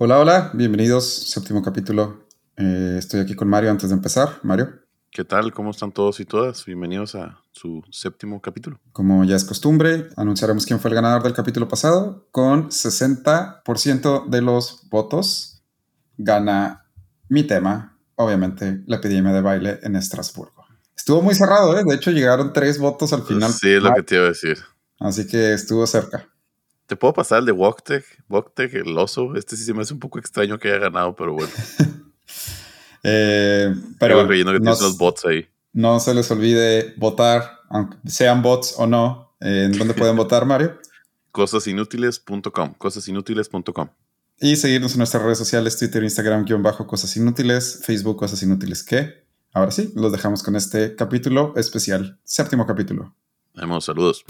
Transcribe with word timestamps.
Hola, 0.00 0.20
hola, 0.20 0.50
bienvenidos, 0.54 1.28
séptimo 1.28 1.60
capítulo. 1.60 2.24
Eh, 2.56 2.94
estoy 3.00 3.18
aquí 3.18 3.34
con 3.34 3.48
Mario 3.48 3.72
antes 3.72 3.88
de 3.88 3.96
empezar. 3.96 4.38
Mario. 4.44 4.68
¿Qué 5.10 5.24
tal? 5.24 5.52
¿Cómo 5.52 5.72
están 5.72 5.90
todos 5.90 6.20
y 6.20 6.24
todas? 6.24 6.64
Bienvenidos 6.64 7.16
a 7.16 7.40
su 7.50 7.82
séptimo 7.90 8.40
capítulo. 8.40 8.78
Como 8.92 9.24
ya 9.24 9.34
es 9.34 9.42
costumbre, 9.42 10.08
anunciaremos 10.14 10.66
quién 10.66 10.78
fue 10.78 10.90
el 10.90 10.94
ganador 10.94 11.24
del 11.24 11.32
capítulo 11.32 11.66
pasado. 11.66 12.28
Con 12.30 12.68
60% 12.68 14.28
de 14.28 14.40
los 14.40 14.88
votos, 14.88 15.64
gana 16.16 16.86
mi 17.28 17.42
tema, 17.42 17.98
obviamente, 18.14 18.84
la 18.86 18.98
epidemia 18.98 19.32
de 19.32 19.40
baile 19.40 19.80
en 19.82 19.96
Estrasburgo. 19.96 20.64
Estuvo 20.96 21.22
muy 21.22 21.34
cerrado, 21.34 21.76
¿eh? 21.76 21.82
De 21.84 21.96
hecho, 21.96 22.12
llegaron 22.12 22.52
tres 22.52 22.78
votos 22.78 23.12
al 23.12 23.24
final. 23.24 23.50
Sí, 23.52 23.72
es 23.72 23.82
lo 23.82 23.92
que 23.92 24.04
te 24.04 24.14
iba 24.14 24.26
a 24.26 24.28
decir. 24.28 24.58
Así 25.00 25.26
que 25.26 25.54
estuvo 25.54 25.84
cerca. 25.88 26.28
¿Te 26.88 26.96
puedo 26.96 27.12
pasar 27.12 27.40
el 27.40 27.44
de 27.44 27.52
Woktek? 27.52 28.02
Woktek, 28.30 28.72
el 28.72 28.96
oso. 28.96 29.34
Este 29.36 29.56
sí 29.58 29.64
se 29.64 29.74
me 29.74 29.82
hace 29.82 29.92
un 29.92 30.00
poco 30.00 30.18
extraño 30.18 30.58
que 30.58 30.68
haya 30.68 30.78
ganado, 30.78 31.14
pero 31.14 31.34
bueno. 31.34 31.52
eh, 33.04 33.74
pero 34.00 34.26
que 34.26 34.42
no, 34.42 34.52
los 34.54 34.96
bots 34.96 35.26
ahí. 35.26 35.46
No 35.74 36.00
se 36.00 36.14
les 36.14 36.30
olvide 36.30 36.94
votar, 36.96 37.58
aunque 37.68 37.98
sean 38.06 38.40
bots 38.40 38.74
o 38.78 38.86
no. 38.86 39.34
¿En 39.38 39.72
dónde 39.72 39.92
pueden 39.92 40.16
votar, 40.16 40.46
Mario? 40.46 40.78
Cosasinútiles.com. 41.30 42.72
Cosasinútiles.com. 42.78 43.88
Y 44.40 44.56
seguirnos 44.56 44.92
en 44.92 44.98
nuestras 44.98 45.22
redes 45.22 45.36
sociales, 45.36 45.78
Twitter, 45.78 46.02
Instagram, 46.02 46.46
guion 46.46 46.62
bajo 46.62 46.86
Cosas 46.86 47.14
Inútiles, 47.18 47.82
Facebook, 47.84 48.16
Cosas 48.16 48.42
Inútiles, 48.42 48.82
¿qué? 48.82 49.26
Ahora 49.52 49.72
sí, 49.72 49.92
los 49.94 50.10
dejamos 50.10 50.42
con 50.42 50.56
este 50.56 50.96
capítulo 50.96 51.52
especial, 51.56 52.18
séptimo 52.24 52.66
capítulo. 52.66 53.14
Vamos, 53.54 53.84
saludos. 53.84 54.24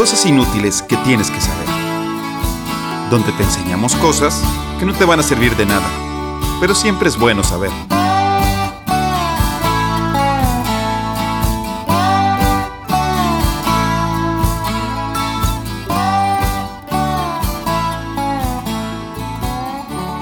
Cosas 0.00 0.24
inútiles 0.24 0.80
que 0.80 0.96
tienes 1.04 1.30
que 1.30 1.38
saber. 1.42 1.68
Donde 3.10 3.32
te 3.32 3.42
enseñamos 3.42 3.94
cosas 3.96 4.42
que 4.78 4.86
no 4.86 4.94
te 4.94 5.04
van 5.04 5.20
a 5.20 5.22
servir 5.22 5.54
de 5.56 5.66
nada, 5.66 5.86
pero 6.58 6.74
siempre 6.74 7.06
es 7.06 7.18
bueno 7.18 7.44
saber. 7.44 7.70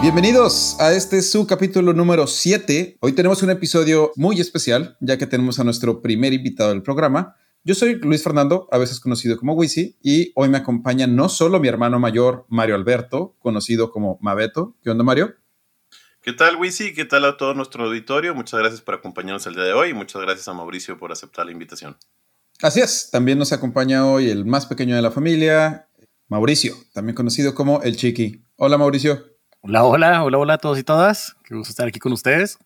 Bienvenidos 0.02 0.76
a 0.80 0.92
este 0.92 1.22
su 1.22 1.46
capítulo 1.46 1.92
número 1.92 2.26
7. 2.26 2.96
Hoy 2.98 3.12
tenemos 3.12 3.44
un 3.44 3.50
episodio 3.50 4.10
muy 4.16 4.40
especial, 4.40 4.96
ya 4.98 5.16
que 5.18 5.28
tenemos 5.28 5.60
a 5.60 5.62
nuestro 5.62 6.02
primer 6.02 6.32
invitado 6.32 6.70
del 6.70 6.82
programa. 6.82 7.36
Yo 7.64 7.74
soy 7.74 7.96
Luis 7.96 8.22
Fernando, 8.22 8.68
a 8.70 8.78
veces 8.78 9.00
conocido 9.00 9.36
como 9.36 9.52
Wisi, 9.54 9.96
y 10.02 10.32
hoy 10.36 10.48
me 10.48 10.58
acompaña 10.58 11.06
no 11.06 11.28
solo 11.28 11.60
mi 11.60 11.68
hermano 11.68 11.98
mayor, 11.98 12.46
Mario 12.48 12.76
Alberto, 12.76 13.36
conocido 13.40 13.90
como 13.90 14.18
Mabeto. 14.22 14.76
¿Qué 14.82 14.90
onda, 14.90 15.04
Mario? 15.04 15.34
¿Qué 16.22 16.32
tal, 16.32 16.56
Wisi? 16.56 16.94
¿Qué 16.94 17.04
tal 17.04 17.24
a 17.24 17.36
todo 17.36 17.54
nuestro 17.54 17.84
auditorio? 17.84 18.34
Muchas 18.34 18.60
gracias 18.60 18.80
por 18.80 18.94
acompañarnos 18.94 19.46
el 19.46 19.54
día 19.54 19.64
de 19.64 19.72
hoy 19.72 19.90
y 19.90 19.94
muchas 19.94 20.22
gracias 20.22 20.46
a 20.48 20.54
Mauricio 20.54 20.98
por 20.98 21.12
aceptar 21.12 21.46
la 21.46 21.52
invitación. 21.52 21.96
Así 22.62 22.80
es, 22.80 23.10
también 23.10 23.38
nos 23.38 23.52
acompaña 23.52 24.06
hoy 24.06 24.30
el 24.30 24.44
más 24.44 24.66
pequeño 24.66 24.96
de 24.96 25.02
la 25.02 25.10
familia, 25.10 25.88
Mauricio, 26.28 26.74
también 26.92 27.14
conocido 27.14 27.54
como 27.54 27.82
el 27.82 27.96
Chiqui. 27.96 28.44
Hola, 28.56 28.78
Mauricio. 28.78 29.24
Hola, 29.60 29.84
hola, 29.84 30.22
hola, 30.22 30.38
hola 30.38 30.54
a 30.54 30.58
todos 30.58 30.78
y 30.78 30.84
todas. 30.84 31.36
Qué 31.44 31.54
gusto 31.54 31.70
estar 31.70 31.88
aquí 31.88 31.98
con 31.98 32.12
ustedes. 32.12 32.58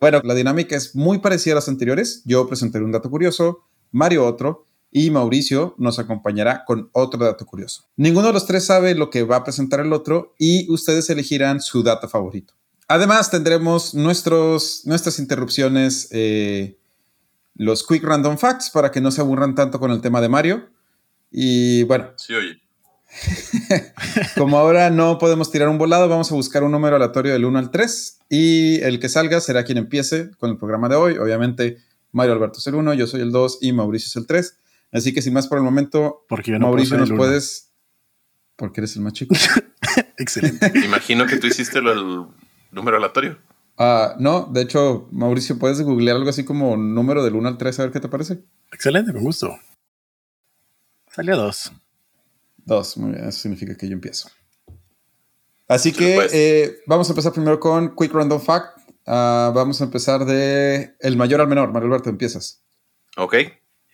Bueno, 0.00 0.20
la 0.22 0.34
dinámica 0.34 0.76
es 0.76 0.94
muy 0.94 1.18
parecida 1.18 1.54
a 1.54 1.56
las 1.56 1.68
anteriores. 1.68 2.22
Yo 2.24 2.46
presentaré 2.46 2.84
un 2.84 2.92
dato 2.92 3.10
curioso, 3.10 3.67
Mario 3.90 4.26
otro 4.26 4.66
y 4.90 5.10
Mauricio 5.10 5.74
nos 5.78 5.98
acompañará 5.98 6.64
con 6.64 6.88
otro 6.92 7.24
dato 7.24 7.44
curioso. 7.46 7.84
Ninguno 7.96 8.28
de 8.28 8.32
los 8.32 8.46
tres 8.46 8.64
sabe 8.64 8.94
lo 8.94 9.10
que 9.10 9.22
va 9.22 9.36
a 9.36 9.44
presentar 9.44 9.80
el 9.80 9.92
otro 9.92 10.34
y 10.38 10.70
ustedes 10.72 11.10
elegirán 11.10 11.60
su 11.60 11.82
dato 11.82 12.08
favorito. 12.08 12.54
Además 12.88 13.30
tendremos 13.30 13.94
nuestros, 13.94 14.82
nuestras 14.86 15.18
interrupciones, 15.18 16.08
eh, 16.10 16.78
los 17.54 17.86
Quick 17.86 18.02
Random 18.02 18.38
Facts, 18.38 18.70
para 18.70 18.90
que 18.90 19.02
no 19.02 19.10
se 19.10 19.20
aburran 19.20 19.54
tanto 19.54 19.78
con 19.78 19.90
el 19.90 20.00
tema 20.00 20.22
de 20.22 20.30
Mario. 20.30 20.70
Y 21.30 21.82
bueno. 21.82 22.12
Sí, 22.16 22.32
oye. 22.32 22.62
Como 24.36 24.58
ahora 24.58 24.88
no 24.90 25.18
podemos 25.18 25.50
tirar 25.50 25.68
un 25.68 25.76
volado, 25.76 26.08
vamos 26.08 26.30
a 26.32 26.34
buscar 26.34 26.62
un 26.62 26.72
número 26.72 26.96
aleatorio 26.96 27.32
del 27.32 27.44
1 27.44 27.58
al 27.58 27.70
3 27.70 28.18
y 28.30 28.80
el 28.82 29.00
que 29.00 29.08
salga 29.08 29.40
será 29.40 29.64
quien 29.64 29.78
empiece 29.78 30.30
con 30.38 30.50
el 30.50 30.56
programa 30.56 30.88
de 30.88 30.96
hoy. 30.96 31.18
Obviamente 31.18 31.78
Mario 32.12 32.32
Alberto 32.32 32.58
es 32.58 32.66
el 32.66 32.74
1, 32.74 32.94
yo 32.94 33.06
soy 33.06 33.20
el 33.20 33.32
2 33.32 33.58
y 33.62 33.72
Mauricio 33.72 34.06
es 34.06 34.16
el 34.16 34.26
3. 34.26 34.58
Así 34.92 35.12
que 35.12 35.22
sin 35.22 35.34
más 35.34 35.46
por 35.46 35.58
el 35.58 35.64
momento, 35.64 36.24
Porque 36.28 36.58
Mauricio 36.58 36.96
nos 36.96 37.10
puedes... 37.12 37.72
Porque 38.56 38.80
eres 38.80 38.96
el 38.96 39.02
más 39.02 39.12
chico. 39.12 39.34
Excelente. 40.18 40.72
Imagino 40.84 41.26
que 41.26 41.36
tú 41.36 41.46
hiciste 41.46 41.78
el 41.78 42.26
número 42.72 42.96
aleatorio. 42.96 43.38
Ah, 43.76 44.16
no, 44.18 44.46
de 44.52 44.62
hecho, 44.62 45.08
Mauricio, 45.12 45.58
puedes 45.58 45.80
googlear 45.80 46.16
algo 46.16 46.30
así 46.30 46.44
como 46.44 46.76
número 46.76 47.22
del 47.22 47.36
1 47.36 47.48
al 47.48 47.58
3 47.58 47.78
a 47.78 47.82
ver 47.84 47.92
qué 47.92 48.00
te 48.00 48.08
parece. 48.08 48.42
Excelente, 48.72 49.12
con 49.12 49.22
gusto. 49.22 49.56
Salió 51.12 51.36
2. 51.36 51.72
2, 52.64 52.96
muy 52.98 53.12
bien, 53.12 53.28
eso 53.28 53.38
significa 53.38 53.76
que 53.76 53.88
yo 53.88 53.94
empiezo. 53.94 54.30
Así 55.68 55.92
que 55.92 56.28
eh, 56.32 56.78
vamos 56.86 57.08
a 57.08 57.12
empezar 57.12 57.32
primero 57.32 57.60
con 57.60 57.94
Quick 57.94 58.12
Random 58.12 58.40
Fact. 58.40 58.78
Uh, 59.08 59.54
vamos 59.54 59.80
a 59.80 59.84
empezar 59.84 60.26
de 60.26 60.94
el 61.00 61.16
mayor 61.16 61.40
al 61.40 61.48
menor. 61.48 61.72
Mario 61.72 61.86
Alberto, 61.86 62.10
empiezas. 62.10 62.62
Ok. 63.16 63.36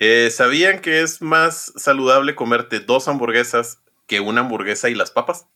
Eh, 0.01 0.29
¿Sabían 0.33 0.81
que 0.81 1.03
es 1.03 1.23
más 1.23 1.73
saludable 1.77 2.35
comerte 2.35 2.81
dos 2.81 3.07
hamburguesas 3.07 3.79
que 4.09 4.19
una 4.19 4.41
hamburguesa 4.41 4.91
y 4.91 4.97
las 4.97 5.13
papas? 5.13 5.47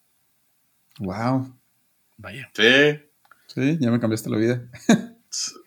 Wow. 1.00 1.52
Vaya. 2.19 2.48
Sí. 2.54 3.00
Sí, 3.48 3.78
ya 3.80 3.91
me 3.91 3.98
cambiaste 3.98 4.30
la 4.30 4.36
vida. 4.36 4.62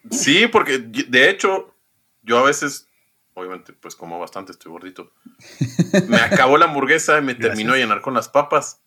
sí, 0.09 0.47
porque 0.47 0.77
de 0.79 1.29
hecho, 1.29 1.75
yo 2.21 2.39
a 2.39 2.43
veces, 2.43 2.87
obviamente, 3.33 3.73
pues 3.73 3.97
como 3.97 4.19
bastante, 4.19 4.53
estoy 4.53 4.71
gordito. 4.71 5.11
Me 6.07 6.15
acabó 6.15 6.57
la 6.57 6.67
hamburguesa 6.67 7.17
y 7.19 7.23
me 7.23 7.35
terminó 7.35 7.73
de 7.73 7.79
llenar 7.79 7.99
con 7.99 8.13
las 8.13 8.29
papas. 8.29 8.79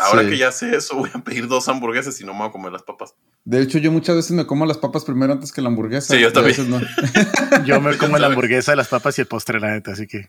Ahora 0.00 0.28
que 0.28 0.38
ya 0.38 0.52
sé 0.52 0.74
eso, 0.74 0.96
voy 0.98 1.10
a 1.12 1.22
pedir 1.22 1.48
dos 1.48 1.68
hamburguesas 1.68 2.20
y 2.20 2.24
no 2.24 2.32
me 2.32 2.40
voy 2.40 2.48
a 2.48 2.52
comer 2.52 2.72
las 2.72 2.82
papas. 2.82 3.14
De 3.44 3.60
hecho, 3.60 3.78
yo 3.78 3.92
muchas 3.92 4.16
veces 4.16 4.32
me 4.32 4.46
como 4.46 4.66
las 4.66 4.78
papas 4.78 5.04
primero 5.04 5.32
antes 5.32 5.52
que 5.52 5.60
la 5.60 5.68
hamburguesa. 5.68 6.14
Sí, 6.14 6.20
yo 6.20 6.32
también. 6.32 6.70
No. 6.70 6.80
yo 7.64 7.80
me 7.80 7.96
como 7.98 8.18
la 8.18 8.28
hamburguesa, 8.28 8.76
las 8.76 8.88
papas 8.88 9.18
y 9.18 9.22
el 9.22 9.26
postre, 9.26 9.60
la 9.60 9.72
neta, 9.72 9.92
así 9.92 10.06
que. 10.06 10.28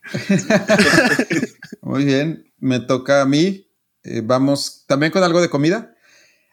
Muy 1.81 2.05
bien, 2.05 2.51
me 2.59 2.79
toca 2.79 3.21
a 3.21 3.25
mí. 3.25 3.67
Eh, 4.03 4.21
vamos 4.23 4.83
también 4.87 5.11
con 5.11 5.23
algo 5.23 5.41
de 5.41 5.49
comida. 5.49 5.95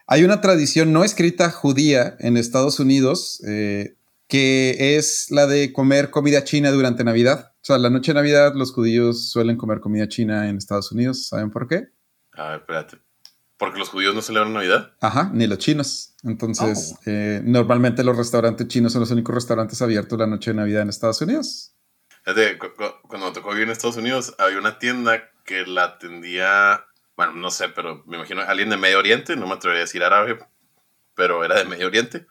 Hay 0.07 0.23
una 0.23 0.41
tradición 0.41 0.93
no 0.93 1.03
escrita 1.03 1.49
judía 1.51 2.15
en 2.19 2.37
Estados 2.37 2.79
Unidos 2.79 3.41
eh, 3.47 3.95
que 4.27 4.95
es 4.97 5.27
la 5.29 5.45
de 5.45 5.73
comer 5.73 6.09
comida 6.09 6.43
china 6.45 6.71
durante 6.71 7.03
Navidad. 7.03 7.51
O 7.55 7.63
sea, 7.65 7.77
la 7.77 7.89
noche 7.89 8.11
de 8.11 8.15
Navidad 8.15 8.53
los 8.55 8.71
judíos 8.71 9.29
suelen 9.29 9.57
comer 9.57 9.81
comida 9.81 10.07
china 10.07 10.47
en 10.47 10.57
Estados 10.57 10.91
Unidos. 10.93 11.27
¿Saben 11.27 11.51
por 11.51 11.67
qué? 11.67 11.89
A 12.41 12.49
ver, 12.51 12.59
espérate. 12.59 12.97
¿Porque 13.57 13.77
los 13.77 13.89
judíos 13.89 14.15
no 14.15 14.21
celebran 14.23 14.53
Navidad? 14.53 14.93
Ajá, 15.01 15.29
ni 15.33 15.45
los 15.45 15.59
chinos. 15.59 16.15
Entonces, 16.23 16.95
oh. 16.97 17.01
eh, 17.05 17.41
normalmente 17.43 18.03
los 18.03 18.17
restaurantes 18.17 18.67
chinos 18.67 18.91
son 18.91 19.01
los 19.01 19.11
únicos 19.11 19.35
restaurantes 19.35 19.81
abiertos 19.81 20.17
la 20.17 20.25
noche 20.25 20.51
de 20.51 20.57
Navidad 20.57 20.81
en 20.81 20.89
Estados 20.89 21.21
Unidos. 21.21 21.75
Fíjate, 22.23 22.57
cuando 22.57 23.27
me 23.27 23.33
tocó 23.33 23.49
vivir 23.49 23.65
en 23.65 23.71
Estados 23.71 23.97
Unidos, 23.97 24.35
había 24.39 24.57
una 24.57 24.79
tienda 24.79 25.29
que 25.45 25.65
la 25.65 25.83
atendía, 25.83 26.85
bueno, 27.15 27.33
no 27.33 27.51
sé, 27.51 27.69
pero 27.69 28.03
me 28.07 28.17
imagino 28.17 28.41
alguien 28.41 28.69
de 28.69 28.77
Medio 28.77 28.99
Oriente, 28.99 29.35
no 29.35 29.47
me 29.47 29.53
atrevería 29.53 29.81
a 29.81 29.85
decir 29.85 30.03
árabe, 30.03 30.39
pero 31.15 31.43
era 31.43 31.55
de 31.55 31.65
Medio 31.65 31.87
Oriente. 31.87 32.25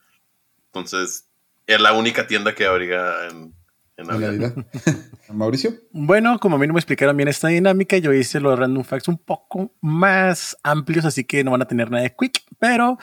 Entonces, 0.67 1.29
era 1.67 1.81
la 1.81 1.93
única 1.93 2.27
tienda 2.27 2.55
que 2.55 2.67
habría 2.67 3.29
en, 3.29 3.55
en 4.01 4.07
Navidad. 4.09 4.55
Mauricio. 5.33 5.75
Bueno, 5.93 6.39
como 6.39 6.57
a 6.57 6.59
mí 6.59 6.67
no 6.67 6.75
me 6.75 6.81
explicaron 6.81 7.17
bien 7.17 7.29
esta 7.29 7.49
dinámica, 7.49 7.99
yo 7.99 8.13
hice 8.13 8.41
los 8.41 8.59
random 8.59 8.85
facts 8.85 9.09
un 9.09 9.19
poco 9.19 9.75
más 9.81 10.57
amplios, 10.63 11.05
así 11.05 11.25
que 11.25 11.45
no 11.45 11.53
van 11.53 11.63
a 11.63 11.67
tener 11.67 11.91
nada 11.91 12.03
de 12.03 12.15
quick, 12.19 12.43
pero 12.59 12.99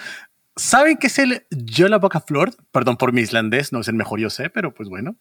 ¿saben 0.55 0.97
qué 0.97 1.07
es 1.07 1.19
el 1.19 1.45
Yo 1.51 1.87
la 1.87 1.97
Boca 1.97 2.19
Flor? 2.19 2.51
Perdón 2.71 2.97
por 2.97 3.13
mi 3.13 3.21
islandés, 3.21 3.71
no 3.71 3.79
es 3.79 3.87
el 3.87 3.95
mejor, 3.95 4.19
yo 4.19 4.29
sé, 4.29 4.49
pero 4.49 4.73
pues 4.73 4.89
bueno. 4.89 5.15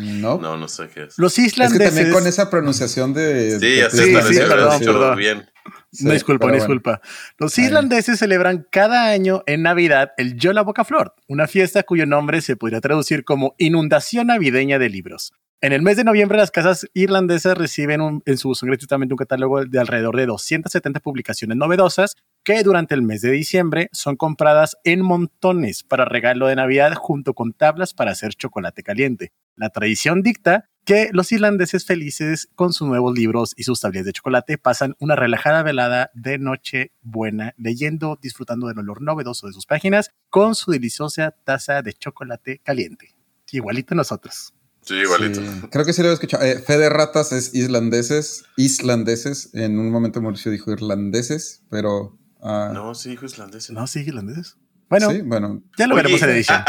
No. 0.00 0.38
No, 0.38 0.56
no 0.56 0.68
sé 0.68 0.88
qué 0.92 1.04
es. 1.04 1.18
Los 1.18 1.38
islandeses. 1.38 1.80
Es 1.80 1.90
que 1.90 1.94
también 1.94 2.12
con 2.12 2.26
esa 2.26 2.50
pronunciación 2.50 3.14
de. 3.14 3.58
Sí, 3.60 3.66
de 3.66 3.90
sí, 3.90 4.34
sí, 4.34 4.40
perdón, 4.40 4.80
perdón. 4.80 5.16
Bien. 5.16 5.50
Sí, 5.92 6.04
no, 6.04 6.12
disculpa, 6.12 6.48
no 6.48 6.54
disculpa. 6.54 7.00
Los 7.38 7.56
islandeses 7.56 8.18
celebran 8.18 8.66
cada 8.70 9.10
año 9.10 9.42
en 9.46 9.62
Navidad 9.62 10.12
el 10.16 10.36
Yo 10.36 10.52
la 10.52 10.62
Boca 10.62 10.84
Flor, 10.84 11.14
una 11.28 11.46
fiesta 11.46 11.84
cuyo 11.84 12.04
nombre 12.04 12.40
se 12.40 12.56
podría 12.56 12.80
traducir 12.80 13.24
como 13.24 13.54
Inundación 13.58 14.26
Navideña 14.26 14.78
de 14.78 14.90
Libros. 14.90 15.32
En 15.60 15.72
el 15.72 15.80
mes 15.80 15.96
de 15.96 16.04
noviembre, 16.04 16.36
las 16.36 16.50
casas 16.50 16.86
irlandesas 16.92 17.56
reciben 17.56 18.02
un, 18.02 18.22
en 18.26 18.36
su 18.36 18.50
uso 18.50 18.66
gratuitamente 18.66 19.14
un 19.14 19.18
catálogo 19.18 19.64
de 19.64 19.78
alrededor 19.78 20.16
de 20.16 20.26
270 20.26 21.00
publicaciones 21.00 21.56
novedosas 21.56 22.16
que 22.44 22.62
durante 22.62 22.94
el 22.94 23.02
mes 23.02 23.22
de 23.22 23.30
diciembre 23.30 23.88
son 23.92 24.16
compradas 24.16 24.76
en 24.84 25.00
montones 25.00 25.82
para 25.82 26.04
regalo 26.04 26.46
de 26.46 26.56
Navidad 26.56 26.92
junto 26.94 27.32
con 27.32 27.52
tablas 27.52 27.94
para 27.94 28.10
hacer 28.10 28.34
chocolate 28.34 28.82
caliente. 28.82 29.32
La 29.56 29.70
tradición 29.70 30.22
dicta 30.22 30.68
que 30.84 31.08
los 31.12 31.32
irlandeses 31.32 31.86
felices 31.86 32.48
con 32.54 32.74
sus 32.74 32.86
nuevos 32.86 33.16
libros 33.16 33.54
y 33.56 33.62
sus 33.62 33.80
tablillas 33.80 34.04
de 34.04 34.12
chocolate 34.12 34.58
pasan 34.58 34.94
una 34.98 35.16
relajada 35.16 35.62
velada 35.62 36.10
de 36.12 36.38
noche 36.38 36.92
buena 37.00 37.54
leyendo, 37.56 38.18
disfrutando 38.20 38.66
del 38.66 38.78
olor 38.78 39.00
novedoso 39.00 39.46
de 39.46 39.54
sus 39.54 39.64
páginas 39.64 40.10
con 40.28 40.54
su 40.54 40.70
deliciosa 40.70 41.34
taza 41.44 41.80
de 41.80 41.94
chocolate 41.94 42.60
caliente. 42.62 43.14
Igualito 43.50 43.94
nosotros. 43.94 44.52
Sí, 44.82 44.96
igualito. 44.96 45.40
Creo 45.70 45.86
que 45.86 45.92
sí 45.92 46.02
lo 46.02 46.10
he 46.10 46.12
escuchado. 46.12 46.44
Eh, 46.44 46.58
fe 46.58 46.76
de 46.76 46.90
ratas 46.90 47.32
es 47.32 47.54
islandeses, 47.54 48.44
islandeses. 48.56 49.54
En 49.54 49.78
un 49.78 49.90
momento 49.90 50.20
Mauricio 50.20 50.52
dijo 50.52 50.72
irlandeses, 50.72 51.62
pero... 51.70 52.18
Uh, 52.44 52.74
no, 52.74 52.94
sí 52.94 53.08
dijo 53.08 53.24
islandeses. 53.24 53.70
No, 53.70 53.86
sí, 53.86 54.00
irlandeses. 54.00 54.58
Bueno, 54.90 55.10
sí, 55.10 55.22
bueno. 55.22 55.62
ya 55.78 55.86
lo 55.86 55.96
veremos 55.96 56.20
en 56.20 56.28
edición. 56.28 56.62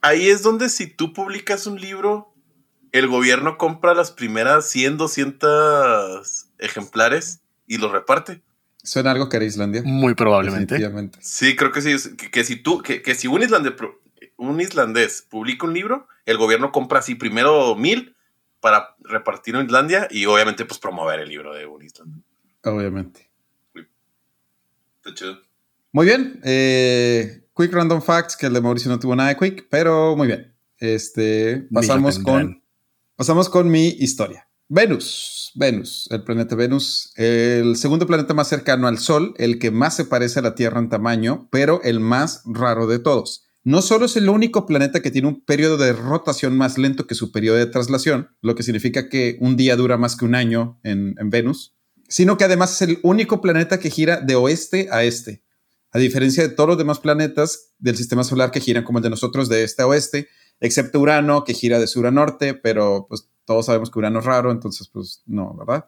ahí 0.00 0.28
es 0.28 0.42
donde 0.42 0.68
si 0.68 0.88
tú 0.88 1.12
publicas 1.12 1.68
un 1.68 1.80
libro, 1.80 2.34
el 2.90 3.06
gobierno 3.06 3.56
compra 3.56 3.94
las 3.94 4.10
primeras 4.10 4.68
100, 4.68 4.98
200 4.98 6.46
ejemplares 6.58 7.40
y 7.68 7.78
los 7.78 7.92
reparte. 7.92 8.42
Suena 8.82 9.12
algo 9.12 9.28
que 9.28 9.36
era 9.36 9.46
Islandia. 9.46 9.82
Muy 9.84 10.14
probablemente. 10.14 10.76
Sí, 11.20 11.54
creo 11.54 11.70
que 11.70 11.82
sí. 11.82 12.16
Que, 12.16 12.42
si 12.42 12.56
tú, 12.56 12.82
que, 12.82 13.00
que 13.00 13.14
si 13.14 13.28
un 13.28 13.42
islandés 13.42 13.74
un 14.36 14.60
islandés 14.60 15.22
publica 15.22 15.66
un 15.66 15.74
libro, 15.74 16.08
el 16.26 16.36
gobierno 16.36 16.72
compra 16.72 16.98
así 16.98 17.14
primero 17.14 17.76
mil 17.76 18.16
para 18.60 18.96
repartir 19.00 19.54
en 19.54 19.66
Islandia 19.66 20.08
y 20.10 20.26
obviamente 20.26 20.64
pues 20.64 20.80
promover 20.80 21.20
el 21.20 21.28
libro 21.28 21.54
de 21.54 21.66
un 21.66 21.82
islandés. 21.82 22.24
Obviamente. 22.64 23.31
Está 25.04 25.14
chido. 25.14 25.38
Muy 25.90 26.06
bien. 26.06 26.40
Eh, 26.44 27.44
quick 27.56 27.72
Random 27.72 28.00
Facts, 28.00 28.36
que 28.36 28.46
el 28.46 28.52
de 28.52 28.60
Mauricio 28.60 28.90
no 28.90 29.00
tuvo 29.00 29.16
nada 29.16 29.30
de 29.30 29.36
quick, 29.36 29.66
pero 29.68 30.16
muy 30.16 30.28
bien. 30.28 30.54
Este, 30.78 31.66
pasamos 31.72 32.18
con, 32.18 32.62
pasamos 33.16 33.48
con 33.48 33.68
mi 33.68 33.88
historia. 33.88 34.48
Venus, 34.68 35.52
Venus, 35.54 36.08
el 36.10 36.22
planeta 36.22 36.54
Venus, 36.54 37.12
el 37.16 37.76
segundo 37.76 38.06
planeta 38.06 38.32
más 38.32 38.48
cercano 38.48 38.86
al 38.86 38.98
Sol, 38.98 39.34
el 39.36 39.58
que 39.58 39.70
más 39.70 39.94
se 39.96 40.06
parece 40.06 40.38
a 40.38 40.42
la 40.42 40.54
Tierra 40.54 40.78
en 40.78 40.88
tamaño, 40.88 41.48
pero 41.50 41.82
el 41.82 42.00
más 42.00 42.42
raro 42.46 42.86
de 42.86 42.98
todos. 42.98 43.44
No 43.64 43.82
solo 43.82 44.06
es 44.06 44.16
el 44.16 44.28
único 44.28 44.66
planeta 44.66 45.02
que 45.02 45.10
tiene 45.10 45.28
un 45.28 45.40
periodo 45.44 45.76
de 45.76 45.92
rotación 45.92 46.56
más 46.56 46.78
lento 46.78 47.06
que 47.06 47.14
su 47.14 47.30
periodo 47.30 47.56
de 47.58 47.66
traslación, 47.66 48.30
lo 48.40 48.54
que 48.54 48.62
significa 48.62 49.08
que 49.08 49.36
un 49.40 49.56
día 49.56 49.76
dura 49.76 49.98
más 49.98 50.16
que 50.16 50.24
un 50.24 50.34
año 50.34 50.80
en, 50.82 51.14
Venus, 51.24 51.74
sino 52.08 52.36
que 52.36 52.44
además 52.44 52.72
es 52.72 52.88
el 52.88 52.98
único 53.02 53.40
planeta 53.40 53.78
que 53.78 53.90
gira 53.90 54.20
de 54.20 54.34
oeste 54.34 54.88
a 54.90 55.04
este, 55.04 55.42
a 55.90 55.98
diferencia 55.98 56.42
de 56.42 56.54
todos 56.54 56.68
los 56.68 56.78
demás 56.78 57.00
planetas 57.00 57.70
del 57.78 57.96
sistema 57.96 58.24
solar 58.24 58.50
que 58.50 58.60
giran 58.60 58.84
como 58.84 58.98
el 58.98 59.02
de 59.02 59.10
nosotros 59.10 59.48
de 59.48 59.64
este 59.64 59.82
a 59.82 59.86
oeste, 59.86 60.28
excepto 60.60 61.00
Urano, 61.00 61.44
que 61.44 61.54
gira 61.54 61.78
de 61.78 61.86
sur 61.86 62.06
a 62.06 62.10
norte, 62.10 62.54
pero 62.54 63.06
pues 63.08 63.28
todos 63.44 63.66
sabemos 63.66 63.90
que 63.90 63.98
Urano 63.98 64.20
es 64.20 64.24
raro, 64.24 64.50
entonces 64.50 64.88
pues 64.88 65.22
no, 65.26 65.54
¿verdad? 65.54 65.86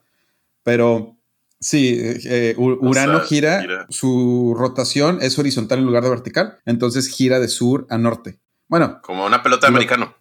Pero 0.63 1.17
Sí, 1.65 1.97
eh, 1.99 2.55
Urano 2.59 3.21
gira, 3.21 3.87
su 3.89 4.55
rotación 4.55 5.21
es 5.23 5.39
horizontal 5.39 5.79
en 5.79 5.87
lugar 5.87 6.03
de 6.03 6.11
vertical, 6.11 6.59
entonces 6.67 7.09
gira 7.09 7.41
de 7.41 7.49
sur 7.49 7.87
a 7.89 7.97
norte. 7.97 8.39
Bueno. 8.69 9.01
Como 9.03 9.25
una 9.25 9.43
pelota 9.43 9.69
de 9.69 9.71
americano. 9.71 10.15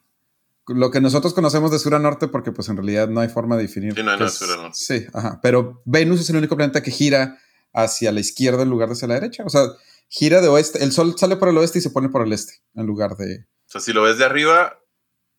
Lo 0.68 0.92
que 0.92 1.02
nosotros 1.02 1.34
conocemos 1.34 1.72
de 1.72 1.80
sur 1.80 1.94
a 1.94 2.00
norte, 2.00 2.28
porque 2.28 2.52
pues 2.52 2.70
en 2.70 2.78
realidad 2.78 3.10
no 3.10 3.20
hay 3.20 3.28
forma 3.28 3.58
de 3.58 3.64
definir. 3.64 3.94
Sí, 3.96 4.04
no, 4.04 4.16
no, 4.16 4.30
sur 4.30 4.52
a 4.52 4.62
norte. 4.62 4.78
Sí, 4.78 5.06
ajá. 5.14 5.40
Pero 5.42 5.82
Venus 5.86 6.22
es 6.22 6.30
el 6.30 6.38
único 6.38 6.56
planeta 6.56 6.82
que 6.82 6.92
gira 6.92 7.38
hacia 7.74 8.12
la 8.12 8.22
izquierda 8.22 8.64
en 8.64 8.70
lugar 8.70 8.88
de 8.88 8.94
hacia 8.94 9.08
la 9.08 9.16
derecha. 9.16 9.44
O 9.46 9.50
sea, 9.50 9.64
gira 10.08 10.42
de 10.42 10.48
oeste. 10.48 10.84
El 10.84 10.92
sol 10.92 11.16
sale 11.18 11.36
por 11.36 11.50
el 11.50 11.58
oeste 11.58 11.80
y 11.80 11.82
se 11.82 11.90
pone 11.90 12.10
por 12.10 12.26
el 12.26 12.32
este 12.32 12.62
en 12.76 12.86
lugar 12.86 13.18
de. 13.18 13.46
O 13.68 13.72
sea, 13.74 13.82
si 13.82 13.92
lo 13.92 14.04
ves 14.04 14.18
de 14.18 14.26
arriba, 14.26 14.80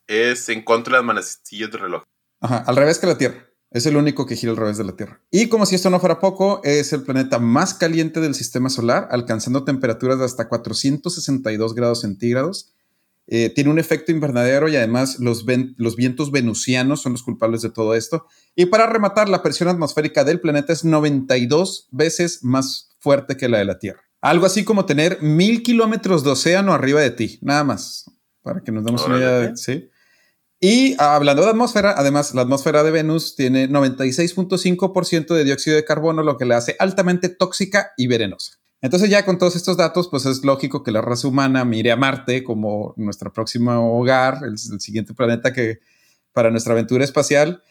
es 0.06 0.48
en 0.48 0.62
contra 0.62 0.92
de 0.92 0.98
las 0.98 1.06
manecillas 1.06 1.70
del 1.70 1.80
reloj. 1.80 2.02
Ajá, 2.40 2.58
al 2.58 2.76
revés 2.76 2.98
que 2.98 3.06
la 3.06 3.18
Tierra. 3.18 3.48
Es 3.70 3.86
el 3.86 3.96
único 3.96 4.24
que 4.24 4.36
gira 4.36 4.52
al 4.52 4.56
revés 4.56 4.78
de 4.78 4.84
la 4.84 4.94
Tierra. 4.94 5.20
Y 5.32 5.48
como 5.48 5.66
si 5.66 5.74
esto 5.74 5.90
no 5.90 5.98
fuera 5.98 6.20
poco, 6.20 6.60
es 6.62 6.92
el 6.92 7.02
planeta 7.02 7.40
más 7.40 7.74
caliente 7.74 8.20
del 8.20 8.36
sistema 8.36 8.70
solar, 8.70 9.08
alcanzando 9.10 9.64
temperaturas 9.64 10.18
de 10.20 10.26
hasta 10.26 10.48
462 10.48 11.74
grados 11.74 12.02
centígrados. 12.02 12.73
Eh, 13.26 13.48
tiene 13.48 13.70
un 13.70 13.78
efecto 13.78 14.12
invernadero 14.12 14.68
y 14.68 14.76
además 14.76 15.18
los, 15.18 15.44
los 15.76 15.96
vientos 15.96 16.30
venusianos 16.30 17.00
son 17.00 17.12
los 17.12 17.22
culpables 17.22 17.62
de 17.62 17.70
todo 17.70 17.94
esto. 17.94 18.26
Y 18.54 18.66
para 18.66 18.86
rematar, 18.86 19.28
la 19.28 19.42
presión 19.42 19.68
atmosférica 19.68 20.24
del 20.24 20.40
planeta 20.40 20.72
es 20.72 20.84
92 20.84 21.88
veces 21.90 22.44
más 22.44 22.90
fuerte 22.98 23.36
que 23.36 23.48
la 23.48 23.58
de 23.58 23.64
la 23.64 23.78
Tierra. 23.78 24.02
Algo 24.20 24.46
así 24.46 24.64
como 24.64 24.86
tener 24.86 25.22
mil 25.22 25.62
kilómetros 25.62 26.24
de 26.24 26.30
océano 26.30 26.72
arriba 26.72 27.00
de 27.00 27.10
ti, 27.10 27.38
nada 27.42 27.64
más, 27.64 28.10
para 28.42 28.60
que 28.60 28.72
nos 28.72 28.84
demos 28.84 29.06
una 29.06 29.18
idea 29.18 29.38
de... 29.40 29.56
¿sí? 29.56 29.90
Y 30.60 30.96
hablando 30.98 31.42
de 31.42 31.50
atmósfera, 31.50 31.94
además, 31.94 32.34
la 32.34 32.40
atmósfera 32.40 32.82
de 32.82 32.90
Venus 32.90 33.36
tiene 33.36 33.68
96.5% 33.68 35.34
de 35.34 35.44
dióxido 35.44 35.76
de 35.76 35.84
carbono, 35.84 36.22
lo 36.22 36.38
que 36.38 36.46
la 36.46 36.56
hace 36.56 36.74
altamente 36.78 37.28
tóxica 37.28 37.92
y 37.98 38.06
venenosa. 38.06 38.52
Entonces 38.84 39.08
ya 39.08 39.24
con 39.24 39.38
todos 39.38 39.56
estos 39.56 39.78
datos, 39.78 40.08
pues 40.08 40.26
es 40.26 40.44
lógico 40.44 40.82
que 40.82 40.90
la 40.90 41.00
raza 41.00 41.26
humana 41.26 41.64
mire 41.64 41.90
a 41.90 41.96
Marte 41.96 42.44
como 42.44 42.92
nuestro 42.98 43.32
próximo 43.32 43.98
hogar, 43.98 44.40
el, 44.44 44.58
siguiente 44.58 45.14
planeta 45.14 45.54
que 45.54 45.78
para 46.34 46.50
nuestra 46.50 46.74
aventura 46.74 47.02
espacial, 47.02 47.62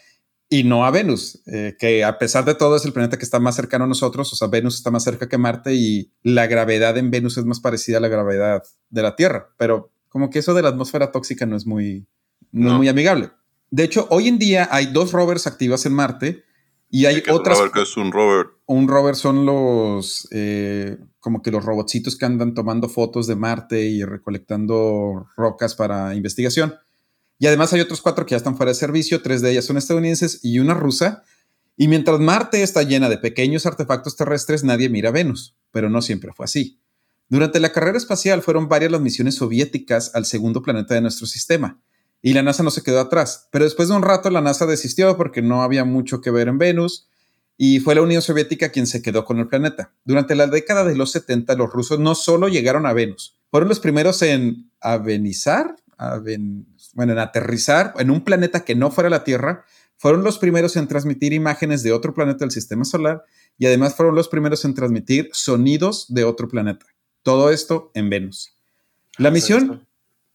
y 0.50 0.64
no 0.64 0.88
a 0.88 0.90
Venus, 0.90 1.44
eh, 1.46 1.76
que 1.78 2.04
a 2.04 2.18
pesar 2.18 2.46
de 2.46 2.56
todo 2.56 2.78
es 2.78 2.86
el 2.86 2.94
planeta 2.94 3.20
que 3.20 3.26
está 3.26 3.40
más 3.40 3.56
cercano 3.56 3.86
a 3.86 3.88
nosotros, 3.88 4.34
o 4.34 4.36
sea, 4.36 4.48
Venus 4.48 4.74
está 4.74 4.90
más 4.90 5.04
cerca 5.04 5.30
que 5.30 5.38
Marte 5.38 5.76
y 5.76 6.12
la 6.24 6.48
gravedad 6.48 6.98
en 6.98 7.12
Venus 7.12 7.38
es 7.38 7.46
más 7.46 7.60
parecida 7.60 7.98
a 7.98 8.02
la 8.02 8.08
gravedad 8.08 8.64
de 8.90 9.02
la 9.04 9.16
Tierra, 9.16 9.54
pero 9.58 9.92
como 10.10 10.32
que 10.32 10.40
eso 10.40 10.56
de 10.56 10.64
la 10.64 10.70
atmósfera 10.70 11.12
tóxica 11.12 11.46
no 11.46 11.56
es 11.56 11.68
muy, 11.68 12.08
no, 12.52 12.70
es 12.70 12.74
muy 12.78 12.88
amigable. 12.88 13.30
De 13.70 13.84
hecho, 13.84 14.08
hoy 14.10 14.30
en 14.30 14.40
día 14.40 14.68
hay 14.72 14.88
dos 14.88 15.12
rovers 15.12 15.46
activas 15.46 15.86
en 15.86 15.94
Marte 15.94 16.44
y 16.94 17.08
hay 17.08 17.24
otras. 17.28 17.58
Un 17.60 17.66
rover, 17.66 17.82
es 17.82 17.98
un 17.98 18.12
rover? 18.12 18.46
Un 18.68 18.88
rover 18.88 19.16
son 19.16 19.48
los, 19.48 20.28
eh, 20.30 21.00
como 21.20 21.42
que 21.42 21.50
los 21.50 21.66
robotcitos 21.66 22.16
que 22.16 22.26
andan 22.26 22.54
tomando 22.54 22.88
fotos 22.88 23.26
de 23.26 23.36
Marte 23.36 23.82
y 23.82 24.04
recolectando 24.04 25.26
rocas 25.36 25.74
para 25.74 26.14
investigación. 26.14 26.76
Y 27.40 27.48
además 27.48 27.74
hay 27.74 27.82
otros 27.82 28.00
cuatro 28.00 28.28
que 28.28 28.34
ya 28.34 28.38
están 28.38 28.58
fuera 28.58 28.70
de 28.70 28.76
servicio, 28.76 29.24
tres 29.24 29.42
de 29.42 29.50
ellas 29.50 29.66
son 29.66 29.78
estadounidenses 29.78 30.40
y 30.44 30.60
una 30.60 30.76
rusa. 30.76 31.24
Y 31.76 31.88
mientras 31.88 32.20
Marte 32.20 32.62
está 32.62 32.84
llena 32.84 33.10
de 33.10 33.18
pequeños 33.18 33.66
artefactos 33.66 34.16
terrestres, 34.16 34.64
nadie 34.64 34.88
mira 34.88 35.10
a 35.10 35.14
Venus, 35.14 35.56
pero 35.72 35.90
no 35.90 36.04
siempre 36.04 36.32
fue 36.32 36.44
así. 36.44 36.80
Durante 37.28 37.60
la 37.60 37.72
carrera 37.72 37.98
espacial 37.98 38.44
fueron 38.44 38.70
varias 38.70 38.92
las 38.92 39.02
misiones 39.02 39.34
soviéticas 39.34 40.14
al 40.14 40.26
segundo 40.26 40.62
planeta 40.62 40.94
de 40.94 41.02
nuestro 41.02 41.26
sistema 41.26 41.82
y 42.26 42.34
la 42.34 42.42
NASA 42.42 42.64
no 42.64 42.72
se 42.72 42.82
quedó 42.82 43.02
atrás. 43.02 43.50
Pero 43.52 43.66
después 43.66 43.90
de 43.90 43.96
un 43.96 44.02
rato 44.02 44.32
la 44.32 44.42
NASA 44.42 44.66
desistió 44.66 45.16
porque 45.16 45.44
no 45.44 45.62
había 45.62 45.86
mucho 45.86 46.22
que 46.22 46.32
ver 46.32 46.48
en 46.48 46.58
Venus 46.58 47.08
y 47.58 47.82
fue 47.82 47.94
la 47.94 48.02
Unión 48.02 48.24
Soviética 48.24 48.70
quien 48.70 48.88
se 48.88 49.04
quedó 49.04 49.26
con 49.26 49.38
el 49.38 49.48
planeta. 49.48 49.92
Durante 50.06 50.34
la 50.34 50.48
década 50.48 50.86
de 50.86 50.96
los 50.96 51.12
70 51.12 51.54
los 51.56 51.70
rusos 51.70 52.00
no 52.00 52.16
solo 52.16 52.48
llegaron 52.48 52.88
a 52.88 52.94
Venus, 52.94 53.38
fueron 53.52 53.70
los 53.70 53.80
primeros 53.80 54.22
en 54.24 54.72
avenizar, 54.80 55.76
bueno, 56.94 57.14
en 57.14 57.20
aterrizar 57.20 57.94
en 58.00 58.10
un 58.10 58.24
planeta 58.24 58.64
que 58.66 58.74
no 58.74 58.90
fuera 58.90 59.10
la 59.10 59.24
Tierra, 59.24 59.66
fueron 59.98 60.24
los 60.24 60.40
primeros 60.40 60.76
en 60.78 60.88
transmitir 60.88 61.34
imágenes 61.34 61.84
de 61.84 61.92
otro 61.92 62.14
planeta 62.14 62.40
del 62.40 62.52
sistema 62.52 62.86
solar 62.86 63.24
y 63.58 63.68
además 63.68 63.96
fueron 63.96 64.16
los 64.16 64.30
primeros 64.30 64.64
en 64.66 64.74
transmitir 64.74 65.30
sonidos 65.34 66.06
de 66.10 66.24
otro 66.24 66.48
planeta. 66.48 66.86
Todo 67.22 67.52
esto 67.52 67.92
en 67.94 68.10
Venus. 68.10 68.58
La 69.18 69.30
misión 69.30 69.86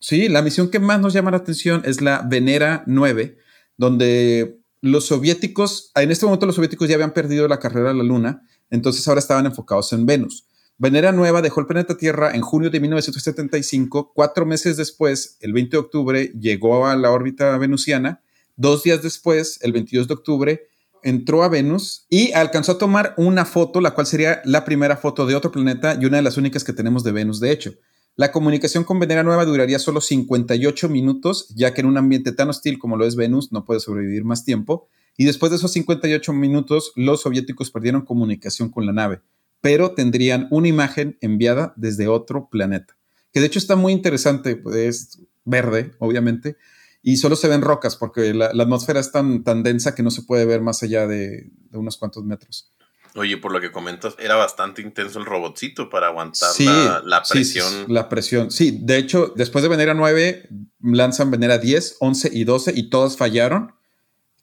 Sí, 0.01 0.29
la 0.29 0.43
misión 0.43 0.71
que 0.71 0.79
más 0.79 1.01
nos 1.01 1.13
llama 1.13 1.31
la 1.31 1.39
atención 1.39 1.83
es 1.85 2.01
la 2.01 2.23
Venera 2.23 2.85
9, 2.87 3.37
donde 3.77 4.61
los 4.81 5.07
soviéticos, 5.07 5.91
en 5.97 6.11
este 6.11 6.25
momento 6.25 6.47
los 6.47 6.55
soviéticos 6.55 6.89
ya 6.89 6.95
habían 6.95 7.13
perdido 7.13 7.49
la 7.49 7.59
carrera 7.59 7.91
a 7.91 7.95
la 7.95 8.05
Luna, 8.05 8.43
entonces 8.71 9.07
ahora 9.09 9.19
estaban 9.19 9.47
enfocados 9.47 9.93
en 9.93 10.07
Venus. 10.07 10.47
Venera 10.81 11.11
Nueva 11.11 11.43
dejó 11.43 11.61
el 11.61 11.67
planeta 11.67 11.97
Tierra 11.97 12.33
en 12.33 12.41
junio 12.41 12.71
de 12.71 12.79
1975. 12.79 14.13
Cuatro 14.15 14.47
meses 14.47 14.77
después, 14.77 15.37
el 15.41 15.53
20 15.53 15.73
de 15.73 15.79
octubre, 15.79 16.33
llegó 16.39 16.87
a 16.87 16.95
la 16.95 17.11
órbita 17.11 17.59
venusiana. 17.59 18.23
Dos 18.55 18.85
días 18.85 19.03
después, 19.03 19.59
el 19.63 19.73
22 19.73 20.07
de 20.07 20.15
octubre, 20.15 20.69
entró 21.03 21.43
a 21.43 21.49
Venus 21.49 22.07
y 22.09 22.31
alcanzó 22.33 22.73
a 22.73 22.79
tomar 22.79 23.15
una 23.17 23.45
foto, 23.45 23.81
la 23.81 23.91
cual 23.91 24.07
sería 24.07 24.41
la 24.45 24.65
primera 24.65 24.97
foto 24.97 25.27
de 25.27 25.35
otro 25.35 25.51
planeta 25.51 25.99
y 26.01 26.05
una 26.05 26.19
de 26.19 26.23
las 26.23 26.37
únicas 26.37 26.63
que 26.63 26.73
tenemos 26.73 27.03
de 27.03 27.11
Venus, 27.11 27.41
de 27.41 27.51
hecho. 27.51 27.75
La 28.19 28.33
comunicación 28.33 28.83
con 28.83 28.99
Venera 28.99 29.23
Nueva 29.23 29.45
duraría 29.45 29.79
solo 29.79 30.01
58 30.01 30.89
minutos, 30.89 31.55
ya 31.55 31.73
que 31.73 31.83
en 31.83 31.87
un 31.87 31.99
ambiente 31.99 32.33
tan 32.33 32.49
hostil 32.49 32.77
como 32.81 32.97
lo 32.97 33.07
es 33.07 33.15
Venus 33.15 33.53
no 33.53 33.65
puede 33.65 33.79
sobrevivir 33.79 34.25
más 34.25 34.45
tiempo. 34.45 34.89
Y 35.17 35.25
después 35.25 35.51
de 35.51 35.57
esos 35.57 35.71
58 35.71 36.33
minutos, 36.33 36.91
los 36.97 37.23
soviéticos 37.23 37.71
perdieron 37.71 38.05
comunicación 38.05 38.71
con 38.71 38.87
la 38.87 38.93
nave, 38.93 39.21
pero 39.61 39.93
tendrían 39.93 40.49
una 40.51 40.67
imagen 40.67 41.17
enviada 41.21 41.75
desde 41.77 42.09
otro 42.09 42.49
planeta. 42.51 42.97
Que 43.33 43.39
de 43.39 43.47
hecho 43.47 43.61
está 43.61 43.77
muy 43.77 43.93
interesante, 43.93 44.61
es 44.75 45.23
verde, 45.45 45.93
obviamente, 46.01 46.57
y 47.03 47.19
solo 47.19 47.37
se 47.37 47.47
ven 47.47 47.63
rocas 47.63 47.95
porque 47.95 48.35
la, 48.35 48.47
atmósfera 48.47 48.99
es 48.99 49.13
tan, 49.13 49.45
tan 49.45 49.63
densa 49.63 49.95
que 49.95 50.03
no 50.03 50.11
se 50.11 50.23
puede 50.23 50.45
ver 50.45 50.61
más 50.61 50.83
allá 50.83 51.07
de, 51.07 51.53
unos 51.71 51.97
cuantos 51.97 52.25
metros. 52.25 52.73
Oye, 53.15 53.37
por 53.37 53.53
lo 53.53 53.61
que 53.61 53.73
comentas, 53.73 54.15
era 54.19 54.37
bastante 54.37 54.83
intenso 54.83 55.19
el 55.19 55.27
robotcito 55.27 55.89
para 55.89 56.09
aguantar 56.09 56.51
la, 56.61 57.03
la, 57.05 57.23
presión. 57.23 57.67
Sí, 57.69 57.85
la 57.89 58.09
presión. 58.09 58.51
Sí, 58.51 58.79
de 58.83 58.99
hecho, 58.99 59.33
después 59.37 59.63
de 59.63 59.69
Venera 59.69 59.95
9, 59.95 60.49
lanzan 60.83 61.31
Venera 61.31 61.59
10, 61.59 61.97
11 62.01 62.31
y 62.33 62.45
12 62.45 62.73
y 62.77 62.91
todas 62.91 63.17
fallaron. 63.17 63.73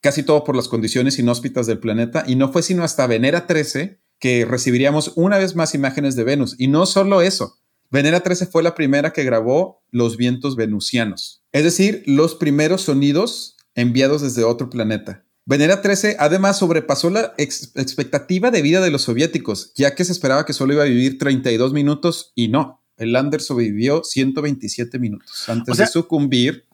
Casi 0.02 0.24
todo 0.24 0.44
por 0.44 0.56
las 0.56 0.68
condiciones 0.68 1.18
inhóspitas 1.18 1.68
del 1.68 1.80
planeta. 1.80 2.24
Y 2.28 2.36
no 2.36 2.52
fue 2.52 2.62
sino 2.62 2.84
hasta 2.84 3.08
Venera 3.08 3.48
13 3.48 4.00
que 4.20 4.46
recibiríamos 4.46 5.14
una 5.16 5.38
vez 5.38 5.56
más 5.56 5.76
imágenes 5.76 6.16
de 6.16 6.24
Venus. 6.24 6.56
Y 6.58 6.68
no 6.68 6.86
solo 6.86 7.22
eso. 7.22 7.58
Venera 7.90 8.22
13 8.22 8.48
fue 8.48 8.64
la 8.64 8.76
primera 8.76 9.14
que 9.14 9.24
grabó 9.24 9.84
los 9.92 10.18
vientos 10.18 10.56
venusianos. 10.56 11.44
Es 11.52 11.64
decir, 11.64 12.04
los 12.06 12.36
primeros 12.36 12.82
sonidos 12.82 13.58
enviados 13.76 14.22
desde 14.22 14.44
otro 14.44 14.70
planeta. 14.70 15.25
Venera 15.46 15.82
13 15.82 16.18
además 16.20 16.58
sobrepasó 16.58 17.12
la 17.12 17.34
expectativa 17.38 18.50
de 18.50 18.64
vida 18.64 18.82
de 18.82 18.90
los 18.90 19.04
soviéticos, 19.04 19.72
ya 19.76 19.94
que 19.94 20.04
se 20.04 20.12
esperaba 20.12 20.46
que 20.46 20.54
solo 20.54 20.74
iba 20.74 20.84
a 20.84 20.88
vivir 20.88 21.20
32 21.20 21.72
minutos 21.72 22.32
y 22.34 22.48
no, 22.48 22.82
el 22.98 23.14
lander 23.14 23.42
sobrevivió 23.42 24.04
127 24.04 24.98
minutos 24.98 25.48
antes 25.48 25.78
de 25.78 25.86
sucumbir. 25.86 26.66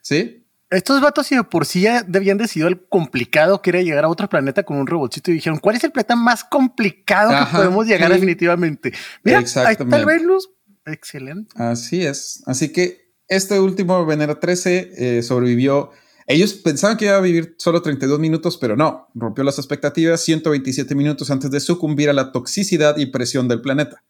¿Sí? 0.00 0.44
Estos 0.70 1.00
vatos, 1.00 1.26
si 1.26 1.34
de 1.34 1.42
por 1.42 1.66
sí 1.66 1.80
ya 1.80 2.04
debían 2.04 2.38
decidido 2.38 2.68
el 2.68 2.80
complicado 2.86 3.60
que 3.60 3.70
era 3.70 3.82
llegar 3.82 4.04
a 4.04 4.08
otro 4.08 4.28
planeta 4.28 4.62
con 4.62 4.76
un 4.76 4.86
robotcito 4.86 5.32
y 5.32 5.34
dijeron, 5.34 5.58
¿cuál 5.58 5.74
es 5.74 5.82
el 5.82 5.90
planeta 5.90 6.14
más 6.14 6.44
complicado 6.44 7.32
que 7.32 7.56
podemos 7.56 7.86
llegar 7.86 8.12
definitivamente? 8.12 8.92
Mira, 9.24 9.38
ahí 9.38 9.44
está 9.44 9.96
el 9.96 10.06
Venus. 10.06 10.48
Excelente. 10.86 11.52
Así 11.56 12.06
es. 12.06 12.44
Así 12.46 12.72
que 12.72 13.10
este 13.26 13.58
último 13.58 14.06
Venera 14.06 14.38
13 14.38 14.92
eh, 14.96 15.22
sobrevivió 15.22 15.90
ellos 16.30 16.54
pensaban 16.54 16.96
que 16.96 17.06
iba 17.06 17.16
a 17.16 17.20
vivir 17.20 17.56
solo 17.58 17.82
32 17.82 18.20
minutos, 18.20 18.56
pero 18.56 18.76
no, 18.76 19.08
rompió 19.14 19.42
las 19.42 19.58
expectativas 19.58 20.22
127 20.22 20.94
minutos 20.94 21.30
antes 21.30 21.50
de 21.50 21.58
sucumbir 21.58 22.08
a 22.08 22.12
la 22.12 22.30
toxicidad 22.30 22.96
y 22.98 23.06
presión 23.06 23.48
del 23.48 23.60
planeta. 23.60 24.02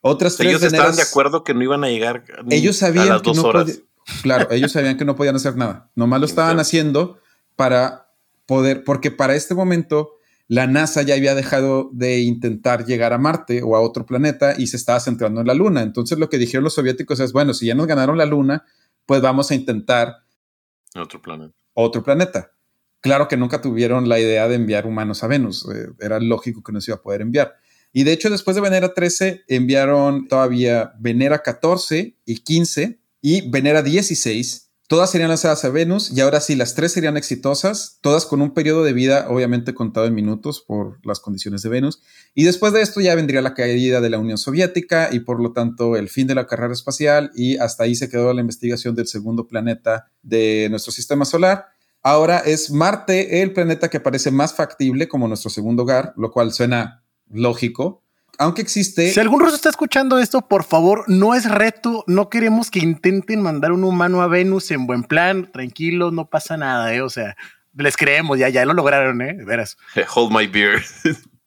Otras 0.00 0.40
Ellos 0.40 0.62
estaban 0.62 0.96
de 0.96 1.02
acuerdo 1.02 1.44
que 1.44 1.52
no 1.52 1.62
iban 1.62 1.84
a 1.84 1.88
llegar 1.88 2.24
ellos 2.50 2.76
sabían 2.76 3.08
a 3.08 3.14
las 3.14 3.22
dos 3.22 3.38
horas. 3.38 3.80
claro, 4.22 4.50
ellos 4.52 4.72
sabían 4.72 4.96
que 4.96 5.04
no 5.04 5.16
podían 5.16 5.36
hacer 5.36 5.56
nada. 5.56 5.90
Nomás 5.94 6.20
lo 6.20 6.26
estaban 6.26 6.60
haciendo 6.60 7.20
para 7.56 8.10
poder, 8.46 8.84
porque 8.84 9.10
para 9.10 9.34
este 9.34 9.54
momento 9.54 10.12
la 10.48 10.66
NASA 10.66 11.02
ya 11.02 11.14
había 11.14 11.34
dejado 11.34 11.90
de 11.92 12.20
intentar 12.20 12.86
llegar 12.86 13.12
a 13.12 13.18
Marte 13.18 13.62
o 13.62 13.76
a 13.76 13.80
otro 13.80 14.06
planeta 14.06 14.54
y 14.56 14.66
se 14.66 14.76
estaba 14.76 15.00
centrando 15.00 15.42
en 15.42 15.46
la 15.46 15.54
Luna. 15.54 15.82
Entonces 15.82 16.18
lo 16.18 16.30
que 16.30 16.38
dijeron 16.38 16.64
los 16.64 16.74
soviéticos 16.74 17.20
es, 17.20 17.32
bueno, 17.32 17.52
si 17.52 17.66
ya 17.66 17.74
nos 17.74 17.86
ganaron 17.86 18.16
la 18.16 18.26
Luna, 18.26 18.64
pues 19.06 19.20
vamos 19.20 19.50
a 19.50 19.54
intentar 19.54 20.23
otro 21.02 21.20
planeta. 21.20 21.54
Otro 21.74 22.02
planeta. 22.02 22.52
Claro 23.00 23.28
que 23.28 23.36
nunca 23.36 23.60
tuvieron 23.60 24.08
la 24.08 24.18
idea 24.18 24.48
de 24.48 24.54
enviar 24.54 24.86
humanos 24.86 25.22
a 25.22 25.26
Venus. 25.26 25.68
Eh, 25.74 25.88
era 26.00 26.20
lógico 26.20 26.62
que 26.62 26.72
no 26.72 26.80
se 26.80 26.90
iba 26.90 26.96
a 26.96 27.02
poder 27.02 27.20
enviar. 27.20 27.54
Y 27.92 28.04
de 28.04 28.12
hecho, 28.12 28.30
después 28.30 28.54
de 28.54 28.62
Venera 28.62 28.94
13, 28.94 29.44
enviaron 29.46 30.26
todavía 30.26 30.94
Venera 30.98 31.42
14 31.42 32.16
y 32.24 32.38
15 32.40 32.98
y 33.20 33.50
Venera 33.50 33.82
16. 33.82 34.72
Todas 34.86 35.10
serían 35.10 35.30
lanzadas 35.30 35.64
a 35.64 35.70
Venus 35.70 36.10
y 36.10 36.20
ahora 36.20 36.40
sí, 36.40 36.56
las 36.56 36.74
tres 36.74 36.92
serían 36.92 37.16
exitosas, 37.16 37.98
todas 38.02 38.26
con 38.26 38.42
un 38.42 38.52
periodo 38.52 38.84
de 38.84 38.92
vida 38.92 39.26
obviamente 39.30 39.72
contado 39.72 40.06
en 40.06 40.14
minutos 40.14 40.60
por 40.60 40.98
las 41.06 41.20
condiciones 41.20 41.62
de 41.62 41.70
Venus. 41.70 42.02
Y 42.34 42.44
después 42.44 42.74
de 42.74 42.82
esto 42.82 43.00
ya 43.00 43.14
vendría 43.14 43.40
la 43.40 43.54
caída 43.54 44.02
de 44.02 44.10
la 44.10 44.18
Unión 44.18 44.36
Soviética 44.36 45.08
y 45.10 45.20
por 45.20 45.40
lo 45.40 45.52
tanto 45.52 45.96
el 45.96 46.10
fin 46.10 46.26
de 46.26 46.34
la 46.34 46.46
carrera 46.46 46.74
espacial 46.74 47.30
y 47.34 47.56
hasta 47.56 47.84
ahí 47.84 47.94
se 47.94 48.10
quedó 48.10 48.34
la 48.34 48.42
investigación 48.42 48.94
del 48.94 49.06
segundo 49.06 49.48
planeta 49.48 50.10
de 50.22 50.68
nuestro 50.68 50.92
sistema 50.92 51.24
solar. 51.24 51.68
Ahora 52.02 52.40
es 52.40 52.70
Marte 52.70 53.40
el 53.40 53.54
planeta 53.54 53.88
que 53.88 54.00
parece 54.00 54.30
más 54.30 54.52
factible 54.52 55.08
como 55.08 55.28
nuestro 55.28 55.48
segundo 55.48 55.84
hogar, 55.84 56.12
lo 56.18 56.30
cual 56.30 56.52
suena 56.52 57.02
lógico 57.30 58.03
aunque 58.38 58.62
existe. 58.62 59.12
Si 59.12 59.20
algún 59.20 59.40
ruso 59.40 59.56
está 59.56 59.68
escuchando 59.68 60.18
esto, 60.18 60.48
por 60.48 60.64
favor, 60.64 61.04
no 61.08 61.34
es 61.34 61.50
reto. 61.50 62.04
No 62.06 62.28
queremos 62.28 62.70
que 62.70 62.80
intenten 62.80 63.42
mandar 63.42 63.72
un 63.72 63.84
humano 63.84 64.22
a 64.22 64.28
Venus 64.28 64.70
en 64.70 64.86
buen 64.86 65.04
plan. 65.04 65.50
Tranquilo, 65.52 66.10
no 66.10 66.28
pasa 66.28 66.56
nada, 66.56 66.94
¿eh? 66.94 67.02
O 67.02 67.10
sea, 67.10 67.36
les 67.74 67.96
creemos, 67.96 68.38
ya, 68.38 68.48
ya 68.48 68.64
lo 68.64 68.74
lograron, 68.74 69.22
¿eh? 69.22 69.36
Verás. 69.44 69.76
Hold 70.14 70.32
my 70.32 70.46
beer. 70.46 70.82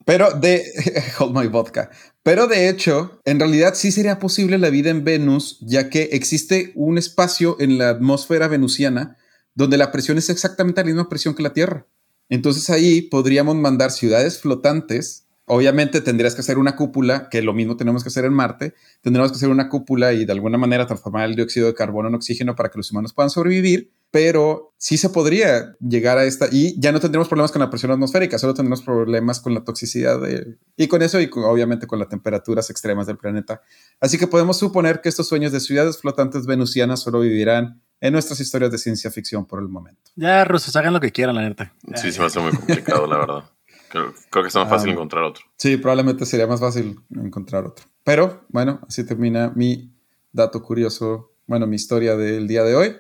Pero 0.06 0.32
de. 0.32 0.64
Hold 1.20 1.36
my 1.38 1.48
vodka. 1.48 1.90
Pero 2.24 2.48
de 2.48 2.70
hecho, 2.70 3.22
en 3.26 3.40
realidad 3.40 3.74
sí 3.76 3.92
sería 3.92 4.20
posible 4.20 4.58
la 4.58 4.70
vida 4.70 4.90
en 4.90 5.04
Venus, 5.04 5.60
ya 5.62 5.90
que 5.90 6.10
existe 6.12 6.72
un 6.76 6.98
espacio 6.98 7.58
en 7.60 7.78
la 7.78 7.90
atmósfera 7.90 8.48
venusiana 8.48 9.18
donde 9.58 9.78
la 9.78 9.92
presión 9.92 10.20
es 10.20 10.30
exactamente 10.30 10.82
la 10.82 10.86
misma 10.86 11.10
presión 11.10 11.34
que 11.34 11.42
la 11.42 11.52
Tierra. 11.52 11.88
Entonces 12.30 12.70
ahí 12.70 13.02
podríamos 13.02 13.56
mandar 13.56 13.90
ciudades 13.92 14.40
flotantes 14.40 15.27
Obviamente 15.50 16.02
tendrías 16.02 16.36
que 16.36 16.42
hacer 16.42 16.58
una 16.58 16.76
cúpula, 16.76 17.30
que 17.30 17.42
lo 17.42 17.54
mismo 17.54 17.78
tenemos 17.78 18.04
que 18.04 18.10
hacer 18.10 18.26
en 18.26 18.34
Marte. 18.34 18.74
Tendríamos 19.02 19.32
que 19.32 19.38
hacer 19.38 19.48
una 19.48 19.70
cúpula 19.70 20.12
y 20.12 20.26
de 20.26 20.34
alguna 20.34 20.58
manera 20.58 20.86
transformar 20.86 21.24
el 21.24 21.38
dióxido 21.38 21.68
de 21.68 21.74
carbono 21.74 22.10
en 22.10 22.16
oxígeno 22.16 22.54
para 22.54 22.70
que 22.70 22.78
los 22.78 22.92
humanos 22.92 23.14
puedan 23.14 23.30
sobrevivir, 23.30 23.94
pero 24.12 24.74
sí 24.76 24.98
se 24.98 25.10
podría 25.10 25.78
llegar 25.80 26.18
a 26.18 26.26
esta 26.26 26.50
y 26.52 26.78
ya 26.78 26.92
no 26.92 27.00
tendremos 27.00 27.30
problemas 27.30 27.54
con 27.54 27.62
la 27.62 27.70
presión 27.70 27.94
atmosférica, 27.94 28.38
solo 28.38 28.54
tendremos 28.54 28.82
problemas 28.82 29.40
con 29.40 29.54
la 29.54 29.64
toxicidad 29.64 30.20
de, 30.20 30.58
y 30.76 30.88
con 30.90 31.02
eso 31.02 31.22
y 31.22 31.30
obviamente 31.34 31.88
con 31.88 32.00
las 32.00 32.10
temperaturas 32.10 32.70
extremas 32.70 33.08
del 33.08 33.18
planeta. 33.18 33.62
Así 34.02 34.18
que 34.18 34.28
podemos 34.28 34.58
suponer 34.58 35.00
que 35.00 35.08
estos 35.08 35.30
sueños 35.30 35.54
de 35.54 35.62
ciudades 35.62 35.98
flotantes 35.98 36.46
venusianas 36.46 37.00
solo 37.00 37.22
vivirán 37.22 37.82
en 38.02 38.12
nuestras 38.12 38.42
historias 38.42 38.70
de 38.72 38.80
ciencia 38.80 39.12
ficción 39.12 39.46
por 39.46 39.62
el 39.62 39.70
momento. 39.70 40.12
Ya, 40.18 40.44
rusos, 40.44 40.76
hagan 40.76 40.94
lo 40.94 41.00
que 41.00 41.14
quieran, 41.14 41.36
la 41.36 41.44
neta. 41.44 41.74
Sí, 41.96 42.12
se 42.12 42.20
me 42.20 42.26
hace 42.26 42.42
muy 42.42 42.52
complicado, 42.52 43.08
la 43.08 43.18
verdad. 43.18 43.44
Creo, 43.90 44.14
que 44.32 44.48
es 44.48 44.56
más 44.56 44.70
fácil 44.70 44.90
ah, 44.90 44.94
encontrar 44.94 45.24
otro. 45.24 45.46
Sí, 45.56 45.78
probablemente 45.78 46.26
sería 46.26 46.48
más 46.48 46.60
fácil 46.60 47.00
encontrar 47.16 47.66
otro. 47.66 47.86
Pero 48.04 48.44
bueno, 48.50 48.80
así 48.88 49.06
termina 49.06 49.52
mi 49.56 49.92
dato 50.32 50.62
curioso, 50.62 51.32
bueno, 51.46 51.68
mi 51.68 51.76
historia 51.76 52.16
del 52.16 52.48
día 52.48 52.64
de 52.64 52.76
hoy. 52.76 52.98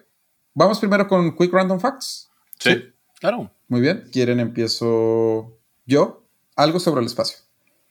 Vamos 0.53 0.79
primero 0.79 1.07
con 1.07 1.35
Quick 1.35 1.53
Random 1.53 1.79
Facts. 1.79 2.29
Sí. 2.59 2.83
Claro. 3.19 3.51
Muy 3.67 3.81
bien. 3.81 4.09
¿Quieren 4.11 4.39
empiezo 4.39 5.57
yo? 5.85 6.23
Algo 6.55 6.79
sobre 6.79 7.01
el 7.01 7.07
espacio. 7.07 7.37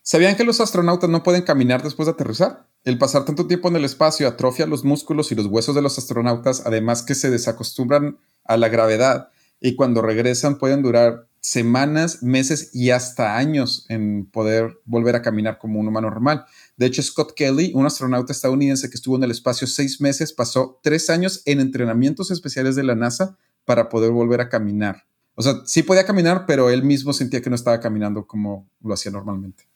¿Sabían 0.02 0.36
que 0.36 0.44
los 0.44 0.60
astronautas 0.60 1.10
no 1.10 1.22
pueden 1.22 1.42
caminar 1.42 1.82
después 1.82 2.06
de 2.06 2.12
aterrizar? 2.12 2.66
El 2.84 2.98
pasar 2.98 3.24
tanto 3.24 3.46
tiempo 3.46 3.68
en 3.68 3.76
el 3.76 3.84
espacio 3.84 4.28
atrofia 4.28 4.66
los 4.66 4.84
músculos 4.84 5.32
y 5.32 5.34
los 5.34 5.46
huesos 5.46 5.74
de 5.74 5.82
los 5.82 5.98
astronautas, 5.98 6.62
además 6.64 7.02
que 7.02 7.16
se 7.16 7.30
desacostumbran 7.30 8.18
a 8.44 8.56
la 8.56 8.68
gravedad 8.68 9.30
y 9.60 9.74
cuando 9.74 10.02
regresan 10.02 10.58
pueden 10.58 10.82
durar 10.82 11.26
semanas, 11.46 12.24
meses 12.24 12.72
y 12.74 12.90
hasta 12.90 13.36
años 13.36 13.86
en 13.88 14.26
poder 14.26 14.80
volver 14.84 15.14
a 15.14 15.22
caminar 15.22 15.58
como 15.58 15.78
un 15.78 15.86
humano 15.86 16.10
normal. 16.10 16.44
De 16.76 16.86
hecho, 16.86 17.00
Scott 17.04 17.34
Kelly, 17.36 17.70
un 17.72 17.86
astronauta 17.86 18.32
estadounidense 18.32 18.90
que 18.90 18.96
estuvo 18.96 19.14
en 19.14 19.22
el 19.22 19.30
espacio 19.30 19.68
seis 19.68 20.00
meses, 20.00 20.32
pasó 20.32 20.80
tres 20.82 21.08
años 21.08 21.42
en 21.46 21.60
entrenamientos 21.60 22.32
especiales 22.32 22.74
de 22.74 22.82
la 22.82 22.96
NASA 22.96 23.38
para 23.64 23.88
poder 23.88 24.10
volver 24.10 24.40
a 24.40 24.48
caminar. 24.48 25.06
O 25.36 25.42
sea, 25.42 25.60
sí 25.66 25.84
podía 25.84 26.04
caminar, 26.04 26.46
pero 26.46 26.68
él 26.68 26.82
mismo 26.82 27.12
sentía 27.12 27.40
que 27.40 27.48
no 27.48 27.54
estaba 27.54 27.78
caminando 27.78 28.26
como 28.26 28.68
lo 28.82 28.94
hacía 28.94 29.12
normalmente. 29.12 29.68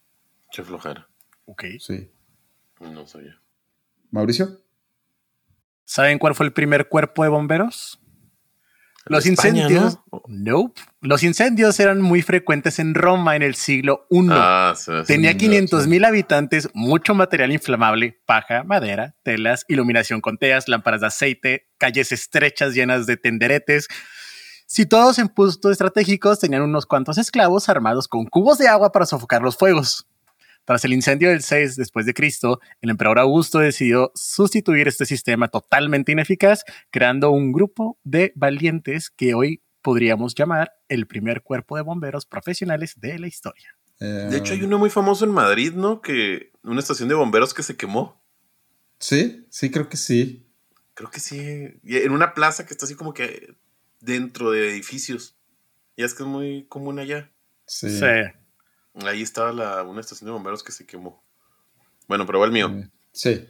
Qué 0.51 0.63
flojera. 0.63 1.07
Ok. 1.45 1.63
Sí. 1.79 2.11
No 2.81 3.07
sabía. 3.07 3.39
Mauricio. 4.09 4.59
¿Saben 5.85 6.19
cuál 6.19 6.35
fue 6.35 6.47
el 6.47 6.51
primer 6.51 6.89
cuerpo 6.89 7.23
de 7.23 7.29
bomberos? 7.29 8.00
Los 9.05 9.25
incendios, 9.25 9.97
¿no? 10.27 10.73
Los 11.01 11.23
incendios 11.23 11.79
eran 11.79 12.01
muy 12.01 12.21
frecuentes 12.21 12.77
en 12.77 12.93
Roma 12.93 13.35
en 13.35 13.41
el 13.41 13.55
siglo 13.55 14.05
I. 14.11 14.27
Ah, 14.29 14.75
Tenía 15.07 15.35
500 15.35 15.87
mil 15.87 16.05
habitantes, 16.05 16.69
mucho 16.73 17.15
material 17.15 17.51
inflamable, 17.51 18.19
paja, 18.25 18.63
madera, 18.63 19.15
telas, 19.23 19.65
iluminación 19.67 20.21
con 20.21 20.37
teas, 20.37 20.67
lámparas 20.67 21.01
de 21.01 21.07
aceite, 21.07 21.67
calles 21.79 22.11
estrechas 22.11 22.75
llenas 22.75 23.07
de 23.07 23.17
tenderetes. 23.17 23.87
Situados 24.67 25.17
en 25.19 25.27
puestos 25.29 25.71
estratégicos, 25.71 26.39
tenían 26.39 26.61
unos 26.61 26.85
cuantos 26.85 27.17
esclavos 27.17 27.67
armados 27.69 28.07
con 28.07 28.25
cubos 28.25 28.57
de 28.57 28.67
agua 28.67 28.91
para 28.91 29.05
sofocar 29.05 29.41
los 29.41 29.57
fuegos. 29.57 30.07
Tras 30.65 30.85
el 30.85 30.93
incendio 30.93 31.29
del 31.29 31.41
6 31.41 31.75
después 31.75 32.05
de 32.05 32.13
Cristo, 32.13 32.59
el 32.81 32.89
emperador 32.91 33.19
Augusto 33.19 33.59
decidió 33.59 34.11
sustituir 34.15 34.87
este 34.87 35.05
sistema 35.05 35.47
totalmente 35.47 36.11
ineficaz, 36.11 36.63
creando 36.91 37.31
un 37.31 37.51
grupo 37.51 37.97
de 38.03 38.31
valientes 38.35 39.09
que 39.09 39.33
hoy 39.33 39.63
podríamos 39.81 40.35
llamar 40.35 40.71
el 40.87 41.07
primer 41.07 41.41
cuerpo 41.41 41.75
de 41.75 41.81
bomberos 41.81 42.25
profesionales 42.25 42.93
de 42.97 43.19
la 43.19 43.27
historia. 43.27 43.75
De 43.99 44.35
hecho, 44.35 44.53
hay 44.53 44.63
uno 44.63 44.79
muy 44.79 44.89
famoso 44.89 45.25
en 45.25 45.31
Madrid, 45.31 45.73
¿no? 45.73 46.01
Que 46.01 46.51
una 46.63 46.79
estación 46.79 47.07
de 47.07 47.13
bomberos 47.13 47.53
que 47.53 47.61
se 47.61 47.77
quemó. 47.77 48.19
Sí, 48.97 49.45
sí, 49.51 49.69
creo 49.69 49.89
que 49.89 49.97
sí. 49.97 50.47
Creo 50.95 51.11
que 51.11 51.19
sí. 51.19 51.79
En 51.83 52.11
una 52.11 52.33
plaza 52.33 52.65
que 52.65 52.73
está 52.73 52.85
así 52.85 52.95
como 52.95 53.13
que 53.13 53.55
dentro 53.99 54.49
de 54.49 54.71
edificios. 54.71 55.37
Ya 55.97 56.05
es 56.05 56.15
que 56.15 56.23
es 56.23 56.29
muy 56.29 56.65
común 56.67 56.97
allá. 56.97 57.31
Sí. 57.67 57.91
sí. 57.91 58.05
Ahí 58.95 59.21
estaba 59.21 59.51
la, 59.51 59.83
una 59.83 60.01
estación 60.01 60.27
de 60.27 60.33
bomberos 60.33 60.63
que 60.63 60.71
se 60.71 60.85
quemó. 60.85 61.23
Bueno, 62.07 62.25
pero 62.25 62.39
va 62.39 62.45
el 62.45 62.51
mío. 62.51 62.69
Sí. 63.13 63.47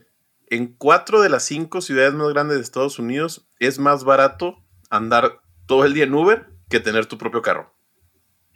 En 0.48 0.76
cuatro 0.76 1.22
de 1.22 1.30
las 1.30 1.44
cinco 1.44 1.82
ciudades 1.82 2.14
más 2.14 2.30
grandes 2.30 2.58
de 2.58 2.64
Estados 2.64 3.00
Unidos 3.00 3.48
es 3.60 3.80
más 3.80 4.04
barato 4.04 4.64
andar 4.90 5.42
todo 5.66 5.86
el 5.86 5.94
día 5.94 6.04
en 6.04 6.14
Uber 6.14 6.50
que 6.70 6.80
tener 6.80 7.06
tu 7.06 7.18
propio 7.18 7.42
carro. 7.42 7.74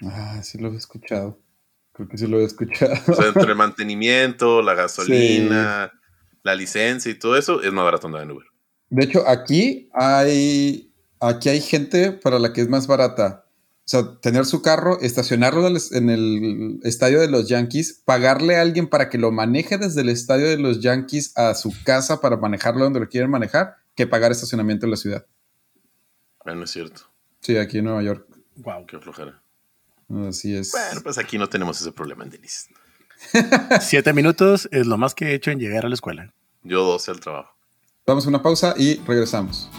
Ah, 0.03 0.41
sí 0.43 0.57
lo 0.57 0.71
he 0.71 0.75
escuchado. 0.75 1.39
Creo 1.93 2.09
que 2.09 2.17
sí 2.17 2.27
lo 2.27 2.39
he 2.39 2.43
escuchado. 2.43 2.93
O 3.07 3.13
sea, 3.13 3.27
entre 3.27 3.43
el 3.43 3.55
mantenimiento, 3.55 4.61
la 4.61 4.73
gasolina, 4.73 5.93
la 6.43 6.55
licencia 6.55 7.09
y 7.09 7.17
todo 7.17 7.37
eso, 7.37 7.61
es 7.61 7.71
más 7.71 7.85
barato 7.85 8.07
andar 8.07 8.23
en 8.23 8.31
Uber. 8.31 8.45
De 8.89 9.05
hecho, 9.05 9.27
aquí 9.27 9.89
hay, 9.93 10.93
aquí 11.19 11.49
hay 11.49 11.61
gente 11.61 12.11
para 12.11 12.37
la 12.37 12.53
que 12.53 12.61
es 12.61 12.69
más 12.69 12.87
barata. 12.87 13.44
O 13.85 13.87
sea, 13.87 14.19
tener 14.19 14.45
su 14.45 14.63
carro, 14.63 14.99
estacionarlo 14.99 15.67
en 15.67 16.09
el 16.09 16.79
estadio 16.83 17.21
de 17.21 17.27
los 17.27 17.47
Yankees, 17.47 18.01
pagarle 18.03 18.55
a 18.55 18.61
alguien 18.61 18.87
para 18.87 19.09
que 19.09 19.19
lo 19.19 19.31
maneje 19.31 19.77
desde 19.77 20.01
el 20.01 20.09
estadio 20.09 20.47
de 20.47 20.57
los 20.57 20.81
Yankees 20.81 21.37
a 21.37 21.53
su 21.53 21.71
casa 21.83 22.19
para 22.19 22.35
manejarlo 22.37 22.83
donde 22.83 22.99
lo 22.99 23.07
quieren 23.07 23.29
manejar, 23.29 23.75
que 23.93 24.07
pagar 24.07 24.31
estacionamiento 24.31 24.87
en 24.87 24.91
la 24.91 24.97
ciudad. 24.97 25.25
Bueno, 26.43 26.63
es 26.63 26.71
cierto. 26.71 27.03
Sí, 27.41 27.57
aquí 27.57 27.77
en 27.77 27.85
Nueva 27.85 28.01
York. 28.01 28.27
Wow. 28.55 28.87
Qué 28.87 28.97
flojera. 28.97 29.39
Así 30.27 30.55
es. 30.55 30.71
Bueno, 30.71 31.01
pues 31.03 31.19
aquí 31.19 31.37
no 31.37 31.47
tenemos 31.47 31.79
ese 31.79 31.91
problema 31.91 32.23
en 32.23 32.31
Denise. 32.31 32.69
Siete 33.81 34.13
minutos 34.13 34.67
es 34.71 34.87
lo 34.87 34.97
más 34.97 35.13
que 35.13 35.27
he 35.27 35.33
hecho 35.35 35.51
en 35.51 35.59
llegar 35.59 35.85
a 35.85 35.89
la 35.89 35.95
escuela. 35.95 36.33
Yo 36.63 36.83
doce 36.83 37.11
al 37.11 37.19
trabajo. 37.19 37.55
Vamos 38.07 38.25
a 38.25 38.29
una 38.29 38.41
pausa 38.41 38.73
y 38.77 38.95
regresamos. 39.01 39.69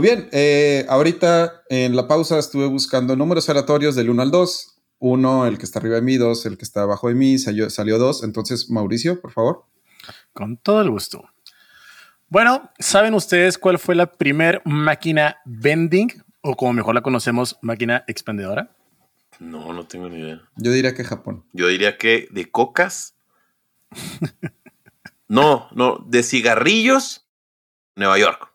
Muy 0.00 0.08
bien, 0.08 0.30
eh, 0.32 0.86
ahorita 0.88 1.64
en 1.68 1.94
la 1.94 2.08
pausa 2.08 2.38
estuve 2.38 2.66
buscando 2.66 3.16
números 3.16 3.50
aleatorios 3.50 3.94
del 3.94 4.08
1 4.08 4.22
al 4.22 4.30
2. 4.30 4.80
Uno, 4.98 5.44
el 5.44 5.58
que 5.58 5.66
está 5.66 5.78
arriba 5.78 5.96
de 5.96 6.00
mí, 6.00 6.16
dos, 6.16 6.46
el 6.46 6.56
que 6.56 6.64
está 6.64 6.84
abajo 6.84 7.08
de 7.08 7.14
mí, 7.14 7.36
salió, 7.36 7.68
salió 7.68 7.98
dos. 7.98 8.24
Entonces, 8.24 8.70
Mauricio, 8.70 9.20
por 9.20 9.30
favor. 9.30 9.66
Con 10.32 10.56
todo 10.56 10.80
el 10.80 10.88
gusto. 10.88 11.28
Bueno, 12.30 12.70
¿saben 12.78 13.12
ustedes 13.12 13.58
cuál 13.58 13.78
fue 13.78 13.94
la 13.94 14.10
primer 14.10 14.62
máquina 14.64 15.36
vending 15.44 16.08
o 16.40 16.56
como 16.56 16.72
mejor 16.72 16.94
la 16.94 17.02
conocemos, 17.02 17.58
máquina 17.60 18.02
expendedora? 18.06 18.74
No, 19.38 19.74
no 19.74 19.86
tengo 19.86 20.08
ni 20.08 20.20
idea. 20.20 20.40
Yo 20.56 20.72
diría 20.72 20.94
que 20.94 21.04
Japón. 21.04 21.44
Yo 21.52 21.68
diría 21.68 21.98
que 21.98 22.26
de 22.30 22.50
cocas. 22.50 23.16
no, 25.28 25.68
no, 25.72 26.02
de 26.08 26.22
cigarrillos, 26.22 27.28
Nueva 27.96 28.18
York. 28.18 28.49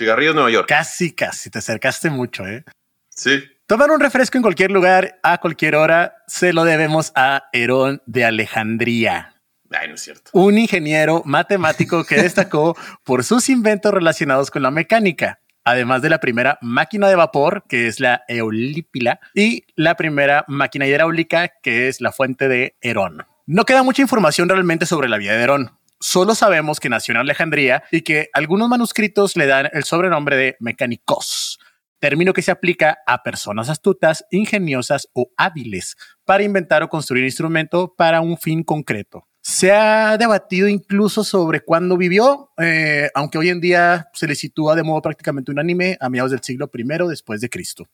Cigarrillos 0.00 0.34
Nueva 0.34 0.50
York. 0.50 0.66
Casi, 0.66 1.12
casi. 1.12 1.50
Te 1.50 1.58
acercaste 1.58 2.08
mucho, 2.08 2.46
¿eh? 2.46 2.64
Sí. 3.10 3.44
Tomar 3.66 3.90
un 3.90 4.00
refresco 4.00 4.38
en 4.38 4.42
cualquier 4.42 4.70
lugar, 4.70 5.20
a 5.22 5.38
cualquier 5.38 5.76
hora, 5.76 6.14
se 6.26 6.54
lo 6.54 6.64
debemos 6.64 7.12
a 7.14 7.50
Herón 7.52 8.00
de 8.06 8.24
Alejandría. 8.24 9.34
Ay, 9.70 9.88
no 9.88 9.96
es 9.96 10.00
cierto. 10.00 10.30
Un 10.32 10.56
ingeniero 10.56 11.20
matemático 11.26 12.04
que 12.04 12.16
destacó 12.16 12.74
por 13.04 13.24
sus 13.24 13.50
inventos 13.50 13.92
relacionados 13.92 14.50
con 14.50 14.62
la 14.62 14.70
mecánica, 14.70 15.40
además 15.64 16.00
de 16.00 16.08
la 16.08 16.18
primera 16.18 16.58
máquina 16.62 17.06
de 17.06 17.16
vapor, 17.16 17.64
que 17.68 17.86
es 17.86 18.00
la 18.00 18.22
eolípila, 18.26 19.20
y 19.34 19.64
la 19.76 19.96
primera 19.96 20.46
máquina 20.48 20.86
hidráulica, 20.86 21.52
que 21.62 21.88
es 21.88 22.00
la 22.00 22.10
fuente 22.10 22.48
de 22.48 22.74
Herón. 22.80 23.26
No 23.44 23.66
queda 23.66 23.82
mucha 23.82 24.00
información 24.00 24.48
realmente 24.48 24.86
sobre 24.86 25.10
la 25.10 25.18
vida 25.18 25.34
de 25.34 25.42
Herón. 25.42 25.79
Solo 26.02 26.34
sabemos 26.34 26.80
que 26.80 26.88
nació 26.88 27.12
en 27.12 27.18
Alejandría 27.18 27.84
y 27.90 28.00
que 28.00 28.30
algunos 28.32 28.70
manuscritos 28.70 29.36
le 29.36 29.46
dan 29.46 29.68
el 29.74 29.84
sobrenombre 29.84 30.34
de 30.34 30.56
mecánicos, 30.58 31.58
término 31.98 32.32
que 32.32 32.40
se 32.40 32.50
aplica 32.50 33.00
a 33.06 33.22
personas 33.22 33.68
astutas, 33.68 34.24
ingeniosas 34.30 35.08
o 35.12 35.30
hábiles 35.36 35.98
para 36.24 36.42
inventar 36.42 36.82
o 36.82 36.88
construir 36.88 37.24
instrumento 37.24 37.94
para 37.94 38.22
un 38.22 38.38
fin 38.38 38.64
concreto. 38.64 39.26
Se 39.42 39.72
ha 39.72 40.16
debatido 40.16 40.68
incluso 40.68 41.22
sobre 41.22 41.60
cuándo 41.60 41.98
vivió, 41.98 42.50
eh, 42.56 43.10
aunque 43.14 43.36
hoy 43.36 43.50
en 43.50 43.60
día 43.60 44.08
se 44.14 44.26
le 44.26 44.34
sitúa 44.34 44.74
de 44.76 44.82
modo 44.82 45.02
prácticamente 45.02 45.50
unánime 45.50 45.98
a 46.00 46.08
mediados 46.08 46.30
del 46.30 46.40
siglo 46.40 46.70
I 46.72 47.08
después 47.08 47.42
de 47.42 47.50
Cristo. 47.50 47.88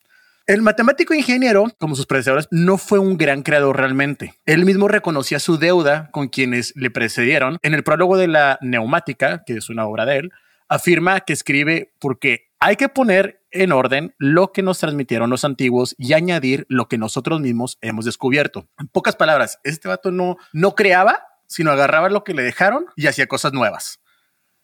El 0.46 0.62
matemático 0.62 1.12
ingeniero, 1.12 1.72
como 1.76 1.96
sus 1.96 2.06
predecesores, 2.06 2.46
no 2.52 2.78
fue 2.78 3.00
un 3.00 3.16
gran 3.18 3.42
creador 3.42 3.76
realmente. 3.76 4.38
Él 4.46 4.64
mismo 4.64 4.86
reconocía 4.86 5.40
su 5.40 5.58
deuda 5.58 6.08
con 6.12 6.28
quienes 6.28 6.72
le 6.76 6.92
precedieron. 6.92 7.58
En 7.62 7.74
el 7.74 7.82
prólogo 7.82 8.16
de 8.16 8.28
la 8.28 8.56
neumática, 8.62 9.42
que 9.44 9.54
es 9.54 9.68
una 9.70 9.86
obra 9.86 10.06
de 10.06 10.18
él, 10.18 10.32
afirma 10.68 11.18
que 11.22 11.32
escribe 11.32 11.92
porque 11.98 12.52
hay 12.60 12.76
que 12.76 12.88
poner 12.88 13.42
en 13.50 13.72
orden 13.72 14.14
lo 14.18 14.52
que 14.52 14.62
nos 14.62 14.78
transmitieron 14.78 15.30
los 15.30 15.44
antiguos 15.44 15.96
y 15.98 16.12
añadir 16.12 16.64
lo 16.68 16.86
que 16.86 16.96
nosotros 16.96 17.40
mismos 17.40 17.78
hemos 17.80 18.04
descubierto. 18.04 18.68
En 18.78 18.86
pocas 18.86 19.16
palabras, 19.16 19.58
este 19.64 19.88
vato 19.88 20.12
no, 20.12 20.36
no 20.52 20.76
creaba, 20.76 21.24
sino 21.48 21.72
agarraba 21.72 22.08
lo 22.08 22.22
que 22.22 22.34
le 22.34 22.44
dejaron 22.44 22.86
y 22.94 23.08
hacía 23.08 23.26
cosas 23.26 23.52
nuevas. 23.52 23.98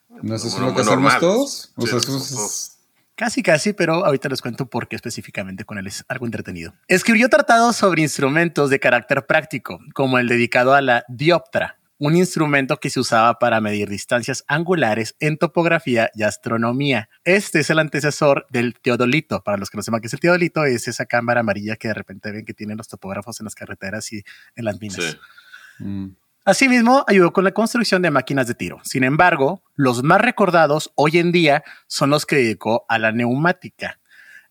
¿No 0.08 0.36
es 0.36 0.44
eso 0.44 0.60
lo 0.60 0.76
que 0.76 0.82
hacemos 0.82 1.18
todos? 1.18 1.72
O 1.74 1.86
sea, 1.88 1.98
eso 1.98 2.16
es... 2.18 2.81
Casi, 3.14 3.42
casi, 3.42 3.72
pero 3.72 4.04
ahorita 4.04 4.28
les 4.28 4.40
cuento 4.40 4.66
por 4.66 4.88
qué 4.88 4.96
específicamente 4.96 5.64
con 5.64 5.78
él 5.78 5.86
es 5.86 6.04
algo 6.08 6.26
entretenido. 6.26 6.74
Escribió 6.88 7.28
tratados 7.28 7.76
sobre 7.76 8.02
instrumentos 8.02 8.70
de 8.70 8.80
carácter 8.80 9.26
práctico, 9.26 9.78
como 9.94 10.18
el 10.18 10.28
dedicado 10.28 10.74
a 10.74 10.80
la 10.80 11.04
dioptra, 11.08 11.78
un 11.98 12.16
instrumento 12.16 12.78
que 12.78 12.90
se 12.90 12.98
usaba 12.98 13.38
para 13.38 13.60
medir 13.60 13.88
distancias 13.88 14.42
angulares 14.48 15.14
en 15.20 15.36
topografía 15.36 16.10
y 16.14 16.24
astronomía. 16.24 17.08
Este 17.22 17.60
es 17.60 17.70
el 17.70 17.78
antecesor 17.78 18.46
del 18.50 18.74
teodolito. 18.80 19.44
Para 19.44 19.56
los 19.56 19.70
que 19.70 19.76
no 19.76 19.84
sepan 19.84 20.00
qué 20.00 20.08
es 20.08 20.12
el 20.14 20.18
teodolito, 20.18 20.64
es 20.64 20.88
esa 20.88 21.06
cámara 21.06 21.40
amarilla 21.40 21.76
que 21.76 21.88
de 21.88 21.94
repente 21.94 22.32
ven 22.32 22.44
que 22.44 22.54
tienen 22.54 22.76
los 22.76 22.88
topógrafos 22.88 23.38
en 23.38 23.44
las 23.44 23.54
carreteras 23.54 24.12
y 24.12 24.24
en 24.56 24.64
las 24.64 24.80
minas. 24.80 24.96
Sí. 24.96 25.84
Mm. 25.84 26.16
Asimismo, 26.44 27.04
ayudó 27.06 27.32
con 27.32 27.44
la 27.44 27.52
construcción 27.52 28.02
de 28.02 28.10
máquinas 28.10 28.48
de 28.48 28.54
tiro. 28.54 28.80
Sin 28.82 29.04
embargo, 29.04 29.62
los 29.76 30.02
más 30.02 30.20
recordados 30.20 30.92
hoy 30.96 31.18
en 31.18 31.30
día 31.30 31.62
son 31.86 32.10
los 32.10 32.26
que 32.26 32.36
dedicó 32.36 32.84
a 32.88 32.98
la 32.98 33.12
neumática 33.12 34.00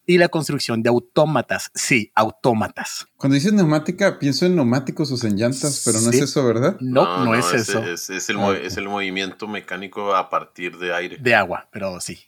y 0.05 0.17
la 0.17 0.29
construcción 0.29 0.81
de 0.83 0.89
autómatas. 0.89 1.69
Sí, 1.75 2.11
autómatas. 2.15 3.07
Cuando 3.17 3.35
dices 3.35 3.51
neumática, 3.53 4.19
pienso 4.19 4.45
en 4.45 4.55
neumáticos 4.55 5.11
o 5.11 5.27
en 5.27 5.35
llantas, 5.35 5.81
pero 5.85 5.99
no 5.99 6.11
Sí. 6.11 6.17
es 6.17 6.23
eso, 6.23 6.45
¿verdad? 6.45 6.77
No, 6.79 7.25
no, 7.25 7.35
es 7.35 7.51
eso. 7.53 7.83
Es, 7.83 8.09
es 8.09 8.29
el, 8.29 8.37
Ah, 8.39 8.53
es 8.61 8.77
el 8.77 8.87
movimiento 8.87 9.47
mecánico 9.47 10.15
a 10.15 10.29
partir 10.29 10.77
de 10.77 10.93
aire. 10.93 11.17
De 11.17 11.35
agua, 11.35 11.67
pero 11.71 11.99
sí. 11.99 12.19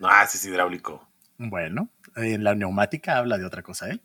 No, 0.00 0.08
ah, 0.08 0.22
ese 0.24 0.36
es 0.36 0.44
hidráulico. 0.44 1.08
Bueno, 1.38 1.88
en 2.14 2.44
la 2.44 2.54
neumática 2.54 3.16
habla 3.16 3.38
de 3.38 3.46
otra 3.46 3.62
cosa, 3.62 3.88
¿eh? 3.88 4.00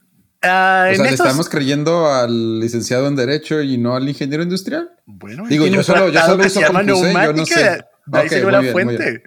Ah, 0.48 0.86
O 0.86 0.90
en 0.90 0.96
sea, 0.96 1.04
le 1.06 1.10
estos- 1.12 1.28
estamos 1.28 1.50
creyendo 1.50 2.12
al 2.12 2.60
licenciado 2.60 3.08
en 3.08 3.16
Derecho 3.16 3.62
y 3.62 3.78
no 3.78 3.96
al 3.96 4.08
ingeniero 4.08 4.44
industrial. 4.44 4.90
Bueno, 5.06 5.46
Digo, 5.48 5.68
yo 5.68 5.84
solo- 5.84 6.10
yo 6.10 6.20
solo 6.22 6.38
compuse, 6.44 6.62
yo 6.62 7.34
no 7.34 7.46
sé. 7.46 7.86
De 8.06 8.20
ahí 8.20 8.30
salió 8.30 8.52
la 8.52 8.60
bien, 8.62 8.74
muy 8.74 8.84
fuente. 8.84 9.24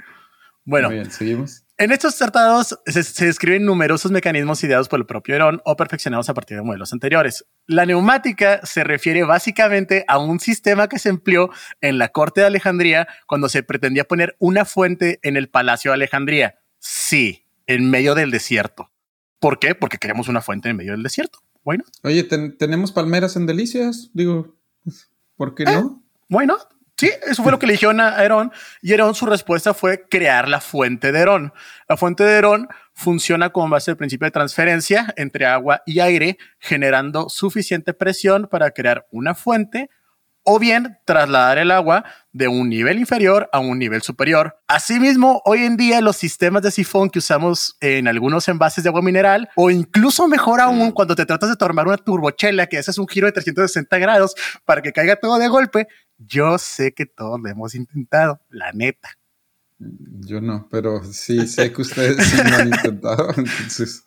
Bueno, 0.64 0.88
Muy 0.88 0.96
bien, 0.98 1.10
seguimos. 1.10 1.64
En 1.78 1.92
estos 1.92 2.16
tratados 2.16 2.78
se, 2.84 3.02
se 3.02 3.24
describen 3.24 3.64
numerosos 3.64 4.10
mecanismos 4.12 4.62
ideados 4.62 4.88
por 4.88 5.00
el 5.00 5.06
propio 5.06 5.34
Herón 5.34 5.62
o 5.64 5.76
perfeccionados 5.76 6.28
a 6.28 6.34
partir 6.34 6.58
de 6.58 6.62
modelos 6.62 6.92
anteriores. 6.92 7.46
La 7.66 7.86
neumática 7.86 8.60
se 8.64 8.84
refiere 8.84 9.22
básicamente 9.24 10.04
a 10.06 10.18
un 10.18 10.40
sistema 10.40 10.88
que 10.88 10.98
se 10.98 11.08
empleó 11.08 11.48
en 11.80 11.96
la 11.96 12.08
corte 12.10 12.42
de 12.42 12.48
Alejandría 12.48 13.08
cuando 13.26 13.48
se 13.48 13.62
pretendía 13.62 14.04
poner 14.04 14.36
una 14.38 14.66
fuente 14.66 15.18
en 15.22 15.38
el 15.38 15.48
palacio 15.48 15.90
de 15.90 15.94
Alejandría. 15.94 16.56
Sí, 16.78 17.46
en 17.66 17.88
medio 17.88 18.14
del 18.14 18.30
desierto. 18.30 18.90
¿Por 19.40 19.58
qué? 19.58 19.74
Porque 19.74 19.98
queremos 19.98 20.28
una 20.28 20.40
fuente 20.42 20.68
en 20.68 20.76
medio 20.76 20.92
del 20.92 21.02
desierto. 21.02 21.40
Bueno, 21.64 21.84
Oye, 22.04 22.22
ten- 22.24 22.56
tenemos 22.56 22.92
palmeras 22.92 23.36
en 23.36 23.46
Delicias. 23.46 24.10
Digo, 24.14 24.56
¿por 25.36 25.54
qué 25.54 25.64
no? 25.64 26.02
Bueno, 26.28 26.56
sí, 26.96 27.10
eso 27.26 27.42
fue 27.42 27.50
lo 27.52 27.58
que 27.58 27.66
le 27.66 27.72
dijeron 27.72 28.00
a 28.00 28.22
Herón. 28.22 28.52
Y 28.82 28.92
Herón, 28.92 29.14
su 29.14 29.26
respuesta 29.26 29.74
fue 29.74 30.06
crear 30.08 30.48
la 30.48 30.60
fuente 30.60 31.10
de 31.12 31.18
Herón. 31.18 31.52
La 31.88 31.96
fuente 31.96 32.22
de 32.24 32.32
Herón 32.32 32.68
funciona 32.94 33.50
como 33.50 33.68
base 33.68 33.90
del 33.90 33.96
principio 33.98 34.26
de 34.26 34.30
transferencia 34.30 35.12
entre 35.16 35.46
agua 35.46 35.82
y 35.86 36.00
aire, 36.00 36.38
generando 36.58 37.28
suficiente 37.28 37.92
presión 37.94 38.46
para 38.50 38.70
crear 38.70 39.06
una 39.10 39.34
fuente 39.34 39.90
o 40.42 40.58
bien 40.58 40.98
trasladar 41.04 41.58
el 41.58 41.70
agua 41.70 42.04
de 42.32 42.48
un 42.48 42.68
nivel 42.68 42.98
inferior 42.98 43.48
a 43.52 43.58
un 43.58 43.78
nivel 43.78 44.02
superior. 44.02 44.58
Asimismo, 44.68 45.42
hoy 45.44 45.64
en 45.64 45.76
día 45.76 46.00
los 46.00 46.16
sistemas 46.16 46.62
de 46.62 46.70
sifón 46.70 47.10
que 47.10 47.18
usamos 47.18 47.76
en 47.80 48.08
algunos 48.08 48.48
envases 48.48 48.82
de 48.84 48.88
agua 48.88 49.02
mineral 49.02 49.48
o 49.56 49.70
incluso 49.70 50.26
mejor 50.28 50.60
aún 50.60 50.88
Mm. 50.88 50.92
cuando 50.92 51.14
te 51.14 51.26
tratas 51.26 51.50
de 51.50 51.56
tomar 51.56 51.86
una 51.86 51.96
turbochela 51.98 52.66
que 52.66 52.78
haces 52.78 52.96
un 52.98 53.06
giro 53.08 53.26
de 53.26 53.32
360 53.32 53.98
grados 53.98 54.34
para 54.64 54.80
que 54.82 54.92
caiga 54.92 55.16
todo 55.16 55.38
de 55.38 55.48
golpe, 55.48 55.88
yo 56.18 56.58
sé 56.58 56.92
que 56.94 57.06
todos 57.06 57.40
lo 57.40 57.48
hemos 57.48 57.74
intentado, 57.74 58.40
la 58.48 58.72
neta. 58.72 59.10
Yo 59.78 60.40
no, 60.40 60.68
pero 60.70 61.02
sí 61.04 61.46
sé 61.48 61.72
que 61.72 61.82
ustedes 61.82 62.24
sí 62.26 62.36
lo 62.48 62.56
han 62.56 62.68
intentado. 62.68 63.28
Entonces, 63.36 64.02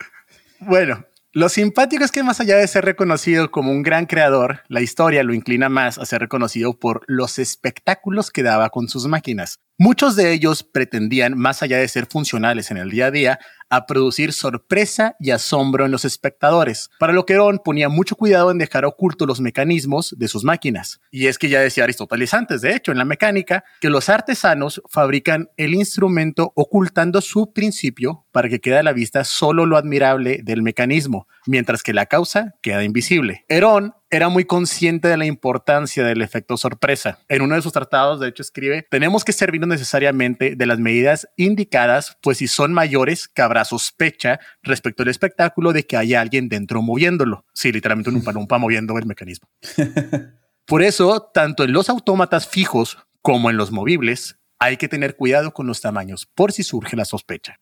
Bueno, 0.60 1.04
Lo 1.36 1.50
simpático 1.50 2.04
es 2.04 2.12
que 2.12 2.22
más 2.22 2.40
allá 2.40 2.58
de 2.58 2.68
ser 2.68 2.86
reconocido 2.86 3.50
como 3.50 3.72
un 3.72 3.82
gran 3.82 4.06
creador, 4.06 4.62
la 4.68 4.82
historia 4.82 5.24
lo 5.24 5.34
inclina 5.34 5.68
más 5.68 5.98
a 5.98 6.06
ser 6.06 6.22
reconocido 6.22 6.78
por 6.78 7.02
los 7.08 7.40
espectáculos 7.40 8.30
que 8.30 8.44
daba 8.44 8.70
con 8.70 8.88
sus 8.88 9.08
máquinas. 9.08 9.60
Muchos 9.80 10.16
de 10.16 10.32
ellos 10.32 10.62
pretendían, 10.62 11.36
más 11.36 11.64
allá 11.64 11.80
de 11.80 11.88
ser 11.88 12.06
funcionales 12.06 12.70
en 12.70 12.78
el 12.78 12.92
día 12.92 13.08
a 13.08 13.12
día, 13.12 13.40
a 13.76 13.88
producir 13.88 14.34
sorpresa 14.34 15.16
y 15.20 15.32
asombro 15.32 15.86
en 15.86 15.92
los 15.92 16.06
espectadores, 16.06 16.92
para 17.00 17.12
lo 17.12 17.26
que 17.26 17.34
Herón 17.34 17.60
ponía 17.64 17.90
mucho 17.90 18.16
cuidado 18.16 18.52
en 18.52 18.60
dejar 18.60 18.86
ocultos 18.86 19.28
los 19.28 19.42
mecanismos 19.42 20.14
de 20.18 20.28
sus 20.28 20.44
máquinas. 20.44 21.02
Y 21.10 21.26
es 21.26 21.40
que 21.40 21.50
ya 21.50 21.60
decía 21.60 21.86
Aristóteles 21.86 22.36
antes, 22.36 22.62
de 22.62 22.76
hecho, 22.76 22.92
en 22.92 23.00
la 23.00 23.06
mecánica, 23.06 23.64
que 23.82 23.90
los 23.90 24.10
artesanos 24.10 24.80
fabrican 24.88 25.50
el 25.58 25.74
instrumento 25.74 26.54
ocultando 26.56 27.20
su 27.22 27.52
principio 27.52 28.28
para 28.32 28.48
que 28.48 28.60
quede 28.60 28.78
a 28.78 28.84
la 28.84 28.94
vista 28.94 29.24
solo 29.24 29.66
lo 29.66 29.78
admirable 29.78 30.42
del 30.44 30.62
mecanismo, 30.62 31.28
mientras 31.48 31.82
que 31.82 31.94
la 31.94 32.06
causa 32.06 32.54
queda 32.62 32.84
invisible. 32.84 33.44
Herón 33.50 33.96
era 34.14 34.30
muy 34.30 34.46
consciente 34.46 35.08
de 35.08 35.18
la 35.18 35.26
importancia 35.26 36.04
del 36.06 36.22
efecto 36.22 36.56
sorpresa. 36.56 37.18
En 37.30 37.42
uno 37.42 37.56
de 37.56 37.64
sus 37.64 37.74
tratados, 37.74 38.20
de 38.20 38.28
hecho, 38.28 38.44
escribe, 38.44 38.86
tenemos 38.92 39.26
que 39.26 39.34
servirnos 39.34 39.68
necesariamente 39.68 40.56
de 40.56 40.66
las 40.68 40.78
medidas 40.78 41.28
indicadas, 41.36 42.16
pues 42.22 42.38
si 42.38 42.48
son 42.48 42.74
mayores, 42.74 43.28
cabrá 43.28 43.66
sospecha 43.66 44.40
respecto 44.62 45.02
al 45.02 45.10
espectáculo 45.10 45.74
de 45.74 45.88
que 45.88 45.98
haya 45.98 46.22
alguien 46.22 46.48
dentro 46.48 46.84
moviéndolo. 46.84 47.48
Sí, 47.56 47.72
literalmente 47.72 48.12
un 48.12 48.24
palumpa 48.24 48.60
moviendo 48.60 48.96
el 49.00 49.08
mecanismo. 49.08 49.50
Por 50.66 50.84
eso, 50.84 51.32
tanto 51.34 51.64
en 51.64 51.74
los 51.74 51.90
autómatas 51.90 52.48
fijos 52.48 53.00
como 53.24 53.50
en 53.50 53.58
los 53.58 53.72
movibles, 53.72 54.38
hay 54.60 54.78
que 54.78 54.88
tener 54.88 55.16
cuidado 55.16 55.56
con 55.56 55.66
los 55.66 55.82
tamaños, 55.82 56.28
por 56.28 56.52
si 56.52 56.62
surge 56.62 56.96
la 56.96 57.04
sospecha. 57.04 57.60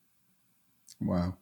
Wow. 1.00 1.38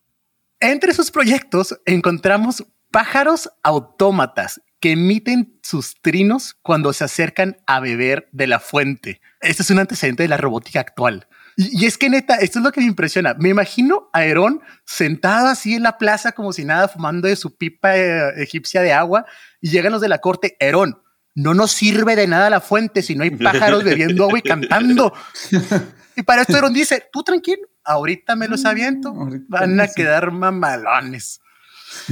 Entre 0.61 0.94
sus 0.94 1.11
proyectos 1.11 1.79
encontramos 1.85 2.64
pájaros 2.90 3.51
autómatas 3.62 4.61
que 4.81 4.93
emiten 4.93 5.59
sus 5.62 6.01
trinos 6.01 6.57
cuando 6.62 6.93
se 6.93 7.05
acercan 7.05 7.59
a 7.66 7.81
beber 7.81 8.29
de 8.33 8.47
la 8.47 8.61
fuente. 8.61 9.21
Este 9.40 9.62
es 9.62 9.71
un 9.71 9.79
antecedente 9.79 10.23
de 10.23 10.29
la 10.29 10.38
robótica 10.38 10.81
actual. 10.81 11.29
Y, 11.57 11.85
es 11.85 11.99
que 11.99 12.09
neta, 12.09 12.37
esto 12.37 12.59
es 12.59 12.64
lo 12.64 12.73
que 12.73 12.81
me 12.81 12.87
impresiona. 12.87 13.35
Me 13.35 13.51
imagino 13.51 14.09
a 14.14 14.25
Herón 14.25 14.62
sentado 14.87 15.49
así 15.49 15.75
en 15.75 15.83
la 15.83 15.99
plaza 15.99 16.33
como 16.33 16.53
si 16.53 16.64
nada, 16.64 16.88
fumando 16.88 17.29
de 17.29 17.37
su 17.37 17.57
pipa 17.57 17.97
eh, 17.97 18.43
egipcia 18.43 18.81
de 18.81 18.93
agua 18.93 19.27
y 19.61 19.69
llegan 19.69 19.93
los 19.93 20.01
de 20.01 20.09
la 20.09 20.19
corte. 20.19 20.57
Herón, 20.59 21.03
no 21.35 21.53
nos 21.53 21.73
sirve 21.73 22.16
de 22.16 22.27
nada 22.27 22.49
la 22.49 22.61
fuente 22.61 23.03
si 23.03 23.14
no 23.14 23.25
hay 23.25 23.31
pájaros 23.31 23.85
bebiendo 23.85 24.25
agua 24.25 24.38
y 24.38 24.43
cantando. 24.43 25.12
Y 26.16 26.23
para 26.23 26.43
esto 26.43 26.59
Herón 26.59 26.75
dice, 26.75 27.09
tú 27.11 27.23
tranquilo, 27.23 27.62
ahorita 27.83 28.37
me 28.37 28.47
los 28.47 28.66
aviento, 28.66 29.14
van 29.49 29.81
a 29.81 29.88
quedar 29.88 30.33
mamalones. 30.33 31.40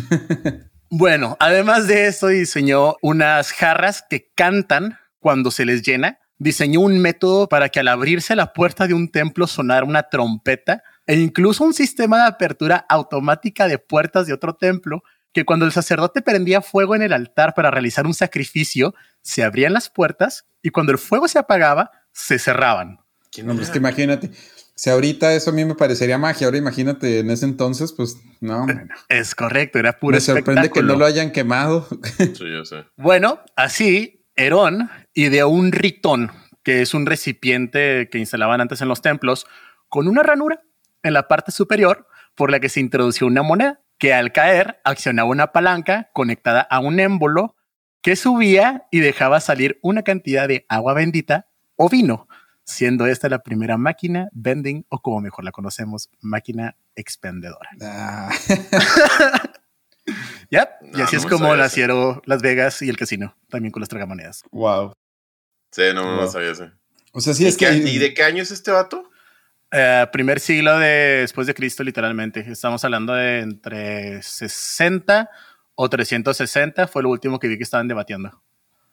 Bueno, 0.90 1.36
además 1.38 1.86
de 1.86 2.06
eso, 2.06 2.28
diseñó 2.28 2.96
unas 3.02 3.52
jarras 3.52 4.04
que 4.08 4.30
cantan 4.34 4.98
cuando 5.18 5.50
se 5.50 5.64
les 5.64 5.82
llena. 5.82 6.18
Diseñó 6.38 6.80
un 6.80 6.98
método 6.98 7.48
para 7.48 7.68
que 7.68 7.80
al 7.80 7.88
abrirse 7.88 8.36
la 8.36 8.52
puerta 8.52 8.86
de 8.86 8.94
un 8.94 9.10
templo 9.10 9.46
sonara 9.46 9.84
una 9.84 10.04
trompeta 10.04 10.82
e 11.06 11.16
incluso 11.16 11.64
un 11.64 11.74
sistema 11.74 12.18
de 12.18 12.28
apertura 12.28 12.86
automática 12.88 13.66
de 13.66 13.78
puertas 13.78 14.26
de 14.26 14.32
otro 14.32 14.54
templo 14.54 15.02
que 15.32 15.44
cuando 15.44 15.66
el 15.66 15.72
sacerdote 15.72 16.22
prendía 16.22 16.62
fuego 16.62 16.94
en 16.94 17.02
el 17.02 17.12
altar 17.12 17.54
para 17.54 17.70
realizar 17.70 18.06
un 18.06 18.14
sacrificio, 18.14 18.94
se 19.20 19.42
abrían 19.42 19.72
las 19.72 19.90
puertas 19.90 20.46
y 20.62 20.70
cuando 20.70 20.92
el 20.92 20.98
fuego 20.98 21.28
se 21.28 21.38
apagaba, 21.38 21.90
se 22.12 22.38
cerraban. 22.38 23.00
No, 23.44 23.60
es 23.60 23.70
que 23.70 23.78
imagínate, 23.78 24.30
si 24.78 24.90
ahorita 24.90 25.34
eso 25.34 25.50
a 25.50 25.52
mí 25.52 25.64
me 25.64 25.74
parecería 25.74 26.18
magia, 26.18 26.46
ahora 26.46 26.56
imagínate 26.56 27.18
en 27.18 27.30
ese 27.30 27.46
entonces, 27.46 27.92
pues 27.92 28.16
no. 28.40 28.64
Es 29.08 29.34
correcto, 29.34 29.80
era 29.80 29.98
puro 29.98 30.14
Me 30.14 30.20
sorprende 30.20 30.70
que 30.70 30.84
no 30.84 30.94
lo 30.94 31.04
hayan 31.04 31.32
quemado. 31.32 31.88
Sí, 32.16 32.44
yo 32.48 32.64
sé. 32.64 32.84
Bueno, 32.96 33.40
así, 33.56 34.24
Herón 34.36 34.88
ideó 35.14 35.48
un 35.48 35.72
ritón, 35.72 36.30
que 36.62 36.80
es 36.80 36.94
un 36.94 37.06
recipiente 37.06 38.08
que 38.08 38.18
instalaban 38.18 38.60
antes 38.60 38.80
en 38.80 38.86
los 38.86 39.02
templos, 39.02 39.48
con 39.88 40.06
una 40.06 40.22
ranura 40.22 40.62
en 41.02 41.12
la 41.12 41.26
parte 41.26 41.50
superior 41.50 42.06
por 42.36 42.52
la 42.52 42.60
que 42.60 42.68
se 42.68 42.78
introdució 42.78 43.26
una 43.26 43.42
moneda 43.42 43.80
que 43.98 44.14
al 44.14 44.30
caer 44.30 44.80
accionaba 44.84 45.28
una 45.28 45.50
palanca 45.50 46.08
conectada 46.12 46.60
a 46.60 46.78
un 46.78 47.00
émbolo 47.00 47.56
que 48.00 48.14
subía 48.14 48.86
y 48.92 49.00
dejaba 49.00 49.40
salir 49.40 49.80
una 49.82 50.04
cantidad 50.04 50.46
de 50.46 50.66
agua 50.68 50.94
bendita 50.94 51.48
o 51.74 51.88
vino 51.88 52.27
siendo 52.68 53.06
esta 53.06 53.28
la 53.28 53.38
primera 53.38 53.78
máquina 53.78 54.28
vending 54.32 54.84
o 54.90 55.00
como 55.00 55.20
mejor 55.20 55.44
la 55.44 55.52
conocemos, 55.52 56.10
máquina 56.20 56.76
expendedora. 56.94 57.70
Ah. 57.80 58.30
ya, 60.50 60.76
y 60.94 61.00
así 61.00 61.16
es 61.16 61.24
como 61.24 61.54
nacieron 61.56 62.20
Las 62.26 62.42
Vegas 62.42 62.82
y 62.82 62.90
el 62.90 62.96
casino, 62.96 63.34
también 63.48 63.72
con 63.72 63.80
las 63.80 63.88
tragamonedas. 63.88 64.42
Wow. 64.50 64.92
Sí, 65.72 65.82
no 65.94 66.20
me 66.20 66.28
sabía 66.28 66.50
eso. 66.50 66.70
O 67.12 67.20
sea, 67.20 67.32
sí 67.32 67.46
es 67.46 67.56
que... 67.56 67.72
¿Y 67.72 67.98
de 67.98 68.12
qué 68.12 68.22
año 68.22 68.42
es 68.42 68.50
este 68.50 68.70
vato? 68.70 69.10
Eh, 69.70 70.06
primer 70.12 70.38
siglo 70.38 70.78
de, 70.78 71.20
después 71.20 71.46
de 71.46 71.54
Cristo, 71.54 71.82
literalmente. 71.82 72.40
Estamos 72.50 72.84
hablando 72.84 73.14
de 73.14 73.40
entre 73.40 74.22
60 74.22 75.30
o 75.74 75.88
360, 75.88 76.86
fue 76.86 77.02
lo 77.02 77.08
último 77.08 77.38
que 77.38 77.48
vi 77.48 77.56
que 77.56 77.62
estaban 77.62 77.88
debatiendo. 77.88 78.42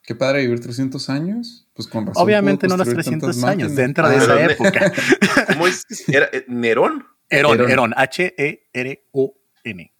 Qué 0.06 0.14
padre 0.14 0.42
vivir 0.42 0.60
300 0.60 1.10
años. 1.10 1.68
Pues 1.74 1.88
con 1.88 2.06
razón. 2.06 2.24
Obviamente 2.24 2.68
no 2.68 2.78
los 2.78 2.88
300 2.88 3.44
años, 3.44 3.76
dentro 3.76 4.08
de 4.08 4.18
esa 4.18 4.46
época. 4.46 4.94
¿Cómo 5.54 5.68
es? 5.68 5.86
¿Era 6.08 6.30
eh, 6.32 6.46
Nerón? 6.48 7.06
Herón, 7.30 7.70
Herón, 7.70 7.94
H-E-R-O-N. 7.98 9.92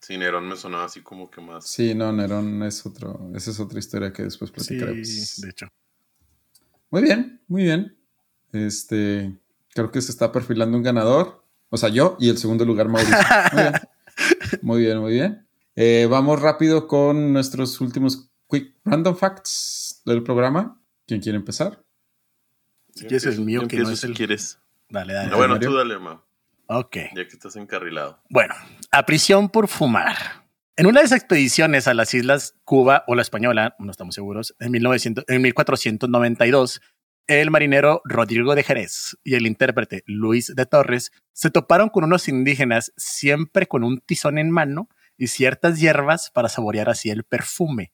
Sí, 0.00 0.18
Nerón 0.18 0.48
me 0.48 0.56
sonaba 0.56 0.84
así 0.84 1.00
como 1.00 1.30
que 1.30 1.40
más. 1.40 1.68
Sí, 1.68 1.94
no, 1.94 2.12
Nerón 2.12 2.60
es 2.64 2.84
otro, 2.84 3.30
esa 3.36 3.52
es 3.52 3.60
otra 3.60 3.78
historia 3.78 4.12
que 4.12 4.24
después 4.24 4.50
platicaremos. 4.50 5.06
Sí, 5.06 5.42
de 5.42 5.50
hecho. 5.50 5.68
Muy 6.90 7.02
bien, 7.02 7.40
muy 7.46 7.62
bien. 7.62 7.96
Este, 8.52 9.32
creo 9.72 9.92
que 9.92 10.00
se 10.00 10.10
está 10.10 10.32
perfilando 10.32 10.76
un 10.76 10.82
ganador. 10.82 11.44
O 11.70 11.76
sea, 11.76 11.88
yo 11.88 12.16
y 12.18 12.30
el 12.30 12.38
segundo 12.38 12.64
lugar, 12.64 12.88
Mauricio. 12.88 13.16
Muy 14.60 14.80
bien, 14.80 14.98
muy 15.00 15.12
bien. 15.12 15.46
Eh, 15.76 16.08
vamos 16.10 16.42
rápido 16.42 16.88
con 16.88 17.32
nuestros 17.32 17.80
últimos 17.80 18.31
quick 18.52 18.74
random 18.84 19.16
facts 19.16 20.02
del 20.04 20.22
programa. 20.22 20.78
¿Quién 21.06 21.20
quiere 21.20 21.38
empezar? 21.38 21.82
Si 22.94 23.06
quieres 23.06 23.24
el 23.24 23.40
mío, 23.40 23.66
que 23.66 23.78
no 23.78 23.88
es 23.88 24.04
el... 24.04 24.12
quieres. 24.12 24.60
Dale, 24.90 25.14
dale. 25.14 25.30
No, 25.30 25.38
bueno, 25.38 25.58
tú 25.58 25.74
dale, 25.74 25.98
ma. 25.98 26.22
Ok. 26.66 26.96
Ya 27.14 27.26
que 27.26 27.32
estás 27.32 27.56
encarrilado. 27.56 28.20
Bueno, 28.28 28.54
a 28.90 29.06
prisión 29.06 29.48
por 29.48 29.68
fumar. 29.68 30.16
En 30.76 30.86
una 30.86 31.00
de 31.00 31.06
esas 31.06 31.18
expediciones 31.18 31.88
a 31.88 31.94
las 31.94 32.12
islas 32.12 32.56
Cuba 32.64 33.04
o 33.06 33.14
la 33.14 33.22
Española, 33.22 33.74
no 33.78 33.90
estamos 33.90 34.14
seguros, 34.14 34.54
en, 34.58 34.70
1900, 34.72 35.24
en 35.28 35.42
1492, 35.42 36.82
el 37.26 37.50
marinero 37.50 38.02
Rodrigo 38.04 38.54
de 38.54 38.62
Jerez 38.62 39.16
y 39.24 39.34
el 39.34 39.46
intérprete 39.46 40.02
Luis 40.06 40.54
de 40.54 40.66
Torres 40.66 41.12
se 41.32 41.50
toparon 41.50 41.88
con 41.88 42.04
unos 42.04 42.28
indígenas 42.28 42.92
siempre 42.96 43.66
con 43.66 43.84
un 43.84 44.00
tizón 44.00 44.38
en 44.38 44.50
mano 44.50 44.88
y 45.16 45.28
ciertas 45.28 45.78
hierbas 45.78 46.30
para 46.30 46.48
saborear 46.48 46.90
así 46.90 47.10
el 47.10 47.24
perfume 47.24 47.92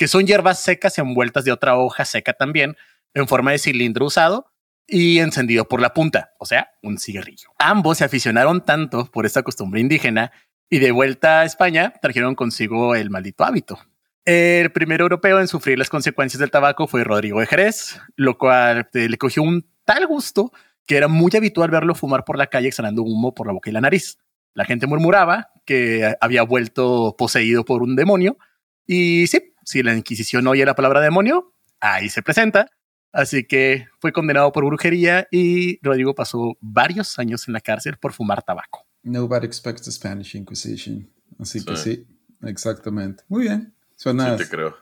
que 0.00 0.08
son 0.08 0.26
hierbas 0.26 0.62
secas 0.62 0.96
envueltas 0.96 1.44
de 1.44 1.52
otra 1.52 1.76
hoja 1.76 2.06
seca 2.06 2.32
también, 2.32 2.74
en 3.12 3.28
forma 3.28 3.50
de 3.50 3.58
cilindro 3.58 4.06
usado 4.06 4.46
y 4.86 5.18
encendido 5.18 5.66
por 5.66 5.82
la 5.82 5.92
punta, 5.92 6.32
o 6.38 6.46
sea, 6.46 6.70
un 6.82 6.96
cigarrillo. 6.96 7.50
Ambos 7.58 7.98
se 7.98 8.04
aficionaron 8.04 8.64
tanto 8.64 9.10
por 9.12 9.26
esta 9.26 9.42
costumbre 9.42 9.78
indígena 9.78 10.32
y 10.70 10.78
de 10.78 10.90
vuelta 10.90 11.40
a 11.40 11.44
España 11.44 11.92
trajeron 12.00 12.34
consigo 12.34 12.94
el 12.94 13.10
maldito 13.10 13.44
hábito. 13.44 13.78
El 14.24 14.72
primer 14.72 15.02
europeo 15.02 15.38
en 15.38 15.48
sufrir 15.48 15.78
las 15.78 15.90
consecuencias 15.90 16.40
del 16.40 16.50
tabaco 16.50 16.86
fue 16.86 17.04
Rodrigo 17.04 17.40
de 17.40 17.46
Jerez, 17.46 18.00
lo 18.16 18.38
cual 18.38 18.88
eh, 18.94 19.06
le 19.06 19.18
cogió 19.18 19.42
un 19.42 19.68
tal 19.84 20.06
gusto 20.06 20.50
que 20.86 20.96
era 20.96 21.08
muy 21.08 21.30
habitual 21.36 21.70
verlo 21.70 21.94
fumar 21.94 22.24
por 22.24 22.38
la 22.38 22.46
calle 22.46 22.68
exhalando 22.68 23.02
humo 23.02 23.34
por 23.34 23.46
la 23.46 23.52
boca 23.52 23.68
y 23.68 23.74
la 23.74 23.82
nariz. 23.82 24.16
La 24.54 24.64
gente 24.64 24.86
murmuraba 24.86 25.50
que 25.66 26.16
había 26.22 26.42
vuelto 26.42 27.16
poseído 27.18 27.66
por 27.66 27.82
un 27.82 27.96
demonio 27.96 28.38
y 28.86 29.28
sí, 29.28 29.49
si 29.70 29.82
la 29.84 29.94
Inquisición 29.94 30.46
oye 30.48 30.64
la 30.64 30.74
palabra 30.74 31.00
demonio, 31.00 31.54
ahí 31.80 32.10
se 32.10 32.22
presenta. 32.22 32.66
Así 33.12 33.44
que 33.44 33.86
fue 34.00 34.12
condenado 34.12 34.50
por 34.52 34.64
brujería 34.64 35.26
y 35.30 35.78
Rodrigo 35.84 36.14
pasó 36.14 36.56
varios 36.60 37.18
años 37.18 37.46
en 37.46 37.54
la 37.54 37.60
cárcel 37.60 37.96
por 37.96 38.12
fumar 38.12 38.42
tabaco. 38.42 38.86
Nobody 39.02 39.46
expects 39.46 39.82
the 39.82 39.92
Spanish 39.92 40.34
Inquisition. 40.34 41.08
Así 41.38 41.64
que 41.64 41.76
sí, 41.76 42.06
exactamente. 42.42 43.24
Muy 43.28 43.44
bien. 43.44 43.72
Suena. 43.96 44.36
Sí, 44.36 44.44
te 44.44 44.50
creo. 44.50 44.76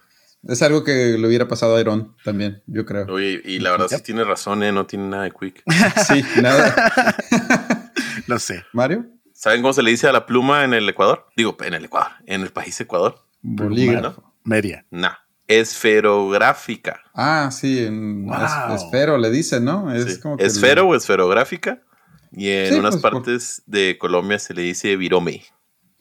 Es 0.46 0.62
algo 0.62 0.84
que 0.84 1.16
le 1.18 1.26
hubiera 1.26 1.48
pasado 1.48 1.76
a 1.76 1.80
Iron 1.80 2.14
también, 2.24 2.62
yo 2.66 2.86
creo. 2.86 3.06
Oye, 3.06 3.42
y 3.44 3.58
la 3.58 3.72
verdad 3.72 3.88
sí 3.88 4.02
tiene 4.02 4.24
razón, 4.24 4.62
¿eh? 4.62 4.72
No 4.72 4.86
tiene 4.86 5.08
nada 5.08 5.24
de 5.24 5.32
quick. 5.32 5.62
sí, 6.06 6.24
nada. 6.40 7.22
Lo 8.26 8.38
sé. 8.38 8.64
¿Mario? 8.72 9.06
¿Saben 9.32 9.62
cómo 9.62 9.72
se 9.72 9.82
le 9.82 9.90
dice 9.90 10.06
a 10.08 10.12
la 10.12 10.26
pluma 10.26 10.64
en 10.64 10.74
el 10.74 10.88
Ecuador? 10.88 11.26
Digo, 11.36 11.56
en 11.60 11.74
el 11.74 11.84
Ecuador, 11.84 12.12
en 12.26 12.42
el 12.42 12.50
país 12.50 12.80
Ecuador. 12.80 13.24
Bolígrafo 13.42 14.27
media. 14.48 14.84
No. 14.90 15.10
Esferográfica. 15.46 17.00
Ah, 17.14 17.50
sí, 17.50 17.84
en 17.84 18.28
esfero 18.74 19.16
le 19.16 19.30
dicen, 19.30 19.64
¿no? 19.64 19.92
Es 19.92 20.18
como 20.18 20.36
Esfero 20.38 20.88
o 20.88 20.94
esferográfica. 20.94 21.82
Y 22.30 22.50
en 22.50 22.78
unas 22.80 22.96
pues, 22.96 23.02
partes 23.02 23.62
de 23.66 23.96
Colombia 23.98 24.38
se 24.38 24.52
le 24.52 24.62
dice 24.62 24.96
virome. 24.96 25.44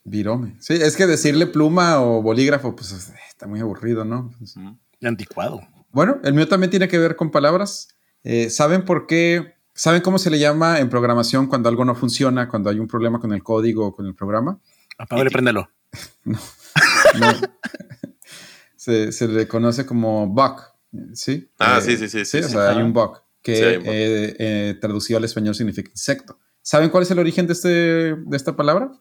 Virome. 0.03 0.57
Sí, 0.59 0.73
es 0.73 0.97
que 0.97 1.07
decirle 1.07 1.47
pluma 1.47 2.01
o 2.01 2.21
bolígrafo, 2.21 2.75
pues 2.75 2.91
está 2.91 3.47
muy 3.47 3.61
aburrido, 3.61 4.03
¿no? 4.03 4.31
Pues, 4.37 4.55
Anticuado. 5.01 5.61
Bueno, 5.91 6.19
el 6.23 6.33
mío 6.33 6.47
también 6.47 6.69
tiene 6.69 6.87
que 6.87 6.97
ver 6.97 7.15
con 7.15 7.31
palabras. 7.31 7.89
Eh, 8.23 8.49
¿Saben 8.49 8.83
por 8.83 9.07
qué? 9.07 9.55
¿Saben 9.73 10.01
cómo 10.01 10.19
se 10.19 10.29
le 10.29 10.39
llama 10.39 10.79
en 10.79 10.89
programación 10.89 11.47
cuando 11.47 11.69
algo 11.69 11.85
no 11.85 11.95
funciona, 11.95 12.49
cuando 12.49 12.69
hay 12.69 12.79
un 12.79 12.87
problema 12.87 13.19
con 13.19 13.31
el 13.31 13.43
código 13.43 13.87
o 13.87 13.95
con 13.95 14.05
el 14.05 14.15
programa? 14.15 14.59
Apágale, 14.97 15.29
préndelo. 15.29 15.69
no. 16.25 16.39
no. 17.19 17.33
Se, 18.87 19.11
se, 19.11 19.27
le 19.27 19.47
conoce 19.47 19.85
como 19.85 20.27
bug, 20.27 20.61
¿sí? 21.13 21.49
Ah, 21.59 21.79
eh, 21.79 21.81
sí, 21.81 21.97
sí, 21.97 22.07
sí, 22.07 22.23
sí. 22.25 22.39
sí 22.39 22.45
o 22.45 22.49
sea, 22.49 22.69
hay 22.69 22.81
un 22.81 22.93
bug 22.93 23.17
que 23.41 23.55
Sí, 23.55 23.63
hay 23.63 23.77
un 23.77 23.83
bug. 23.83 23.93
eh, 23.93 24.35
eh, 24.39 24.77
traducido 24.79 25.17
al 25.17 25.25
español 25.25 25.53
significa 25.55 25.89
insecto. 25.91 26.39
¿Saben 26.61 26.89
cuál 26.89 27.03
es 27.03 27.11
el 27.11 27.19
origen 27.19 27.47
de, 27.47 27.53
este, 27.53 27.69
de 27.69 28.37
esta 28.37 28.55
palabra? 28.55 28.91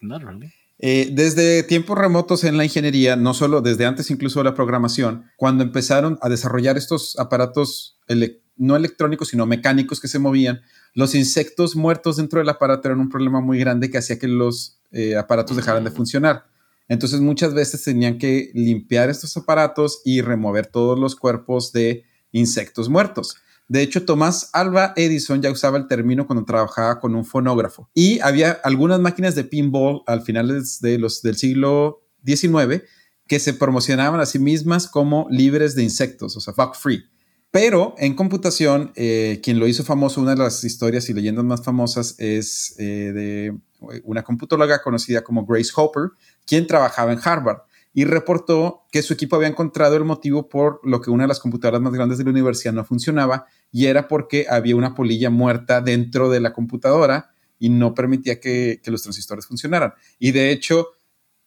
Not 0.00 0.22
really. 0.22 0.52
Eh, 0.78 1.10
desde 1.12 1.62
tiempos 1.62 1.96
remotos 1.98 2.44
en 2.44 2.56
la 2.56 2.64
ingeniería, 2.64 3.16
no 3.16 3.32
solo 3.32 3.60
desde 3.62 3.86
antes 3.86 4.10
incluso 4.10 4.40
de 4.40 4.44
la 4.44 4.54
programación, 4.54 5.24
cuando 5.36 5.64
empezaron 5.64 6.18
a 6.20 6.28
desarrollar 6.28 6.76
estos 6.76 7.18
aparatos 7.18 7.98
ele 8.08 8.42
no 8.58 8.74
electrónicos, 8.74 9.28
sino 9.28 9.44
mecánicos 9.44 10.00
que 10.00 10.08
se 10.08 10.18
movían, 10.18 10.62
los 10.94 11.14
insectos 11.14 11.76
muertos 11.76 12.16
dentro 12.16 12.38
del 12.38 12.48
aparato 12.48 12.88
eran 12.88 13.00
un 13.00 13.10
problema 13.10 13.40
muy 13.40 13.58
grande 13.58 13.90
que 13.90 13.98
hacía 13.98 14.18
que 14.18 14.28
los 14.28 14.80
eh, 14.92 15.14
aparatos 15.14 15.56
dejaran 15.56 15.84
de 15.84 15.90
funcionar. 15.90 16.46
Entonces 16.88 17.20
muchas 17.20 17.54
veces 17.54 17.82
tenían 17.82 18.18
que 18.18 18.50
limpiar 18.54 19.10
estos 19.10 19.36
aparatos 19.36 20.02
y 20.04 20.20
remover 20.20 20.66
todos 20.66 20.98
los 20.98 21.16
cuerpos 21.16 21.72
de 21.72 22.04
insectos 22.32 22.88
muertos. 22.88 23.36
De 23.68 23.82
hecho, 23.82 24.04
Tomás 24.04 24.50
Alba 24.52 24.92
Edison 24.96 25.42
ya 25.42 25.50
usaba 25.50 25.76
el 25.76 25.88
término 25.88 26.26
cuando 26.26 26.44
trabajaba 26.44 27.00
con 27.00 27.16
un 27.16 27.24
fonógrafo. 27.24 27.90
Y 27.94 28.20
había 28.20 28.52
algunas 28.52 29.00
máquinas 29.00 29.34
de 29.34 29.42
pinball 29.42 30.02
al 30.06 30.22
finales 30.22 30.80
de 30.80 30.98
los, 30.98 31.20
del 31.22 31.36
siglo 31.36 32.02
XIX 32.24 32.84
que 33.26 33.40
se 33.40 33.54
promocionaban 33.54 34.20
a 34.20 34.26
sí 34.26 34.38
mismas 34.38 34.86
como 34.86 35.26
libres 35.30 35.74
de 35.74 35.82
insectos, 35.82 36.36
o 36.36 36.40
sea, 36.40 36.54
bug 36.56 36.76
free. 36.76 37.04
Pero 37.50 37.94
en 37.98 38.14
computación, 38.14 38.92
eh, 38.94 39.40
quien 39.42 39.58
lo 39.58 39.66
hizo 39.66 39.82
famoso, 39.82 40.20
una 40.20 40.32
de 40.32 40.36
las 40.36 40.62
historias 40.62 41.08
y 41.08 41.14
leyendas 41.14 41.44
más 41.44 41.64
famosas 41.64 42.14
es 42.18 42.74
eh, 42.78 43.12
de 43.12 43.58
una 44.04 44.22
computóloga 44.22 44.82
conocida 44.82 45.22
como 45.22 45.44
Grace 45.44 45.70
Hopper, 45.74 46.10
quien 46.46 46.66
trabajaba 46.66 47.12
en 47.12 47.20
Harvard 47.22 47.62
y 47.92 48.04
reportó 48.04 48.82
que 48.92 49.02
su 49.02 49.14
equipo 49.14 49.36
había 49.36 49.48
encontrado 49.48 49.96
el 49.96 50.04
motivo 50.04 50.50
por 50.50 50.80
lo 50.84 51.00
que 51.00 51.10
una 51.10 51.24
de 51.24 51.28
las 51.28 51.40
computadoras 51.40 51.80
más 51.80 51.94
grandes 51.94 52.18
de 52.18 52.24
la 52.24 52.30
universidad 52.30 52.74
no 52.74 52.84
funcionaba 52.84 53.46
y 53.72 53.86
era 53.86 54.06
porque 54.06 54.46
había 54.50 54.76
una 54.76 54.94
polilla 54.94 55.30
muerta 55.30 55.80
dentro 55.80 56.28
de 56.28 56.40
la 56.40 56.52
computadora 56.52 57.30
y 57.58 57.70
no 57.70 57.94
permitía 57.94 58.38
que, 58.38 58.82
los 58.84 59.02
transistores 59.02 59.46
funcionaran. 59.46 59.94
Y 60.18 60.32
de 60.32 60.50
hecho, 60.50 60.88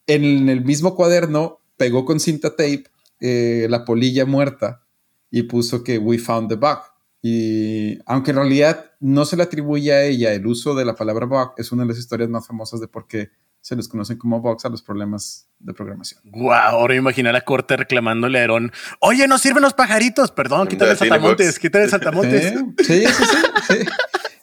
en 0.08 0.50
el 0.50 0.66
mismo 0.66 0.96
cuaderno 0.96 1.60
pegó 1.78 2.04
con 2.04 2.20
cinta 2.20 2.50
tape 2.50 2.86
eh, 3.20 3.68
la 3.70 3.86
polilla 3.86 4.26
muerta 4.26 4.84
y 5.30 5.44
puso 5.44 5.84
que 5.84 6.00
we 6.00 6.18
found 6.18 6.50
the 6.50 6.56
bug. 6.56 6.80
Y 7.22 8.00
aunque 8.08 8.32
en 8.32 8.38
realidad 8.38 8.92
no 9.00 9.26
se 9.26 9.38
le 9.38 9.44
atribuye 9.44 9.94
a 9.94 10.04
ella 10.04 10.34
el 10.34 10.48
uso 10.48 10.74
de 10.74 10.86
la 10.86 10.96
palabra 10.96 11.28
bug, 11.28 11.52
es 11.58 11.72
una 11.72 11.84
de 11.84 11.90
las 11.90 12.00
historias 12.00 12.30
más 12.30 12.48
famosas 12.48 12.80
de 12.80 12.88
por 12.88 13.08
qué 13.08 13.30
se 13.62 13.76
les 13.76 13.88
conocen 13.88 14.18
como 14.18 14.40
bugs 14.42 14.66
a 14.66 14.70
los 14.70 14.82
problemas 14.82 15.48
de 15.60 15.74
programación. 15.74 16.22
Wow, 16.26 16.52
ahora 16.52 16.96
imagina 16.96 17.32
la 17.32 17.42
corte 17.42 17.76
reclamándole 17.78 18.40
a 18.40 18.42
Aarón, 18.42 18.72
oye, 19.00 19.28
no 19.28 19.38
sirven 19.38 19.64
los 19.64 19.74
pajaritos, 19.74 20.32
perdón, 20.32 20.68
quítale 20.68 20.96
saltamontes, 20.96 21.60
quítale 21.60 21.88
saltamontes. 21.90 22.54
Sí, 22.80 23.04
sí, 23.06 23.06
sí, 23.08 23.36
sí. 23.68 23.86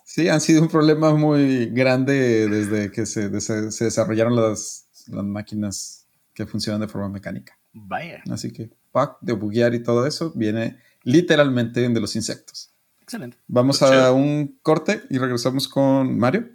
Sí, 0.04 0.28
han 0.30 0.40
sido 0.40 0.62
un 0.62 0.68
problema 0.68 1.14
muy 1.14 1.66
grande 1.66 2.48
desde 2.48 2.90
que 2.90 3.04
se, 3.04 3.28
desarrollaron 3.28 4.34
las, 4.34 4.86
las 5.08 5.24
máquinas 5.24 6.06
que 6.32 6.46
funcionan 6.46 6.80
de 6.80 6.88
forma 6.88 7.08
mecánica. 7.10 7.58
Vaya, 7.74 8.22
Así 8.30 8.50
que 8.50 8.70
bug, 8.94 9.18
de 9.20 9.34
buguear 9.34 9.74
y 9.74 9.82
todo 9.82 10.06
eso 10.06 10.32
viene 10.34 10.78
literalmente 11.02 11.86
de 11.86 12.00
los 12.00 12.16
insectos. 12.16 12.72
excelente. 13.02 13.36
Vamos 13.46 13.78
Pues 13.78 13.90
a 13.90 13.94
chido. 13.94 14.14
un 14.14 14.58
corte 14.62 15.02
y 15.10 15.18
regresamos 15.18 15.68
con 15.68 16.18
Mario. 16.18 16.48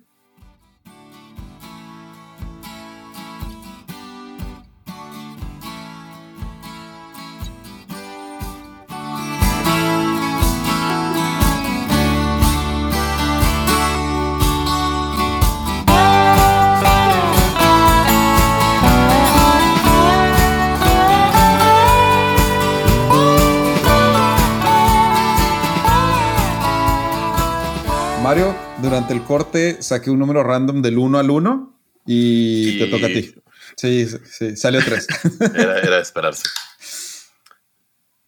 Mario, 28.21 28.55
durante 28.81 29.13
el 29.13 29.23
corte 29.23 29.81
saqué 29.81 30.11
un 30.11 30.19
número 30.19 30.43
random 30.43 30.81
del 30.81 30.97
1 30.97 31.17
al 31.17 31.29
1 31.29 31.79
y, 32.05 32.75
Y- 32.75 32.79
te 32.79 32.87
toca 32.87 33.05
a 33.07 33.09
ti. 33.09 33.35
Sí, 33.77 34.07
sí, 34.07 34.55
salió 34.57 34.81
3. 34.83 35.07
Era, 35.55 35.79
era 35.79 35.95
de 35.95 36.01
esperarse. 36.01 36.43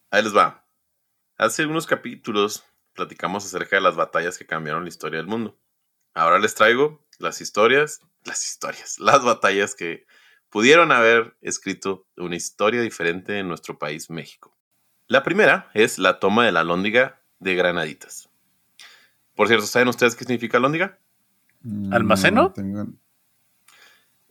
Ahí 0.09 0.23
les 0.23 0.35
va. 0.35 0.65
Hace 1.37 1.63
algunos 1.63 1.85
capítulos 1.85 2.63
platicamos 2.93 3.45
acerca 3.45 3.75
de 3.75 3.81
las 3.81 3.95
batallas 3.95 4.37
que 4.37 4.45
cambiaron 4.45 4.83
la 4.83 4.89
historia 4.89 5.17
del 5.17 5.27
mundo. 5.27 5.59
Ahora 6.13 6.39
les 6.39 6.55
traigo 6.55 7.05
las 7.19 7.41
historias, 7.41 7.99
las 8.23 8.43
historias, 8.45 8.99
las 8.99 9.23
batallas 9.23 9.75
que 9.75 10.05
pudieron 10.49 10.91
haber 10.91 11.35
escrito 11.41 12.07
una 12.15 12.35
historia 12.35 12.81
diferente 12.81 13.37
en 13.39 13.47
nuestro 13.47 13.77
país, 13.77 14.09
México. 14.09 14.55
La 15.07 15.23
primera 15.23 15.69
es 15.73 15.97
la 15.99 16.19
toma 16.19 16.45
de 16.45 16.51
la 16.51 16.63
Lóndiga 16.63 17.21
de 17.39 17.55
Granaditas. 17.55 18.29
Por 19.35 19.47
cierto, 19.47 19.65
¿saben 19.65 19.87
ustedes 19.87 20.15
qué 20.15 20.25
significa 20.25 20.59
Lóndiga? 20.59 20.99
¿Almaceno? 21.91 22.43
No 22.43 22.51
tengo- 22.53 22.87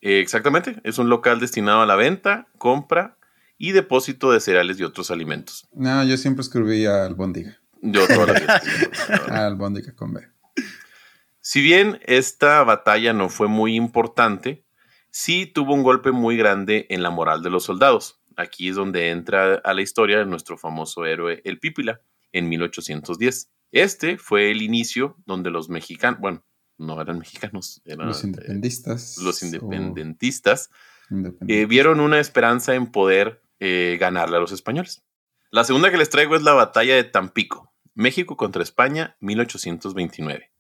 Eh, 0.01 0.21
exactamente, 0.21 0.81
es 0.85 0.99
un 0.99 1.09
local 1.09 1.38
destinado 1.41 1.81
a 1.83 1.87
la 1.87 1.95
venta, 1.97 2.49
compra 2.59 3.17
y 3.57 3.71
depósito 3.73 4.33
de 4.33 4.41
cereales 4.41 4.79
y 4.81 4.85
otros 4.85 5.11
alimentos. 5.12 5.69
No, 5.73 6.03
yo 6.05 6.17
siempre 6.17 6.43
escribí 6.43 6.85
albóndiga. 6.87 7.59
Yo 7.81 8.07
todas 8.09 8.29
las 8.29 8.41
veces. 8.47 9.11
Albóndiga 9.31 9.95
con 9.95 10.12
B. 10.15 10.29
Si 11.41 11.61
bien 11.61 12.01
esta 12.05 12.62
batalla 12.65 13.12
no 13.12 13.29
fue 13.29 13.49
muy 13.49 13.75
importante, 13.77 14.65
sí 15.11 15.47
tuvo 15.47 15.75
un 15.75 15.83
golpe 15.83 16.11
muy 16.12 16.37
grande 16.37 16.87
en 16.91 17.03
la 17.03 17.11
moral 17.11 17.43
de 17.43 17.51
los 17.51 17.65
soldados. 17.65 18.21
Aquí 18.37 18.69
es 18.69 18.77
donde 18.77 19.11
entra 19.11 19.55
a 19.57 19.75
la 19.75 19.83
historia 19.83 20.19
de 20.19 20.27
nuestro 20.27 20.57
famoso 20.59 21.05
héroe 21.07 21.43
El 21.45 21.59
Pípila 21.59 22.01
en 22.33 22.49
1810. 22.49 23.51
Este 23.72 24.18
fue 24.18 24.50
el 24.50 24.61
inicio 24.61 25.16
donde 25.24 25.50
los 25.50 25.70
mexicanos, 25.70 26.20
bueno, 26.20 26.44
no 26.76 27.00
eran 27.00 27.18
mexicanos, 27.18 27.80
eran 27.87 28.08
Los 28.08 28.22
eh, 28.22 29.22
los 29.22 29.42
independentistas, 29.42 30.70
eh, 31.48 31.66
vieron 31.66 32.00
una 32.00 32.20
esperanza 32.20 32.74
en 32.74 32.90
poder 32.90 33.42
eh, 33.61 33.96
ganarle 33.98 34.37
a 34.37 34.40
los 34.40 34.52
españoles. 34.52 35.02
La 35.50 35.64
segunda 35.64 35.90
que 35.90 35.96
les 35.96 36.11
traigo 36.11 36.37
es 36.37 36.42
la 36.42 36.52
batalla 36.52 36.94
de 36.94 37.04
Tampico, 37.04 37.72
México 37.94 38.37
contra 38.37 38.62
España, 38.62 39.16
1829, 39.20 40.50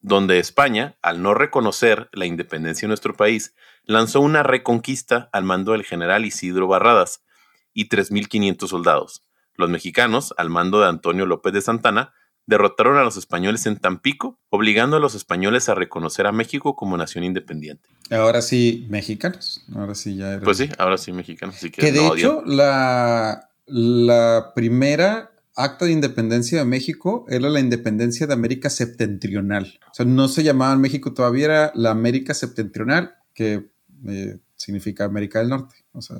donde 0.00 0.38
España, 0.38 0.96
al 1.02 1.22
no 1.22 1.34
reconocer 1.34 2.08
la 2.12 2.26
independencia 2.26 2.86
de 2.86 2.90
nuestro 2.90 3.14
país, 3.14 3.54
lanzó 3.84 4.20
una 4.20 4.42
reconquista 4.42 5.28
al 5.32 5.44
mando 5.44 5.72
del 5.72 5.84
general 5.84 6.24
Isidro 6.24 6.68
Barradas 6.68 7.24
y 7.72 7.88
3.500 7.88 8.68
soldados. 8.68 9.24
Los 9.54 9.70
mexicanos, 9.70 10.34
al 10.36 10.50
mando 10.50 10.80
de 10.80 10.88
Antonio 10.88 11.26
López 11.26 11.52
de 11.52 11.62
Santana, 11.62 12.14
derrotaron 12.50 12.98
a 12.98 13.02
los 13.02 13.16
españoles 13.16 13.64
en 13.64 13.76
Tampico, 13.78 14.38
obligando 14.50 14.96
a 14.96 15.00
los 15.00 15.14
españoles 15.14 15.68
a 15.70 15.74
reconocer 15.74 16.26
a 16.26 16.32
México 16.32 16.76
como 16.76 16.96
nación 16.98 17.24
independiente. 17.24 17.88
Ahora 18.10 18.42
sí, 18.42 18.86
mexicanos. 18.90 19.64
Ahora 19.74 19.94
sí 19.94 20.16
ya 20.16 20.32
eran- 20.32 20.42
Pues 20.42 20.58
sí, 20.58 20.68
ahora 20.78 20.98
sí 20.98 21.12
mexicanos, 21.12 21.54
así 21.56 21.70
que, 21.70 21.80
Que 21.80 21.92
de 21.92 22.00
no 22.02 22.14
hecho, 22.14 22.42
la, 22.44 23.48
la 23.66 24.52
primera 24.54 25.30
acta 25.56 25.84
de 25.84 25.92
independencia 25.92 26.58
de 26.58 26.64
México 26.64 27.24
era 27.28 27.48
la 27.48 27.60
independencia 27.60 28.26
de 28.26 28.32
América 28.34 28.68
Septentrional. 28.68 29.78
O 29.90 29.94
sea, 29.94 30.06
no 30.06 30.28
se 30.28 30.42
llamaba 30.42 30.74
México 30.76 31.12
todavía, 31.14 31.44
era 31.44 31.72
la 31.74 31.90
América 31.90 32.34
Septentrional, 32.34 33.14
que 33.34 33.70
eh, 34.08 34.38
significa 34.56 35.04
América 35.04 35.38
del 35.38 35.48
Norte. 35.50 35.74
O 35.92 36.02
sea, 36.02 36.16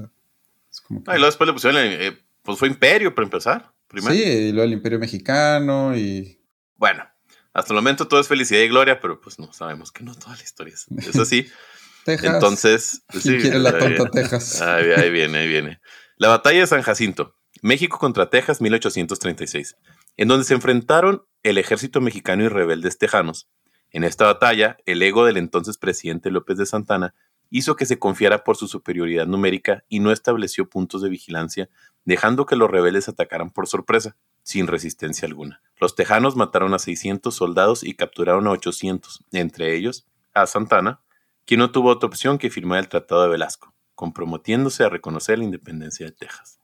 es 0.70 0.80
como 0.80 1.02
que- 1.02 1.10
Ah, 1.10 1.14
y 1.14 1.18
luego 1.18 1.30
después 1.30 1.46
le 1.48 1.52
pusieron, 1.54 1.80
eh, 1.82 2.16
pues 2.42 2.58
fue 2.58 2.68
imperio 2.68 3.14
para 3.14 3.26
empezar. 3.26 3.72
Primero. 3.90 4.14
Sí, 4.14 4.22
y 4.22 4.52
luego 4.52 4.64
el 4.64 4.72
Imperio 4.72 4.98
Mexicano 4.98 5.96
y... 5.96 6.40
Bueno, 6.76 7.04
hasta 7.52 7.72
el 7.72 7.76
momento 7.76 8.08
todo 8.08 8.20
es 8.20 8.28
felicidad 8.28 8.60
y 8.62 8.68
gloria, 8.68 9.00
pero 9.00 9.20
pues 9.20 9.38
no 9.38 9.52
sabemos 9.52 9.92
que 9.92 10.04
no 10.04 10.14
toda 10.14 10.36
la 10.36 10.42
historia 10.42 10.72
es, 10.74 10.86
es 11.06 11.16
así. 11.16 11.46
Texas. 12.04 12.34
Entonces, 12.34 13.02
¿Quién 13.08 13.22
sí, 13.22 13.38
quiere 13.40 13.58
la 13.58 13.70
ahí- 13.70 13.96
tonta 13.96 14.10
Texas? 14.10 14.62
Ahí, 14.62 14.90
ahí 14.96 15.10
viene, 15.12 15.38
ahí 15.38 15.48
viene. 15.48 15.80
La 16.16 16.28
batalla 16.28 16.60
de 16.60 16.66
San 16.66 16.80
Jacinto, 16.82 17.34
México 17.60 17.98
contra 17.98 18.30
Texas, 18.30 18.60
1836, 18.62 19.76
en 20.16 20.28
donde 20.28 20.44
se 20.44 20.54
enfrentaron 20.54 21.24
el 21.42 21.58
ejército 21.58 22.00
mexicano 22.00 22.44
y 22.44 22.48
rebeldes 22.48 22.96
tejanos. 22.96 23.50
En 23.90 24.04
esta 24.04 24.24
batalla, 24.26 24.78
el 24.86 25.02
ego 25.02 25.26
del 25.26 25.36
entonces 25.36 25.76
presidente 25.76 26.30
López 26.30 26.56
de 26.56 26.64
Santana 26.66 27.14
hizo 27.50 27.74
que 27.76 27.84
se 27.84 27.98
confiara 27.98 28.44
por 28.44 28.56
su 28.56 28.68
superioridad 28.68 29.26
numérica 29.26 29.84
y 29.88 29.98
no 30.00 30.12
estableció 30.12 30.68
puntos 30.70 31.02
de 31.02 31.08
vigilancia, 31.08 31.68
dejando 32.04 32.46
que 32.46 32.56
los 32.56 32.70
rebeldes 32.70 33.08
atacaran 33.08 33.50
por 33.50 33.66
sorpresa, 33.68 34.16
sin 34.42 34.66
resistencia 34.66 35.26
alguna. 35.28 35.60
Los 35.80 35.94
tejanos 35.94 36.36
mataron 36.36 36.74
a 36.74 36.78
600 36.78 37.34
soldados 37.34 37.82
y 37.84 37.94
capturaron 37.94 38.46
a 38.46 38.50
800, 38.50 39.24
entre 39.32 39.76
ellos 39.76 40.06
a 40.34 40.46
Santana, 40.46 41.00
quien 41.46 41.60
no 41.60 41.70
tuvo 41.72 41.90
otra 41.90 42.06
opción 42.08 42.38
que 42.38 42.50
firmar 42.50 42.78
el 42.78 42.88
Tratado 42.88 43.22
de 43.22 43.28
Velasco, 43.28 43.74
comprometiéndose 43.94 44.84
a 44.84 44.88
reconocer 44.88 45.38
la 45.38 45.44
independencia 45.44 46.06
de 46.06 46.12
Texas. 46.12 46.58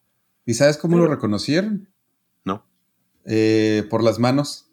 ¿Y 0.45 0.55
sabes 0.55 0.77
cómo 0.79 0.97
lo 0.97 1.07
reconocieron? 1.07 1.89
No. 2.45 2.65
Eh, 3.25 3.85
por 3.91 4.03
las 4.05 4.19
manos. 4.19 4.71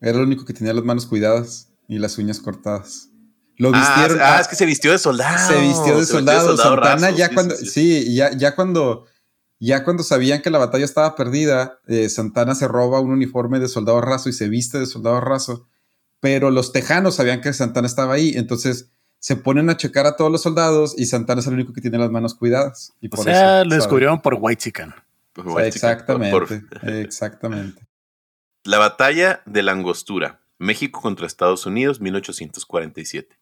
Era 0.00 0.18
el 0.18 0.24
único 0.24 0.44
que 0.44 0.52
tenía 0.54 0.72
las 0.72 0.84
manos 0.84 1.06
cuidadas 1.06 1.70
y 1.86 1.98
las 1.98 2.16
uñas 2.18 2.40
cortadas. 2.40 3.10
Lo 3.56 3.70
Ah, 3.74 3.78
vistieron. 3.78 4.20
ah, 4.24 4.36
ah, 4.36 4.40
es 4.40 4.48
que 4.48 4.56
se 4.56 4.64
vistió 4.66 4.90
de 4.90 4.98
soldado. 4.98 5.46
se 5.52 5.60
vistió 5.60 5.98
de 5.98 6.06
soldado. 6.06 6.56
Santana 6.56 7.10
ya 7.10 7.28
sí, 7.28 7.34
cuando, 7.34 7.54
sí, 7.56 7.66
sí, 7.66 8.02
sí. 8.04 8.14
ya, 8.14 8.34
ya 8.36 8.54
cuando, 8.56 9.04
ya 9.66 9.84
cuando 9.84 10.02
sabían 10.02 10.42
que 10.42 10.50
la 10.50 10.58
batalla 10.58 10.84
estaba 10.84 11.14
perdida, 11.14 11.78
eh, 11.86 12.08
Santana 12.08 12.54
se 12.54 12.66
roba 12.68 13.00
un 13.00 13.10
uniforme 13.10 13.60
de 13.60 13.68
soldado 13.68 14.00
raso 14.00 14.28
y 14.28 14.32
se 14.32 14.48
viste 14.48 14.78
de 14.78 14.86
soldado 14.86 15.20
raso. 15.20 15.68
Pero 16.20 16.50
los 16.50 16.72
tejanos 16.72 17.16
sabían 17.16 17.40
que 17.40 17.52
Santana 17.52 17.86
estaba 17.86 18.14
ahí, 18.14 18.32
entonces 18.36 18.90
se 19.18 19.36
ponen 19.36 19.70
a 19.70 19.76
checar 19.76 20.06
a 20.06 20.16
todos 20.16 20.32
los 20.32 20.42
soldados 20.42 20.94
y 20.98 21.06
Santana 21.06 21.40
es 21.40 21.46
el 21.46 21.54
único 21.54 21.72
que 21.72 21.80
tiene 21.80 21.98
las 21.98 22.10
manos 22.10 22.34
cuidadas. 22.34 22.92
Y 23.00 23.06
O 23.06 23.10
por 23.10 23.24
sea, 23.24 23.60
eso, 23.60 23.68
lo 23.68 23.74
descubrieron 23.76 24.20
por 24.20 24.36
White 24.40 24.62
Chicken. 24.62 24.94
Pues, 25.32 25.46
O 25.46 25.56
sea, 25.56 25.66
exactamente, 25.66 26.60
por- 26.80 26.88
exactamente. 26.90 27.86
La 28.64 28.78
batalla 28.78 29.42
de 29.46 29.62
la 29.62 29.72
Angostura, 29.72 30.40
México 30.58 31.00
contra 31.00 31.26
Estados 31.26 31.66
Unidos, 31.66 32.00
1847. 32.00 33.36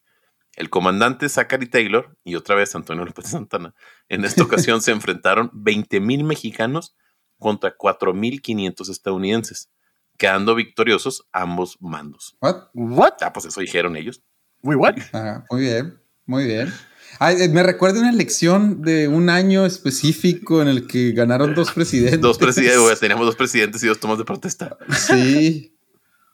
El 0.56 0.68
comandante 0.68 1.28
Zachary 1.28 1.66
Taylor 1.66 2.16
y 2.24 2.34
otra 2.34 2.54
vez 2.54 2.74
Antonio 2.74 3.04
López 3.04 3.28
Santana, 3.28 3.74
en 4.08 4.24
esta 4.24 4.42
ocasión 4.42 4.82
se 4.82 4.90
enfrentaron 4.92 5.50
20.000 5.52 6.24
mexicanos 6.24 6.96
contra 7.38 7.76
4.500 7.76 8.90
estadounidenses, 8.90 9.70
quedando 10.18 10.54
victoriosos 10.54 11.26
ambos 11.32 11.76
mandos. 11.80 12.36
What? 12.40 12.68
¿What? 12.74 13.12
Ah, 13.22 13.32
pues 13.32 13.46
eso 13.46 13.60
dijeron 13.60 13.96
ellos. 13.96 14.22
Wait, 14.62 14.78
what? 14.78 14.98
Ajá, 15.12 15.46
muy 15.50 15.62
bien, 15.62 16.00
muy 16.26 16.44
bien. 16.44 16.72
Ay, 17.18 17.42
eh, 17.42 17.48
me 17.48 17.62
recuerda 17.62 18.00
una 18.00 18.10
elección 18.10 18.82
de 18.82 19.08
un 19.08 19.30
año 19.30 19.66
específico 19.66 20.62
en 20.62 20.68
el 20.68 20.86
que 20.86 21.12
ganaron 21.12 21.54
dos 21.54 21.70
presidentes. 21.74 22.20
Dos 22.20 22.38
presidentes, 22.38 23.00
teníamos 23.00 23.26
dos 23.26 23.36
presidentes 23.36 23.82
y 23.82 23.86
dos 23.88 23.98
tomas 23.98 24.18
de 24.18 24.24
protesta. 24.24 24.76
Sí. 24.96 25.76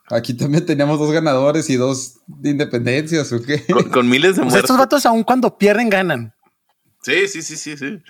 Aquí 0.09 0.35
también 0.35 0.65
teníamos 0.65 0.99
dos 0.99 1.11
ganadores 1.13 1.69
y 1.69 1.77
dos 1.77 2.21
de 2.27 2.51
independencias, 2.51 3.33
¿o 3.33 3.43
qué? 3.43 3.65
Con, 3.67 3.91
con 3.91 4.09
miles 4.09 4.37
de 4.37 4.43
O 4.43 4.45
sea, 4.45 4.51
muertos. 4.51 4.61
estos 4.65 4.79
vatos, 4.79 5.07
aun 5.07 5.25
cuando 5.25 5.59
pierden, 5.59 5.91
ganan. 5.91 6.35
Sí, 7.03 7.27
sí, 7.29 7.43
sí, 7.43 7.57
sí, 7.57 7.77
sí. 7.77 8.03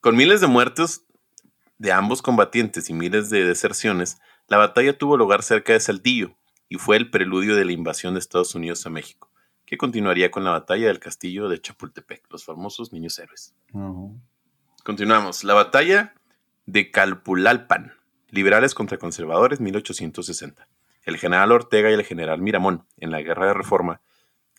Con 0.00 0.16
miles 0.16 0.40
de 0.40 0.46
muertos 0.46 1.02
de 1.78 1.92
ambos 1.92 2.20
combatientes 2.22 2.90
y 2.90 2.94
miles 2.94 3.30
de 3.30 3.44
deserciones, 3.44 4.18
la 4.48 4.56
batalla 4.58 4.96
tuvo 4.96 5.16
lugar 5.16 5.42
cerca 5.42 5.72
de 5.72 5.80
Saltillo 5.80 6.36
y 6.68 6.76
fue 6.76 6.96
el 6.96 7.10
preludio 7.10 7.56
de 7.56 7.64
la 7.64 7.72
invasión 7.72 8.14
de 8.14 8.20
Estados 8.20 8.54
Unidos 8.54 8.84
a 8.86 8.90
México, 8.90 9.30
que 9.64 9.78
continuaría 9.78 10.30
con 10.30 10.44
la 10.44 10.50
batalla 10.50 10.88
del 10.88 10.98
castillo 10.98 11.48
de 11.48 11.60
Chapultepec, 11.60 12.22
los 12.30 12.44
famosos 12.44 12.92
niños 12.92 13.18
héroes. 13.18 13.54
Continuamos. 14.84 15.44
La 15.44 15.54
batalla 15.54 16.14
de 16.66 16.90
Calpulalpan, 16.90 17.92
liberales 18.30 18.74
contra 18.74 18.98
conservadores, 18.98 19.60
1860. 19.60 20.66
El 21.08 21.16
general 21.16 21.52
Ortega 21.52 21.90
y 21.90 21.94
el 21.94 22.04
general 22.04 22.42
Miramón, 22.42 22.86
en 22.98 23.10
la 23.10 23.22
guerra 23.22 23.46
de 23.46 23.54
reforma, 23.54 24.02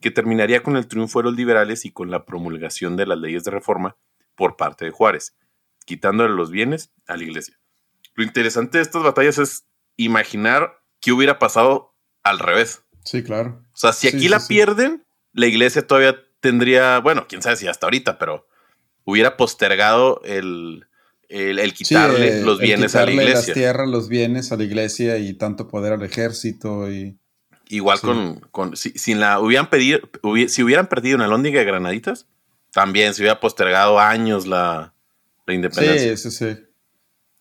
que 0.01 0.09
terminaría 0.09 0.63
con 0.63 0.77
el 0.77 0.87
triunfo 0.87 1.19
de 1.19 1.25
los 1.25 1.35
liberales 1.35 1.85
y 1.85 1.91
con 1.91 2.09
la 2.09 2.25
promulgación 2.25 2.97
de 2.97 3.05
las 3.05 3.19
leyes 3.19 3.43
de 3.43 3.51
reforma 3.51 3.97
por 4.33 4.57
parte 4.57 4.85
de 4.85 4.89
Juárez, 4.89 5.37
quitándole 5.85 6.33
los 6.33 6.49
bienes 6.49 6.91
a 7.05 7.17
la 7.17 7.23
iglesia. 7.23 7.59
Lo 8.15 8.23
interesante 8.23 8.79
de 8.79 8.81
estas 8.81 9.03
batallas 9.03 9.37
es 9.37 9.67
imaginar 9.95 10.81
qué 10.99 11.11
hubiera 11.11 11.37
pasado 11.37 11.95
al 12.23 12.39
revés. 12.39 12.83
Sí, 13.03 13.21
claro. 13.21 13.63
O 13.71 13.77
sea, 13.77 13.93
si 13.93 14.07
aquí 14.07 14.21
sí, 14.21 14.29
la 14.29 14.39
sí. 14.39 14.47
pierden, 14.55 15.05
la 15.33 15.45
iglesia 15.45 15.85
todavía 15.85 16.17
tendría, 16.39 16.97
bueno, 16.97 17.27
quién 17.29 17.43
sabe 17.43 17.57
si 17.57 17.67
hasta 17.67 17.85
ahorita, 17.85 18.17
pero 18.17 18.47
hubiera 19.03 19.37
postergado 19.37 20.19
el, 20.23 20.88
el, 21.29 21.59
el 21.59 21.69
Sí, 21.71 21.85
quitarle 21.85 22.39
eh, 22.39 22.43
los 22.43 22.59
bienes 22.59 22.95
a 22.95 23.05
la 23.05 23.11
iglesia. 23.11 23.33
las 23.35 23.53
tierras, 23.53 23.87
los 23.87 24.09
bienes 24.09 24.51
a 24.51 24.57
la 24.57 24.63
iglesia 24.63 25.17
y 25.17 25.33
tanto 25.33 25.67
poder 25.67 25.93
al 25.93 26.03
ejército 26.03 26.91
y... 26.91 27.17
Igual 27.71 27.99
Sí. 27.99 28.07
con, 28.07 28.39
con 28.51 28.75
si, 28.75 28.89
sin 28.97 29.19
la 29.19 29.39
hubieran 29.39 29.69
pedido, 29.69 29.99
hubi- 30.23 30.47
si 30.47 30.63
hubieran 30.63 30.87
perdido 30.87 31.15
una 31.17 31.27
lóndiga 31.27 31.59
de 31.59 31.65
granaditas, 31.65 32.25
también 32.73 33.13
se 33.13 33.21
hubiera 33.21 33.39
postergado 33.39 33.99
años 33.99 34.47
la, 34.47 34.95
la 35.45 35.53
independencia. 35.53 36.17
Sí, 36.17 36.31
sí, 36.31 36.45
sí. 36.55 36.63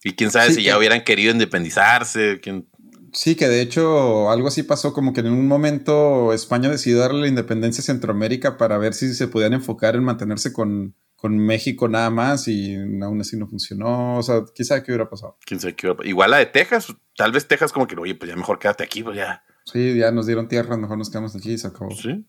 Y 0.04 0.12
quién 0.12 0.30
sabe 0.30 0.48
Sí, 0.48 0.56
si 0.56 0.58
que- 0.60 0.64
ya 0.66 0.76
hubieran 0.78 1.02
querido 1.02 1.32
independizarse. 1.32 2.40
quién- 2.42 2.66
Sí, 3.14 3.36
que 3.36 3.48
de 3.48 3.62
hecho 3.62 4.30
algo 4.30 4.48
así 4.48 4.62
pasó, 4.64 4.92
como 4.92 5.14
que 5.14 5.20
en 5.20 5.32
un 5.32 5.48
momento 5.48 6.34
España 6.34 6.68
decidió 6.68 6.98
darle 6.98 7.22
la 7.22 7.28
independencia 7.28 7.80
a 7.80 7.84
Centroamérica 7.86 8.58
para 8.58 8.76
ver 8.76 8.92
si 8.92 9.14
se 9.14 9.28
podían 9.28 9.54
enfocar 9.54 9.96
en 9.96 10.04
mantenerse 10.04 10.52
con, 10.52 10.94
con 11.20 11.36
México 11.36 11.88
nada 11.88 12.10
más 12.10 12.46
y 12.46 12.76
aún 13.02 13.20
así 13.20 13.36
no 13.36 13.48
funcionó. 13.48 14.18
O 14.18 14.22
sea, 14.22 14.42
quién 14.54 14.64
sabe 14.66 14.84
qué 14.84 14.92
hubiera 14.92 15.10
pasado. 15.10 15.36
quién 15.44 15.58
sabe 15.58 15.74
qué 15.74 15.88
hubiera- 15.90 16.08
Igual 16.08 16.30
la 16.30 16.36
de 16.38 16.46
Texas, 16.46 16.94
tal 17.16 17.32
vez 17.32 17.48
Texas 17.48 17.72
como 17.72 17.88
que, 17.88 17.96
oye, 17.96 18.14
pues 18.14 18.30
ya 18.30 18.36
mejor 18.36 18.58
quédate 18.60 18.84
aquí, 18.84 19.02
pues 19.02 19.16
ya. 19.16 19.42
Sí, 19.64 19.98
ya 19.98 20.12
nos 20.12 20.26
dieron 20.26 20.46
tierra, 20.48 20.76
mejor 20.76 20.96
nos 20.96 21.10
quedamos 21.10 21.34
aquí 21.34 21.52
y 21.52 21.58
se 21.58 21.66
acabó. 21.66 21.90
Sí. 21.90 22.24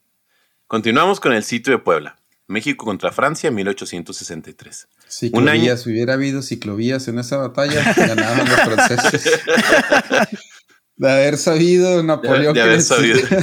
Continuamos 0.65 1.19
con 1.19 1.34
el 1.34 1.43
sitio 1.43 1.71
de 1.71 1.80
Puebla. 1.80 2.17
México 2.47 2.84
contra 2.84 3.12
Francia, 3.12 3.52
1863. 3.52 4.88
Ciclovías, 5.08 5.84
si 5.84 5.91
hubiera 5.91 6.13
habido 6.15 6.41
ciclovías 6.41 7.08
en 7.08 7.19
esa 7.19 7.38
batalla, 7.38 7.93
ganaban 7.95 8.39
los 8.49 8.60
franceses. 8.60 9.39
De 10.95 11.10
haber 11.12 11.38
sabido 11.38 12.02
Napoleón 12.04 12.54
de 12.56 12.62
haber 12.62 12.78
necesitaba- 12.80 13.39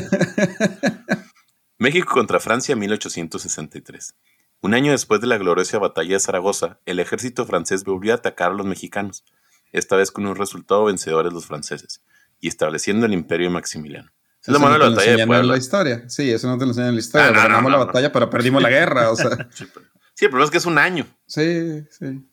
México 1.79 2.13
contra 2.13 2.41
Francia, 2.41 2.75
1863. 2.77 4.15
Un 4.63 4.75
año 4.75 4.93
después 4.93 5.21
de 5.21 5.27
la 5.27 5.39
gloriosa 5.39 5.79
batalla 5.79 6.15
de 6.15 6.21
Zaragoza, 6.21 6.81
el 6.87 6.99
ejército 6.99 7.47
francés 7.47 7.85
volvió 7.85 8.13
a 8.13 8.17
atacar 8.17 8.51
a 8.51 8.55
los 8.55 8.67
mexicanos, 8.67 9.25
esta 9.73 9.97
vez 9.97 10.11
con 10.11 10.27
un 10.27 10.35
resultado 10.37 10.85
vencedores 10.87 11.33
los 11.33 11.47
franceses, 11.47 12.03
y 12.41 12.49
estableciendo 12.49 13.07
el 13.07 13.13
imperio 13.13 13.49
de 13.49 13.55
Maximiliano. 13.55 14.11
Es 14.43 14.49
lo 14.49 14.55
Eso 14.59 14.61
malo 14.67 14.79
no 14.79 14.79
de 14.79 14.79
la 14.79 14.91
lo 14.91 14.97
batalla 14.97 15.17
de 15.17 15.27
Puebla. 15.27 15.53
la 15.53 15.59
historia. 15.59 16.09
Sí, 16.09 16.31
eso 16.31 16.47
no 16.49 16.57
te 16.59 16.65
lo 16.65 16.71
enseñan 16.71 16.91
en 16.91 16.95
la 16.95 17.01
historia. 17.01 17.29
Ah, 17.29 17.31
no, 17.33 17.37
Ganamos 17.43 17.63
no, 17.65 17.71
la 17.71 17.79
no, 17.79 17.87
batalla, 17.87 18.13
pero 18.13 18.31
perdimos 18.31 18.63
la 18.63 18.71
guerra. 18.71 19.11
O 19.11 19.17
sea, 19.17 19.31
Sí, 19.53 19.67
pero- 19.73 19.87
sí, 20.15 20.25
el 20.25 20.31
problema 20.31 20.45
es 20.47 20.51
que 20.51 20.59
es 20.59 20.67
un 20.67 20.79
año. 20.79 21.07
sí, 21.27 21.85
sí. 21.91 22.25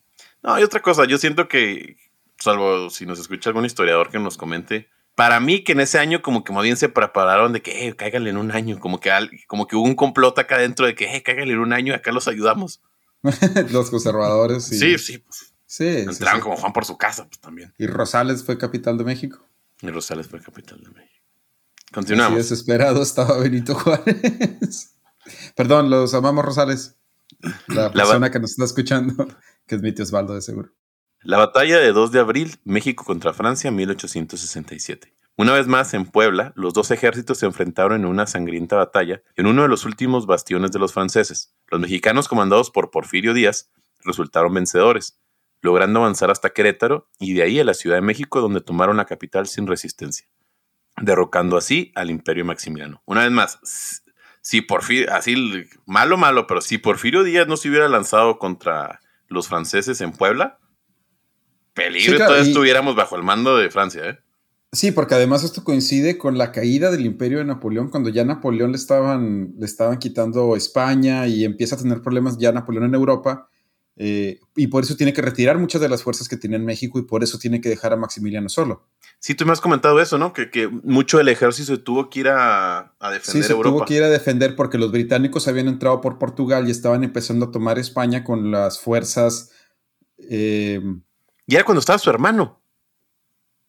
No, 0.42 0.54
hay 0.54 0.62
otra 0.62 0.80
cosa. 0.80 1.06
Yo 1.06 1.16
siento 1.18 1.48
que, 1.48 1.96
salvo 2.38 2.90
si 2.90 3.06
nos 3.06 3.18
escucha 3.18 3.48
algún 3.50 3.64
historiador 3.64 4.10
que 4.10 4.18
nos 4.18 4.36
comente, 4.36 4.88
para 5.14 5.40
mí 5.40 5.62
que 5.62 5.72
en 5.72 5.80
ese 5.80 5.98
año 5.98 6.22
como 6.22 6.44
que 6.44 6.52
más 6.52 6.62
bien 6.62 6.76
se 6.76 6.88
prepararon 6.88 7.52
de 7.52 7.62
que, 7.62 7.86
eh, 7.86 7.96
cáiganle 7.96 8.30
en 8.30 8.36
un 8.36 8.50
año, 8.50 8.78
como 8.80 9.00
que, 9.00 9.10
como 9.46 9.66
que 9.66 9.76
hubo 9.76 9.84
un 9.84 9.94
complot 9.94 10.38
acá 10.38 10.58
dentro 10.58 10.86
de 10.86 10.94
que, 10.94 11.14
eh, 11.16 11.22
cáiganle 11.22 11.54
en 11.54 11.60
un 11.60 11.72
año 11.72 11.92
y 11.92 11.96
acá 11.96 12.12
los 12.12 12.28
ayudamos. 12.28 12.82
Los 13.70 13.90
conservadores. 13.90 14.64
Sí, 14.64 14.76
Sí, 14.78 14.98
sí, 14.98 15.18
pues, 15.18 15.54
sí, 15.66 15.84
sí, 15.84 15.98
entraron 16.00 16.40
sí. 16.40 16.42
como 16.42 16.56
Juan 16.56 16.72
por 16.72 16.84
su 16.84 16.98
casa, 16.98 17.26
pues 17.26 17.40
también. 17.40 17.72
Y 17.78 17.86
Rosales 17.86 18.44
fue 18.44 18.58
capital 18.58 18.98
de 18.98 19.04
México. 19.04 19.46
Y 19.80 19.88
Rosales 19.88 20.28
fue 20.28 20.40
capital 20.40 20.78
de 20.82 20.90
México. 20.90 21.24
Así 21.86 21.94
Continuamos. 21.94 22.36
desesperado 22.38 23.02
estaba 23.02 23.38
Benito 23.38 23.74
Juárez. 23.78 24.94
Perdón, 25.56 25.90
los 25.90 26.12
amamos 26.12 26.44
Rosales. 26.44 26.96
La 27.68 27.90
persona 27.92 28.30
que 28.30 28.40
nos 28.40 28.50
está 28.52 28.64
escuchando, 28.64 29.28
que 29.66 29.76
es 29.76 29.82
mi 29.82 29.92
tío 29.92 30.04
Osvaldo 30.04 30.34
de 30.34 30.42
seguro. 30.42 30.70
La 31.24 31.38
batalla 31.38 31.78
de 31.78 31.92
2 31.92 32.12
de 32.12 32.20
abril, 32.20 32.56
México 32.64 33.02
contra 33.02 33.32
Francia, 33.32 33.70
1867. 33.70 35.14
Una 35.38 35.54
vez 35.54 35.66
más, 35.66 35.94
en 35.94 36.04
Puebla, 36.04 36.52
los 36.54 36.74
dos 36.74 36.90
ejércitos 36.90 37.38
se 37.38 37.46
enfrentaron 37.46 38.02
en 38.02 38.04
una 38.04 38.26
sangrienta 38.26 38.76
batalla 38.76 39.22
en 39.34 39.46
uno 39.46 39.62
de 39.62 39.68
los 39.68 39.86
últimos 39.86 40.26
bastiones 40.26 40.70
de 40.70 40.78
los 40.78 40.92
franceses. 40.92 41.54
Los 41.68 41.80
mexicanos, 41.80 42.28
comandados 42.28 42.70
por 42.70 42.90
Porfirio 42.90 43.32
Díaz, 43.32 43.70
resultaron 44.04 44.52
vencedores, 44.52 45.18
logrando 45.62 46.00
avanzar 46.00 46.30
hasta 46.30 46.50
Querétaro 46.50 47.08
y 47.18 47.32
de 47.32 47.42
ahí 47.42 47.58
a 47.58 47.64
la 47.64 47.72
Ciudad 47.72 47.96
de 47.96 48.02
México, 48.02 48.42
donde 48.42 48.60
tomaron 48.60 48.98
la 48.98 49.06
capital 49.06 49.46
sin 49.46 49.66
resistencia, 49.66 50.28
derrocando 51.00 51.56
así 51.56 51.90
al 51.94 52.10
Imperio 52.10 52.44
Maximiliano. 52.44 53.02
Una 53.06 53.22
vez 53.22 53.30
más, 53.30 54.02
si 54.42 54.60
Porfirio, 54.60 55.10
así 55.10 55.64
malo, 55.86 56.18
malo, 56.18 56.46
pero 56.46 56.60
si 56.60 56.76
Porfirio 56.76 57.22
Díaz 57.24 57.48
no 57.48 57.56
se 57.56 57.70
hubiera 57.70 57.88
lanzado 57.88 58.38
contra 58.38 59.00
los 59.28 59.48
franceses 59.48 60.02
en 60.02 60.12
Puebla, 60.12 60.58
peligro 61.74 62.12
Sí, 62.12 62.16
claro, 62.16 62.30
todavía 62.30 62.46
y- 62.46 62.50
estuviéramos 62.52 62.96
bajo 62.96 63.16
el 63.16 63.22
mando 63.22 63.56
de 63.56 63.70
Francia, 63.70 64.08
¿eh? 64.08 64.18
Sí, 64.72 64.90
porque 64.90 65.14
además 65.14 65.44
esto 65.44 65.62
coincide 65.62 66.18
con 66.18 66.36
la 66.36 66.50
caída 66.50 66.90
del 66.90 67.06
imperio 67.06 67.38
de 67.38 67.44
Napoleón, 67.44 67.90
cuando 67.90 68.08
ya 68.10 68.24
Napoleón 68.24 68.72
le 68.72 68.76
estaban, 68.76 69.54
le 69.56 69.66
estaban 69.66 69.98
quitando 69.98 70.56
España 70.56 71.28
y 71.28 71.44
empieza 71.44 71.76
a 71.76 71.78
tener 71.78 72.02
problemas 72.02 72.38
ya 72.38 72.50
Napoleón 72.50 72.86
en 72.86 72.94
Europa. 72.94 73.48
eh, 73.96 74.40
y 74.56 74.66
por 74.66 74.82
eso 74.82 74.96
tiene 74.96 75.12
que 75.12 75.22
retirar 75.22 75.56
muchas 75.58 75.80
de 75.80 75.88
las 75.88 76.02
fuerzas 76.02 76.28
que 76.28 76.36
tiene 76.36 76.56
en 76.56 76.64
México 76.64 76.98
y 76.98 77.02
por 77.02 77.22
eso 77.22 77.38
tiene 77.38 77.60
que 77.60 77.68
dejar 77.68 77.92
a 77.92 77.96
Maximiliano 77.96 78.48
solo. 78.48 78.88
Sí, 79.20 79.36
tú 79.36 79.46
me 79.46 79.52
has 79.52 79.60
comentado 79.60 80.00
eso, 80.00 80.18
¿no? 80.18 80.32
Que, 80.32 80.50
que 80.50 80.66
mucho 80.66 81.18
del 81.18 81.28
ejército 81.28 81.80
tuvo 81.80 82.10
que 82.10 82.18
ir 82.20 82.28
a, 82.28 82.92
a 82.98 83.10
defender 83.12 83.42
sí, 83.44 83.46
se 83.46 83.52
Europa. 83.52 83.76
tuvo 83.76 83.84
que 83.86 83.94
ir 83.94 84.02
a 84.02 84.08
defender 84.08 84.56
porque 84.56 84.78
los 84.78 84.90
británicos 84.90 85.46
habían 85.46 85.68
entrado 85.68 86.00
por 86.00 86.18
Portugal 86.18 86.66
y 86.66 86.72
estaban 86.72 87.04
empezando 87.04 87.46
a 87.46 87.50
tomar 87.52 87.78
España 87.78 88.24
con 88.24 88.50
las 88.50 88.80
fuerzas. 88.80 89.52
Eh, 90.28 90.80
y 91.46 91.54
era 91.54 91.64
cuando 91.64 91.80
estaba 91.80 91.98
su 91.98 92.10
hermano 92.10 92.60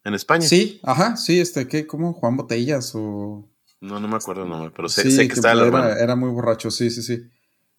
en 0.05 0.13
España. 0.13 0.47
Sí, 0.47 0.79
ajá, 0.83 1.17
sí, 1.17 1.39
este, 1.39 1.67
¿qué? 1.67 1.85
¿Cómo? 1.85 2.13
Juan 2.13 2.37
Botellas 2.37 2.93
o. 2.95 3.49
No, 3.81 3.99
no 3.99 4.07
me 4.07 4.15
acuerdo 4.15 4.43
el 4.43 4.49
nombre, 4.49 4.71
pero 4.73 4.87
sé, 4.87 5.03
sí, 5.03 5.11
sé 5.11 5.27
que, 5.27 5.33
estaba 5.33 5.53
el 5.53 5.67
hermano. 5.67 5.89
Era 5.89 6.15
muy 6.15 6.29
borracho, 6.29 6.71
sí, 6.71 6.89
sí, 6.89 7.01
sí. 7.01 7.23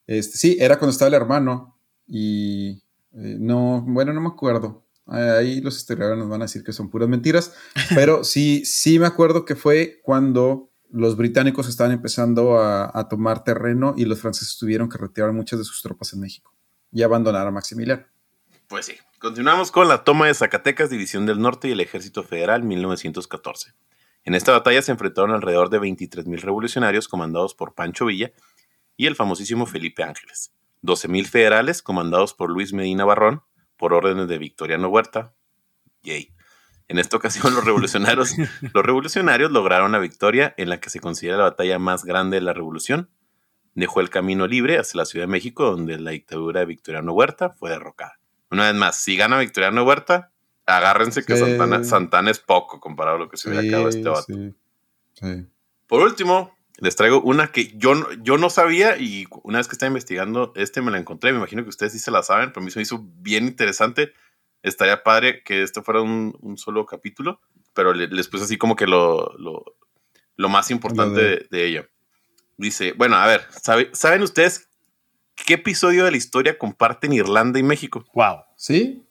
Este, 0.07 0.37
sí, 0.37 0.57
era 0.61 0.79
cuando 0.79 0.93
estaba 0.93 1.09
el 1.09 1.15
hermano 1.15 1.79
y 2.07 2.83
eh, 3.13 3.37
no, 3.39 3.83
bueno, 3.87 4.13
no 4.13 4.21
me 4.21 4.29
acuerdo. 4.29 4.85
Ahí 5.07 5.61
los 5.61 5.77
historiadores 5.77 6.19
nos 6.19 6.29
van 6.29 6.43
a 6.43 6.47
decir 6.47 6.65
que 6.65 6.73
son 6.73 6.91
puras 6.91 7.09
mentiras, 7.09 7.55
pero 7.95 8.25
sí, 8.25 8.65
sí 8.65 8.99
me 8.99 9.07
acuerdo 9.07 9.45
que 9.45 9.55
fue 9.55 10.01
cuando 10.03 10.71
los 10.91 11.17
británicos 11.17 11.69
estaban 11.69 11.93
empezando 11.93 12.59
a, 12.59 12.91
a, 12.93 13.09
tomar 13.09 13.45
terreno 13.45 13.95
y 13.97 14.05
los 14.05 14.21
franceses 14.21 14.57
tuvieron 14.59 14.89
que 14.89 14.99
retirar 14.99 15.33
muchas 15.33 15.61
de 15.61 15.65
sus 15.65 15.81
tropas 15.83 16.13
en 16.13 16.21
México 16.21 16.53
y 16.93 17.03
abandonar 17.03 17.47
a 17.47 17.51
Maximiliano. 17.51 18.05
Pues 18.69 18.87
sí. 18.87 18.97
Continuamos 19.21 19.71
con 19.71 19.87
la 19.87 20.03
toma 20.03 20.27
de 20.27 20.35
Zacatecas, 20.35 20.91
División 20.91 21.25
del 21.25 21.41
Norte 21.41 21.69
y 21.69 21.73
el 21.73 21.81
Ejército 21.81 22.25
Federal, 22.25 22.64
1914. 22.64 23.75
En 24.25 24.35
esta 24.35 24.51
batalla 24.51 24.83
se 24.83 24.91
enfrentaron 24.91 25.31
alrededor 25.31 25.71
de 25.71 25.81
23.000 25.81 26.41
revolucionarios 26.41 27.07
comandados 27.07 27.55
por 27.55 27.75
Pancho 27.75 28.07
Villa 28.07 28.33
y 28.97 29.07
el 29.07 29.14
famosísimo 29.14 29.67
Felipe 29.67 30.03
Ángeles, 30.03 30.53
12.000 30.83 31.27
federales 31.27 31.81
comandados 31.81 32.35
por 32.35 32.51
Luis 32.51 32.73
Medina 32.73 33.05
Barrón 33.05 33.43
por 33.77 33.95
órdenes 33.95 34.27
de 34.27 34.39
Victoriano 34.39 34.89
Huerta. 34.89 35.33
Yay. 36.03 36.33
En 36.89 36.99
esta 36.99 37.17
ocasión 37.17 37.55
los 37.55 37.64
revolucionarios, 37.64 38.35
los 38.75 38.85
revolucionarios 38.85 39.53
lograron 39.53 39.93
la 39.93 39.99
victoria 40.01 40.55
en 40.57 40.71
la 40.71 40.81
que 40.81 40.91
se 40.91 40.99
considera 40.99 41.37
la 41.37 41.45
batalla 41.45 41.79
más 41.79 42.05
grande 42.05 42.39
de 42.39 42.43
la 42.43 42.53
revolución. 42.53 43.11
Dejó 43.75 44.01
el 44.01 44.11
camino 44.11 44.49
libre 44.49 44.79
hacia 44.79 44.99
la 44.99 45.05
Ciudad 45.05 45.27
de 45.27 45.33
México, 45.33 45.71
donde 45.71 46.01
la 46.01 46.11
dictadura 46.11 46.61
de 46.61 46.67
Victoriano 46.67 47.12
Huerta 47.12 47.51
fue 47.51 47.71
derrocada. 47.71 48.19
Una 48.51 48.65
vez 48.67 48.75
más, 48.75 48.97
si 49.03 49.17
gana 49.17 49.39
Victoriano 49.39 49.83
Huerta, 49.85 50.31
agárrense 50.67 51.25
que 51.25 51.35
Sí. 51.37 51.41
Santana, 51.41 51.85
Santana 51.85 52.31
es 52.31 52.39
poco 52.39 52.81
comparado 52.81 53.17
a 53.17 53.21
lo 53.21 53.29
que 53.29 53.37
se 53.37 53.49
hubiera 53.49 53.63
Sí, 53.63 53.69
acabado 53.69 53.89
este 53.89 54.09
vato. 54.09 54.25
sí. 55.15 55.47
Por 55.87 56.03
último, 56.03 56.57
les 56.79 56.95
traigo 56.97 57.21
una 57.23 57.53
que 57.53 57.73
yo, 57.79 57.95
no- 57.95 58.13
yo 58.23 58.37
no 58.39 58.51
sabía 58.51 58.99
y 58.99 59.27
una 59.45 59.59
vez 59.59 59.69
que 59.69 59.73
estaba 59.73 59.89
investigando 59.89 60.53
este 60.57 60.83
me 60.83 60.91
la 60.91 60.99
encontré. 60.99 61.33
Me 61.33 61.39
imagino 61.39 61.63
que 61.63 61.69
ustedes 61.71 61.93
sí 61.93 61.99
se 61.99 62.11
la 62.11 62.23
saben, 62.23 62.51
pero 62.53 62.61
a 62.63 62.65
mí 62.65 62.71
se 62.71 62.79
me 62.79 62.83
hizo 62.83 63.01
bien 63.21 63.47
interesante. 63.47 64.13
Estaría 64.63 65.03
padre 65.03 65.43
que 65.45 65.63
esto 65.63 65.83
fuera 65.83 66.01
un, 66.03 66.37
un 66.41 66.59
solo 66.59 66.85
capítulo, 66.87 67.41
pero 67.73 67.95
le- 67.95 68.09
les 68.09 68.29
puse 68.29 68.45
así 68.45 68.59
como 68.59 68.75
que 68.77 68.87
lo, 68.87 69.33
lo, 69.39 69.65
lo 70.37 70.49
más 70.49 70.71
importante 70.71 71.21
de- 71.21 71.47
de. 71.51 71.89
Dice, 72.59 72.93
bueno, 72.93 73.17
a 73.17 73.27
ver, 73.27 73.47
¿sabe- 73.63 73.91
¿saben 73.93 74.23
ustedes 74.23 74.69
qué 75.45 75.55
episodio 75.55 76.05
de 76.05 76.11
la 76.11 76.16
historia 76.16 76.59
comparten 76.59 77.12
Irlanda 77.12 77.59
y 77.59 77.62
México? 77.62 78.05
Wow. 78.14 78.39
Sí, 78.57 79.03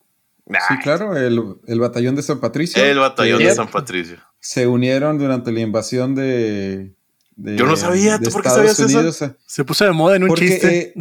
sí, 0.48 0.54
Ay, 0.70 0.78
claro, 0.84 1.16
el, 1.18 1.56
el 1.68 1.80
batallón 1.80 2.16
de 2.16 2.22
San 2.24 2.40
Patricio. 2.40 2.84
El 2.84 3.00
batallón 3.00 3.40
de 3.40 3.54
San 3.56 3.68
Patricio. 3.70 4.18
Se 4.40 4.68
unieron 4.68 5.18
durante 5.18 5.52
la 5.52 5.60
invasión 5.62 6.14
de. 6.16 6.94
de- 7.36 7.58
Yo 7.58 7.66
no 7.66 7.76
sabía, 7.76 8.20
¿tú 8.20 8.30
por 8.32 8.42
qué 8.44 8.50
Estados 8.50 8.58
sabías 8.76 8.80
eso? 8.80 8.98
Unidos, 9.00 9.22
eh, 9.24 9.36
Se 9.46 9.64
puso 9.64 9.86
de 9.86 9.92
moda 9.92 10.16
en 10.18 10.24
un 10.24 10.30
Porque, 10.30 10.48
chiste. 10.48 10.80
eh, 10.80 10.94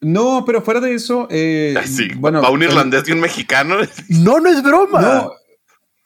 no, 0.00 0.44
pero 0.46 0.62
fuera 0.62 0.80
de 0.80 0.94
eso. 0.94 1.26
eh, 1.30 1.74
sí, 1.86 2.08
bueno, 2.16 2.40
para 2.40 2.52
un 2.52 2.62
irlandés 2.62 3.08
y 3.08 3.12
un 3.12 3.20
mexicano. 3.20 3.76
no, 4.08 4.40
no 4.40 4.48
es 4.50 4.62
broma. 4.62 5.00
No, 5.00 5.32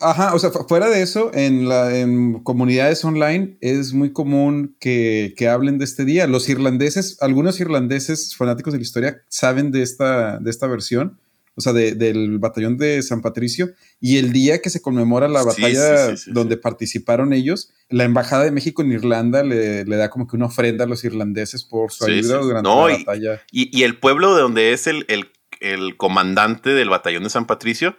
ajá, 0.02 0.34
o 0.34 0.38
sea, 0.38 0.50
fu- 0.50 0.64
fuera 0.68 0.88
de 0.90 1.02
eso, 1.02 1.30
en, 1.34 1.68
la, 1.68 1.96
en 1.98 2.42
comunidades 2.42 3.04
online 3.04 3.56
es 3.60 3.92
muy 3.92 4.12
común 4.12 4.76
que, 4.80 5.34
que 5.36 5.48
hablen 5.48 5.78
de 5.78 5.84
este 5.84 6.04
día. 6.04 6.26
Los 6.26 6.48
irlandeses, 6.48 7.16
algunos 7.20 7.60
irlandeses 7.60 8.36
fanáticos 8.36 8.72
de 8.72 8.78
la 8.78 8.82
historia 8.82 9.22
saben 9.28 9.70
de 9.70 9.82
esta, 9.82 10.38
de 10.38 10.50
esta 10.50 10.66
versión, 10.66 11.18
o 11.54 11.60
sea, 11.60 11.72
de- 11.72 11.94
del 11.94 12.38
batallón 12.38 12.78
de 12.78 13.02
San 13.02 13.20
Patricio, 13.22 13.70
y 14.00 14.16
el 14.18 14.32
día 14.32 14.60
que 14.62 14.70
se 14.70 14.80
conmemora 14.80 15.28
la 15.28 15.42
batalla 15.42 16.10
sí, 16.10 16.16
sí, 16.16 16.24
sí, 16.24 16.30
donde 16.32 16.56
participaron 16.56 17.32
ellos, 17.32 17.72
la 17.90 18.04
Embajada 18.04 18.44
de 18.44 18.50
México 18.52 18.82
en 18.82 18.92
Irlanda 18.92 19.42
le, 19.42 19.84
le 19.84 19.96
da 19.96 20.08
como 20.10 20.26
que 20.26 20.36
una 20.36 20.46
ofrenda 20.46 20.84
a 20.84 20.86
los 20.88 21.04
irlandeses 21.04 21.62
por 21.64 21.92
su 21.92 22.04
ayuda 22.06 22.38
durante 22.38 22.68
No, 22.68 22.88
la 22.88 22.94
y- 22.94 23.04
batalla. 23.04 23.42
Y, 23.52 23.76
y 23.78 23.82
el 23.82 23.98
pueblo 23.98 24.34
de 24.34 24.42
donde 24.42 24.72
es 24.72 24.86
el, 24.86 25.04
el- 25.08 25.30
el 25.60 25.96
comandante 25.96 26.70
del 26.70 26.88
batallón 26.88 27.22
de 27.24 27.30
San 27.30 27.46
Patricio 27.46 27.94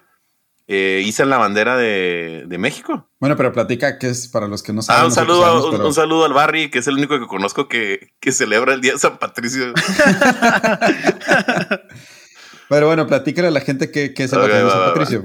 eh, 0.67 1.11
la 1.25 1.37
bandera 1.37 1.75
de, 1.77 2.43
de 2.47 2.57
México. 2.57 3.09
Bueno, 3.19 3.35
pero 3.35 3.51
platica 3.53 3.97
que 3.99 4.09
es 4.09 4.27
para 4.27 4.47
los 4.47 4.63
que 4.63 4.73
no 4.73 4.81
saben. 4.81 5.03
Ah, 5.03 5.05
un 5.05 5.11
saludo, 5.11 5.43
a- 5.43 5.47
sabemos, 5.47 5.65
un, 5.65 5.71
pero- 5.71 5.87
un 5.87 5.93
saludo 5.93 6.25
al 6.25 6.33
Barry, 6.33 6.69
que 6.71 6.79
es 6.79 6.87
el 6.87 6.95
único 6.95 7.19
que 7.19 7.27
conozco 7.27 7.67
que, 7.67 8.13
que 8.19 8.31
celebra 8.31 8.73
el 8.73 8.81
día 8.81 8.93
de 8.93 8.99
San 8.99 9.17
Patricio. 9.17 9.73
Pero 12.69 12.87
bueno, 12.87 13.05
platícale 13.07 13.49
a 13.49 13.51
la 13.51 13.61
gente 13.61 13.91
que, 13.91 14.13
que 14.13 14.23
es 14.23 14.33
el 14.33 14.39
Ok, 14.39 14.45
batallón 14.45 14.67
de 14.67 14.69
va, 14.69 14.71
San 14.71 14.81
va, 14.81 14.87
va. 14.87 14.93
Patricio. 14.93 15.23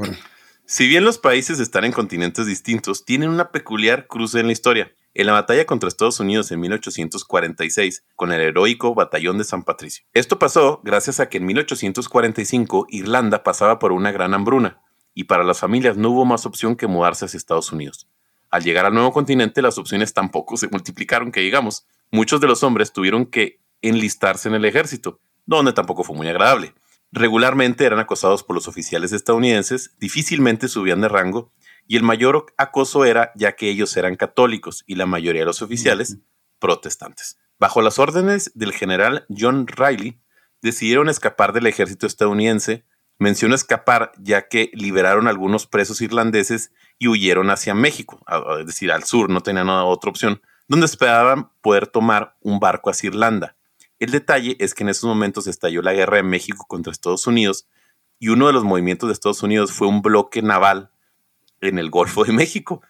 Si 0.66 0.86
bien 0.86 1.04
los 1.04 1.16
países 1.18 1.60
están 1.60 1.84
en 1.84 1.92
continentes 1.92 2.44
distintos, 2.46 3.04
tienen 3.06 3.30
una 3.30 3.50
peculiar 3.50 4.06
cruce 4.06 4.38
en 4.40 4.46
la 4.46 4.52
historia. 4.52 4.92
En 5.14 5.26
la 5.26 5.32
batalla 5.32 5.64
contra 5.64 5.88
Estados 5.88 6.20
Unidos 6.20 6.50
en 6.52 6.60
1846, 6.60 8.04
con 8.14 8.32
el 8.32 8.40
heroico 8.42 8.94
Batallón 8.94 9.38
de 9.38 9.44
San 9.44 9.62
Patricio. 9.62 10.04
Esto 10.12 10.38
pasó 10.38 10.80
gracias 10.84 11.20
a 11.20 11.28
que 11.30 11.38
en 11.38 11.46
1845 11.46 12.86
Irlanda 12.90 13.42
pasaba 13.42 13.78
por 13.78 13.92
una 13.92 14.12
gran 14.12 14.34
hambruna, 14.34 14.80
y 15.14 15.24
para 15.24 15.44
las 15.44 15.60
familias 15.60 15.96
no 15.96 16.10
hubo 16.10 16.24
más 16.24 16.46
opción 16.46 16.76
que 16.76 16.86
mudarse 16.86 17.24
hacia 17.24 17.36
Estados 17.36 17.72
Unidos. 17.72 18.08
Al 18.50 18.62
llegar 18.62 18.86
al 18.86 18.94
nuevo 18.94 19.12
continente, 19.12 19.62
las 19.62 19.78
opciones 19.78 20.14
tampoco 20.14 20.56
se 20.56 20.68
multiplicaron, 20.68 21.32
que 21.32 21.40
digamos. 21.40 21.86
Muchos 22.10 22.40
de 22.40 22.46
los 22.46 22.62
hombres 22.62 22.92
tuvieron 22.92 23.26
que 23.26 23.60
enlistarse 23.82 24.48
en 24.48 24.54
el 24.54 24.64
ejército, 24.64 25.20
donde 25.44 25.72
tampoco 25.72 26.04
fue 26.04 26.16
muy 26.16 26.28
agradable. 26.28 26.74
Regularmente 27.12 27.84
eran 27.84 27.98
acosados 27.98 28.42
por 28.42 28.54
los 28.54 28.68
oficiales 28.68 29.12
estadounidenses, 29.12 29.94
difícilmente 29.98 30.68
subían 30.68 31.00
de 31.00 31.08
rango, 31.08 31.52
y 31.86 31.96
el 31.96 32.02
mayor 32.02 32.46
acoso 32.58 33.04
era 33.04 33.32
ya 33.34 33.52
que 33.52 33.70
ellos 33.70 33.96
eran 33.96 34.16
católicos 34.16 34.84
y 34.86 34.96
la 34.96 35.06
mayoría 35.06 35.42
de 35.42 35.46
los 35.46 35.62
oficiales 35.62 36.18
protestantes. 36.58 37.38
Bajo 37.58 37.80
las 37.80 37.98
órdenes 37.98 38.52
del 38.54 38.72
general 38.72 39.26
John 39.36 39.66
Riley, 39.66 40.20
decidieron 40.60 41.08
escapar 41.08 41.52
del 41.52 41.66
ejército 41.66 42.06
estadounidense. 42.06 42.84
Menciono 43.18 43.54
escapar 43.54 44.12
ya 44.18 44.48
que 44.48 44.70
liberaron 44.74 45.26
algunos 45.26 45.66
presos 45.66 46.00
irlandeses 46.00 46.72
y 46.98 47.08
huyeron 47.08 47.50
hacia 47.50 47.74
México, 47.74 48.20
es 48.60 48.66
decir, 48.66 48.92
al 48.92 49.04
sur, 49.04 49.28
no 49.30 49.40
tenían 49.40 49.68
otra 49.68 50.10
opción, 50.10 50.40
donde 50.68 50.86
esperaban 50.86 51.50
poder 51.60 51.86
tomar 51.86 52.36
un 52.40 52.60
barco 52.60 52.90
hacia 52.90 53.08
Irlanda. 53.08 53.56
El 53.98 54.12
detalle 54.12 54.56
es 54.60 54.74
que 54.74 54.84
en 54.84 54.90
esos 54.90 55.04
momentos 55.04 55.46
estalló 55.46 55.82
la 55.82 55.92
guerra 55.92 56.18
de 56.18 56.22
México 56.22 56.64
contra 56.68 56.92
Estados 56.92 57.26
Unidos 57.26 57.66
y 58.20 58.28
uno 58.28 58.46
de 58.46 58.52
los 58.52 58.64
movimientos 58.64 59.08
de 59.08 59.12
Estados 59.12 59.42
Unidos 59.42 59.72
fue 59.72 59.88
un 59.88 60.02
bloque 60.02 60.42
naval 60.42 60.90
en 61.60 61.78
el 61.78 61.90
Golfo 61.90 62.24
de 62.24 62.32
México, 62.32 62.82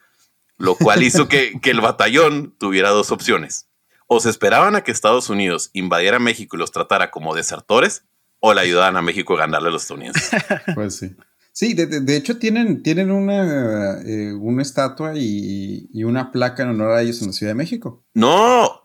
lo 0.59 0.75
cual 0.75 1.03
hizo 1.03 1.29
que, 1.29 1.59
que 1.63 1.71
el 1.71 1.81
batallón 1.81 2.55
tuviera 2.59 2.91
dos 2.91 3.11
opciones. 3.11 3.69
O 4.07 4.21
se 4.21 4.31
esperaban 4.31 4.75
a 4.75 4.83
que 4.83 4.91
Estados 4.91 5.31
Unidos 5.31 5.71
invadiera 5.73 6.19
México 6.19 6.57
y 6.57 6.59
los 6.59 6.73
tratara 6.73 7.11
como 7.11 7.35
desertores, 7.35 8.05
o 8.41 8.55
le 8.55 8.61
ayudaban 8.61 8.97
a 8.97 9.03
México 9.03 9.35
a 9.35 9.41
ganarle 9.41 9.69
a 9.69 9.73
los 9.73 9.83
estadounidenses. 9.83 10.31
Pues 10.75 10.97
sí. 10.97 11.15
Sí, 11.53 11.75
de, 11.75 11.87
de- 11.87 12.01
de 12.01 12.17
hecho 12.17 12.39
tienen, 12.39 12.83
tienen 12.85 13.11
una, 13.11 14.01
eh, 14.03 14.33
una 14.33 14.63
estatua 14.63 15.13
y, 15.17 15.89
y 15.93 16.05
una 16.05 16.31
placa 16.31 16.63
en 16.63 16.69
honor 16.71 16.93
a 16.93 17.03
ellos 17.03 17.21
en 17.21 17.29
la 17.29 17.33
Ciudad 17.33 17.51
de 17.51 17.57
México. 17.57 18.05
No, 18.15 18.85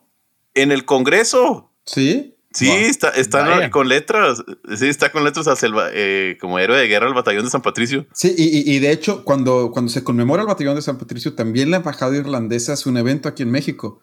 en 0.55 0.71
el 0.71 0.83
Congreso. 0.85 1.71
¿Sí? 1.85 2.29
Sí, 2.51 2.67
Wow. 2.67 2.75
está, 2.77 3.09
está 3.09 3.69
con 3.71 3.89
letras. 3.89 4.43
Sí, 4.77 4.87
está 4.87 5.11
con 5.11 5.23
letras 5.23 5.47
hacia 5.47 5.67
el 5.67 5.73
eh, 5.93 6.37
como 6.39 6.57
héroe 6.59 6.77
de 6.79 6.87
guerra 6.87 7.07
al 7.07 7.13
batallón 7.15 7.45
de 7.45 7.49
San 7.51 7.61
Patricio. 7.63 8.05
Sí, 8.13 8.33
y, 8.37 8.43
y- 8.71 8.75
y 8.75 8.79
de 8.79 8.91
hecho, 8.91 9.23
cuando, 9.23 9.71
cuando 9.71 9.91
se 9.91 10.03
conmemora 10.03 10.41
el 10.43 10.47
batallón 10.47 10.75
de 10.75 10.81
San 10.83 10.97
Patricio, 10.99 11.33
también 11.33 11.69
la 11.71 11.77
embajada 11.77 12.15
irlandesa 12.15 12.73
hace 12.73 12.89
un 12.89 12.97
evento 12.97 13.27
aquí 13.29 13.41
en 13.43 13.49
México. 13.51 14.01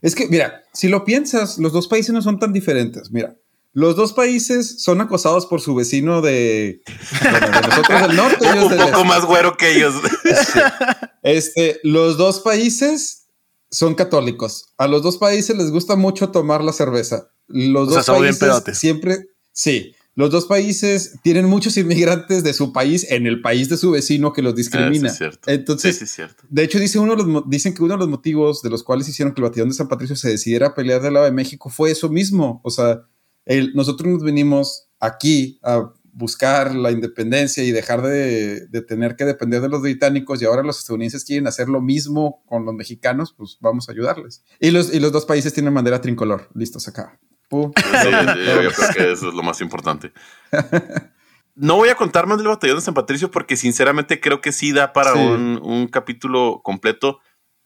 Es 0.00 0.16
que, 0.16 0.26
mira, 0.28 0.62
si 0.72 0.88
lo 0.88 1.04
piensas, 1.04 1.58
los 1.58 1.72
dos 1.72 1.86
países 1.86 2.12
no 2.12 2.22
son 2.22 2.40
tan 2.40 2.52
diferentes. 2.52 3.12
Mira, 3.12 3.36
los 3.74 3.96
dos 3.96 4.12
países 4.12 4.82
son 4.82 5.00
acosados 5.00 5.46
por 5.46 5.60
su 5.60 5.74
vecino 5.74 6.20
de, 6.20 6.82
bueno, 7.22 7.40
de 7.40 7.68
nosotros 7.68 8.02
del 8.02 8.16
norte. 8.16 8.48
ellos 8.50 8.64
Un 8.64 8.70
del 8.70 8.78
poco 8.78 8.96
este. 8.96 9.08
más 9.08 9.24
güero 9.24 9.56
que 9.56 9.76
ellos. 9.76 9.94
Este, 11.22 11.78
los 11.84 12.16
dos 12.16 12.40
países 12.40 13.28
son 13.70 13.94
católicos. 13.94 14.66
A 14.76 14.88
los 14.88 15.02
dos 15.02 15.18
países 15.18 15.56
les 15.56 15.70
gusta 15.70 15.94
mucho 15.94 16.30
tomar 16.30 16.64
la 16.64 16.72
cerveza. 16.72 17.30
Los 17.46 17.88
O 17.88 17.92
dos 17.92 18.06
países 18.06 18.78
siempre, 18.78 19.28
sí. 19.52 19.94
Los 20.14 20.30
dos 20.30 20.44
países 20.44 21.14
tienen 21.22 21.46
muchos 21.46 21.76
inmigrantes 21.78 22.44
de 22.44 22.52
su 22.52 22.72
país 22.72 23.06
en 23.08 23.26
el 23.26 23.40
país 23.40 23.70
de 23.70 23.78
su 23.78 23.92
vecino 23.92 24.34
que 24.34 24.42
los 24.42 24.54
discrimina. 24.54 25.08
Ah, 25.08 25.10
sí, 25.10 25.14
es 25.14 25.18
cierto. 25.18 25.50
Entonces, 25.50 25.94
sí, 25.94 25.98
sí, 26.00 26.04
es 26.04 26.10
cierto. 26.10 26.44
de 26.50 26.64
hecho, 26.64 26.78
dice 26.78 26.98
uno 26.98 27.16
de 27.16 27.22
los 27.22 27.48
dicen 27.48 27.72
que 27.72 27.82
uno 27.82 27.94
de 27.94 28.00
los 28.00 28.08
motivos 28.08 28.60
de 28.60 28.68
los 28.68 28.82
cuales 28.82 29.08
hicieron 29.08 29.32
que 29.32 29.40
el 29.40 29.48
batallón 29.48 29.68
de 29.70 29.74
San 29.74 29.88
Patricio 29.88 30.14
se 30.14 30.28
decidiera 30.28 30.74
pelear 30.74 31.00
del 31.00 31.14
lado 31.14 31.24
de 31.24 31.32
México 31.32 31.70
fue 31.70 31.92
eso 31.92 32.10
mismo. 32.10 32.60
O 32.62 32.70
sea, 32.70 33.06
el- 33.44 33.72
nosotros 33.74 34.10
nos 34.12 34.22
venimos 34.22 34.88
aquí 35.00 35.58
a 35.62 35.90
buscar 36.14 36.74
la 36.74 36.90
independencia 36.90 37.64
y 37.64 37.70
dejar 37.70 38.02
de, 38.02 38.66
de, 38.66 38.82
tener 38.82 39.16
que 39.16 39.24
depender 39.24 39.62
de 39.62 39.68
los 39.70 39.80
británicos 39.80 40.42
y 40.42 40.44
ahora 40.44 40.62
los 40.62 40.78
estadounidenses 40.78 41.24
quieren 41.24 41.46
hacer 41.46 41.68
lo 41.70 41.80
mismo 41.80 42.42
con 42.46 42.66
los 42.66 42.74
mexicanos, 42.74 43.32
pues 43.36 43.56
vamos 43.60 43.88
a 43.88 43.92
ayudarles. 43.92 44.44
Y 44.60 44.70
los, 44.72 44.92
y 44.92 45.00
los 45.00 45.10
dos 45.10 45.24
países 45.24 45.54
tienen 45.54 45.72
bandera 45.72 46.00
tricolor. 46.02 46.50
Listos 46.54 46.86
acá. 46.88 47.18
Sí, 47.74 48.08
sí, 48.10 48.10
yo 48.62 48.70
creo 48.72 48.88
que 48.94 49.12
eso 49.12 49.28
es 49.28 49.34
lo 49.34 49.42
más 49.42 49.60
importante. 49.60 50.12
No 51.54 51.76
voy 51.76 51.90
a 51.90 51.96
contar 51.96 52.26
más 52.26 52.38
del 52.38 52.48
batallón 52.48 52.76
de 52.78 52.82
San 52.82 52.94
Patricio 52.94 53.30
porque 53.30 53.58
sinceramente 53.58 54.20
creo 54.20 54.40
que 54.40 54.52
sí 54.52 54.72
da 54.72 54.94
para 54.94 55.12
un, 55.12 55.60
un 55.62 55.86
capítulo 55.86 56.62
completo. 56.64 57.20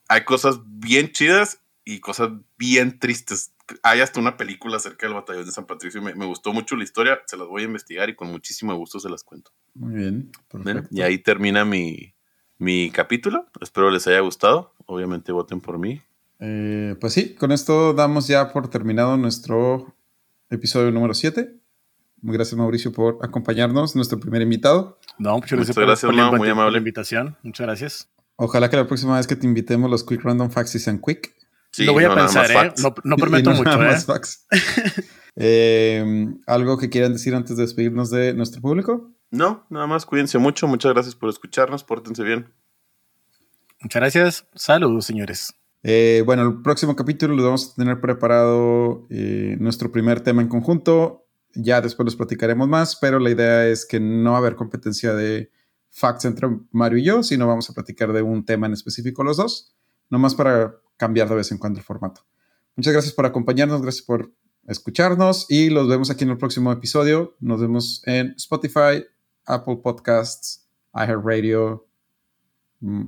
Hay 0.09 0.25
cosas 0.25 0.59
bien 0.65 1.13
chidas 1.13 1.61
y 1.85 2.01
cosas 2.01 2.31
bien 2.59 2.99
tristes. 2.99 3.53
Hay 3.83 4.01
hasta 4.01 4.21
una 4.21 4.37
película 4.37 4.77
acerca 4.77 5.07
del 5.07 5.15
batallón 5.15 5.45
de 5.45 5.53
San 5.53 5.67
Patricio. 5.67 6.01
Me, 6.03 6.15
me, 6.15 6.27
gustó 6.27 6.53
mucho 6.53 6.77
la 6.77 6.85
historia, 6.85 7.21
se 7.27 7.37
las 7.37 7.49
voy 7.49 7.63
a 7.63 7.67
investigar 7.67 8.09
y 8.09 8.17
con 8.17 8.31
muchísimo 8.31 8.75
gusto 8.77 9.01
se 9.01 9.09
las 9.09 9.25
cuento. 9.25 9.51
Muy 9.75 9.95
bien. 9.95 10.31
Perfecto. 10.49 10.89
Y 10.91 11.03
ahí 11.03 11.19
termina 11.19 11.65
mi, 11.65 12.15
mi 12.59 12.91
capítulo. 12.91 13.47
Espero 13.61 13.91
les 13.91 14.07
haya 14.07 14.21
gustado. 14.21 14.73
Obviamente 14.87 15.33
voten 15.33 15.61
por 15.61 15.79
mí. 15.79 16.01
Eh, 16.39 16.97
pues 17.01 17.13
sí, 17.13 17.35
con 17.35 17.53
esto 17.53 17.95
damos 17.95 18.29
ya 18.29 18.53
por 18.53 18.69
terminado 18.69 19.17
nuestro 19.17 19.95
episodio 20.51 20.91
número 20.91 21.15
7. 21.15 21.57
Gracias 22.23 22.59
Mauricio 22.59 22.93
por 22.93 23.19
acompañarnos, 23.23 23.95
nuestro 23.95 24.19
primer 24.19 24.43
invitado. 24.43 24.99
No, 25.19 25.35
muchas 25.35 25.53
gracias, 25.53 25.75
por, 25.75 25.87
gracias, 25.87 26.09
por, 26.09 26.15
la, 26.15 26.31
muy 26.31 26.49
amable. 26.49 26.73
la 26.73 26.79
invitación. 26.79 27.37
Muchas 27.43 27.67
gracias. 27.67 28.09
Ojalá 28.37 28.69
que 28.69 28.77
la 28.77 28.87
próxima 28.87 29.17
vez 29.17 29.27
que 29.27 29.37
te 29.37 29.47
invitemos 29.47 29.91
los 29.91 30.05
Quick 30.05 30.23
Random 30.23 30.51
Facts 30.51 30.73
sean 30.83 31.01
quick. 31.01 31.35
Sí, 31.77 31.85
lo 31.85 31.93
voy 31.93 32.05
a 32.05 32.09
no, 32.09 32.15
pensar, 32.15 32.51
¿eh? 32.51 32.73
No, 32.79 32.95
no, 33.05 33.17
prometo 33.19 33.51
no 33.51 33.57
mucho, 33.57 33.83
¿eh? 33.83 33.97
eh, 35.37 36.27
¿Algo 36.47 36.79
que 36.79 36.89
quieran 36.89 37.13
decir 37.13 37.35
antes 37.35 37.59
de 37.59 37.65
despedirnos 37.65 38.11
de 38.11 38.33
nuestro 38.33 38.63
público? 38.63 39.13
No, 39.31 39.67
nada 39.69 39.87
más 39.87 40.07
cuídense 40.07 40.39
mucho. 40.39 40.67
Muchas 40.67 40.95
gracias 40.95 41.15
por 41.15 41.29
escucharnos. 41.29 41.85
Pórtense 41.85 42.23
bien. 42.23 42.51
Muchas 43.83 44.01
gracias. 44.01 44.47
Saludos, 44.55 45.05
señores. 45.05 45.53
Eh, 45.83 46.23
bueno, 46.25 46.45
el 46.45 46.63
próximo 46.63 46.97
capítulo 46.97 47.37
lo 47.37 47.45
vamos 47.45 47.71
a 47.71 47.75
tener 47.75 48.01
preparado 48.01 49.07
eh, 49.11 49.59
nuestro 49.61 49.93
primer 49.93 50.23
tema 50.23 50.41
en 50.41 50.49
conjunto. 50.49 51.27
Ya 51.55 51.83
después 51.83 52.07
los 52.07 52.17
platicaremos 52.17 52.69
más, 52.69 52.97
pero 52.97 53.19
la 53.19 53.29
idea 53.29 53.67
es 53.67 53.85
que 53.85 54.01
no 54.01 54.31
va 54.31 54.39
a 54.39 54.41
haber 54.41 54.57
competencia 54.57 55.13
de 55.13 55.51
facts 55.91 56.25
entre 56.25 56.49
Mario 56.71 57.01
y 57.01 57.05
yo, 57.05 57.23
sino 57.23 57.47
vamos 57.47 57.69
a 57.69 57.75
platicar 57.75 58.15
de 58.15 58.23
un 58.23 58.47
tema 58.47 58.67
en 58.67 58.73
específico 58.73 59.23
los 59.23 59.37
dos, 59.37 59.77
nomás 60.09 60.35
para 60.35 60.77
cambiar 60.97 61.29
de 61.29 61.37
vez 61.37 61.51
en 61.53 61.59
cuando 61.59 61.79
el 61.79 61.85
formato. 61.85 62.27
Muchas 62.77 62.93
gracias 62.93 63.15
por 63.15 63.27
acompañarnos, 63.27 63.83
gracias 63.83 64.05
por 64.05 64.33
escucharnos 64.67 65.47
y 65.49 65.71
los 65.71 65.89
vemos 65.89 66.11
aquí 66.11 66.25
en 66.25 66.31
el 66.31 66.39
próximo 66.39 66.73
episodio. 66.73 67.37
Nos 67.41 67.61
vemos 67.61 68.03
en 68.05 68.35
Spotify, 68.37 69.05
Apple 69.45 69.77
Podcasts, 69.83 70.67
iHeartRadio. 70.95 71.87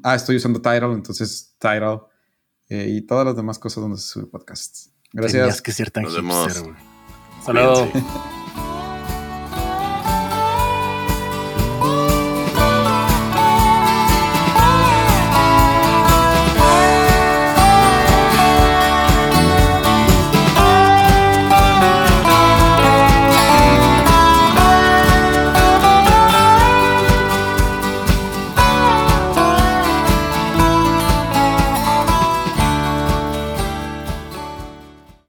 Ah, 0.03 0.14
estoy 0.14 0.36
usando 0.36 0.61
Tidal, 0.61 0.93
entonces 0.93 1.55
Tidal 1.59 2.03
eh, 2.68 2.86
y 2.89 3.03
todas 3.03 3.26
las 3.26 3.36
demás 3.36 3.59
cosas 3.59 3.82
donde 3.82 3.99
se 3.99 4.09
sube 4.09 4.26
podcasts. 4.26 4.93
Gracias. 5.12 5.41
Tenías 5.41 5.62
que 5.62 5.72
ser 5.72 5.91
tan 5.91 6.05
hipster, 6.05 6.74
Saludos. 7.45 7.89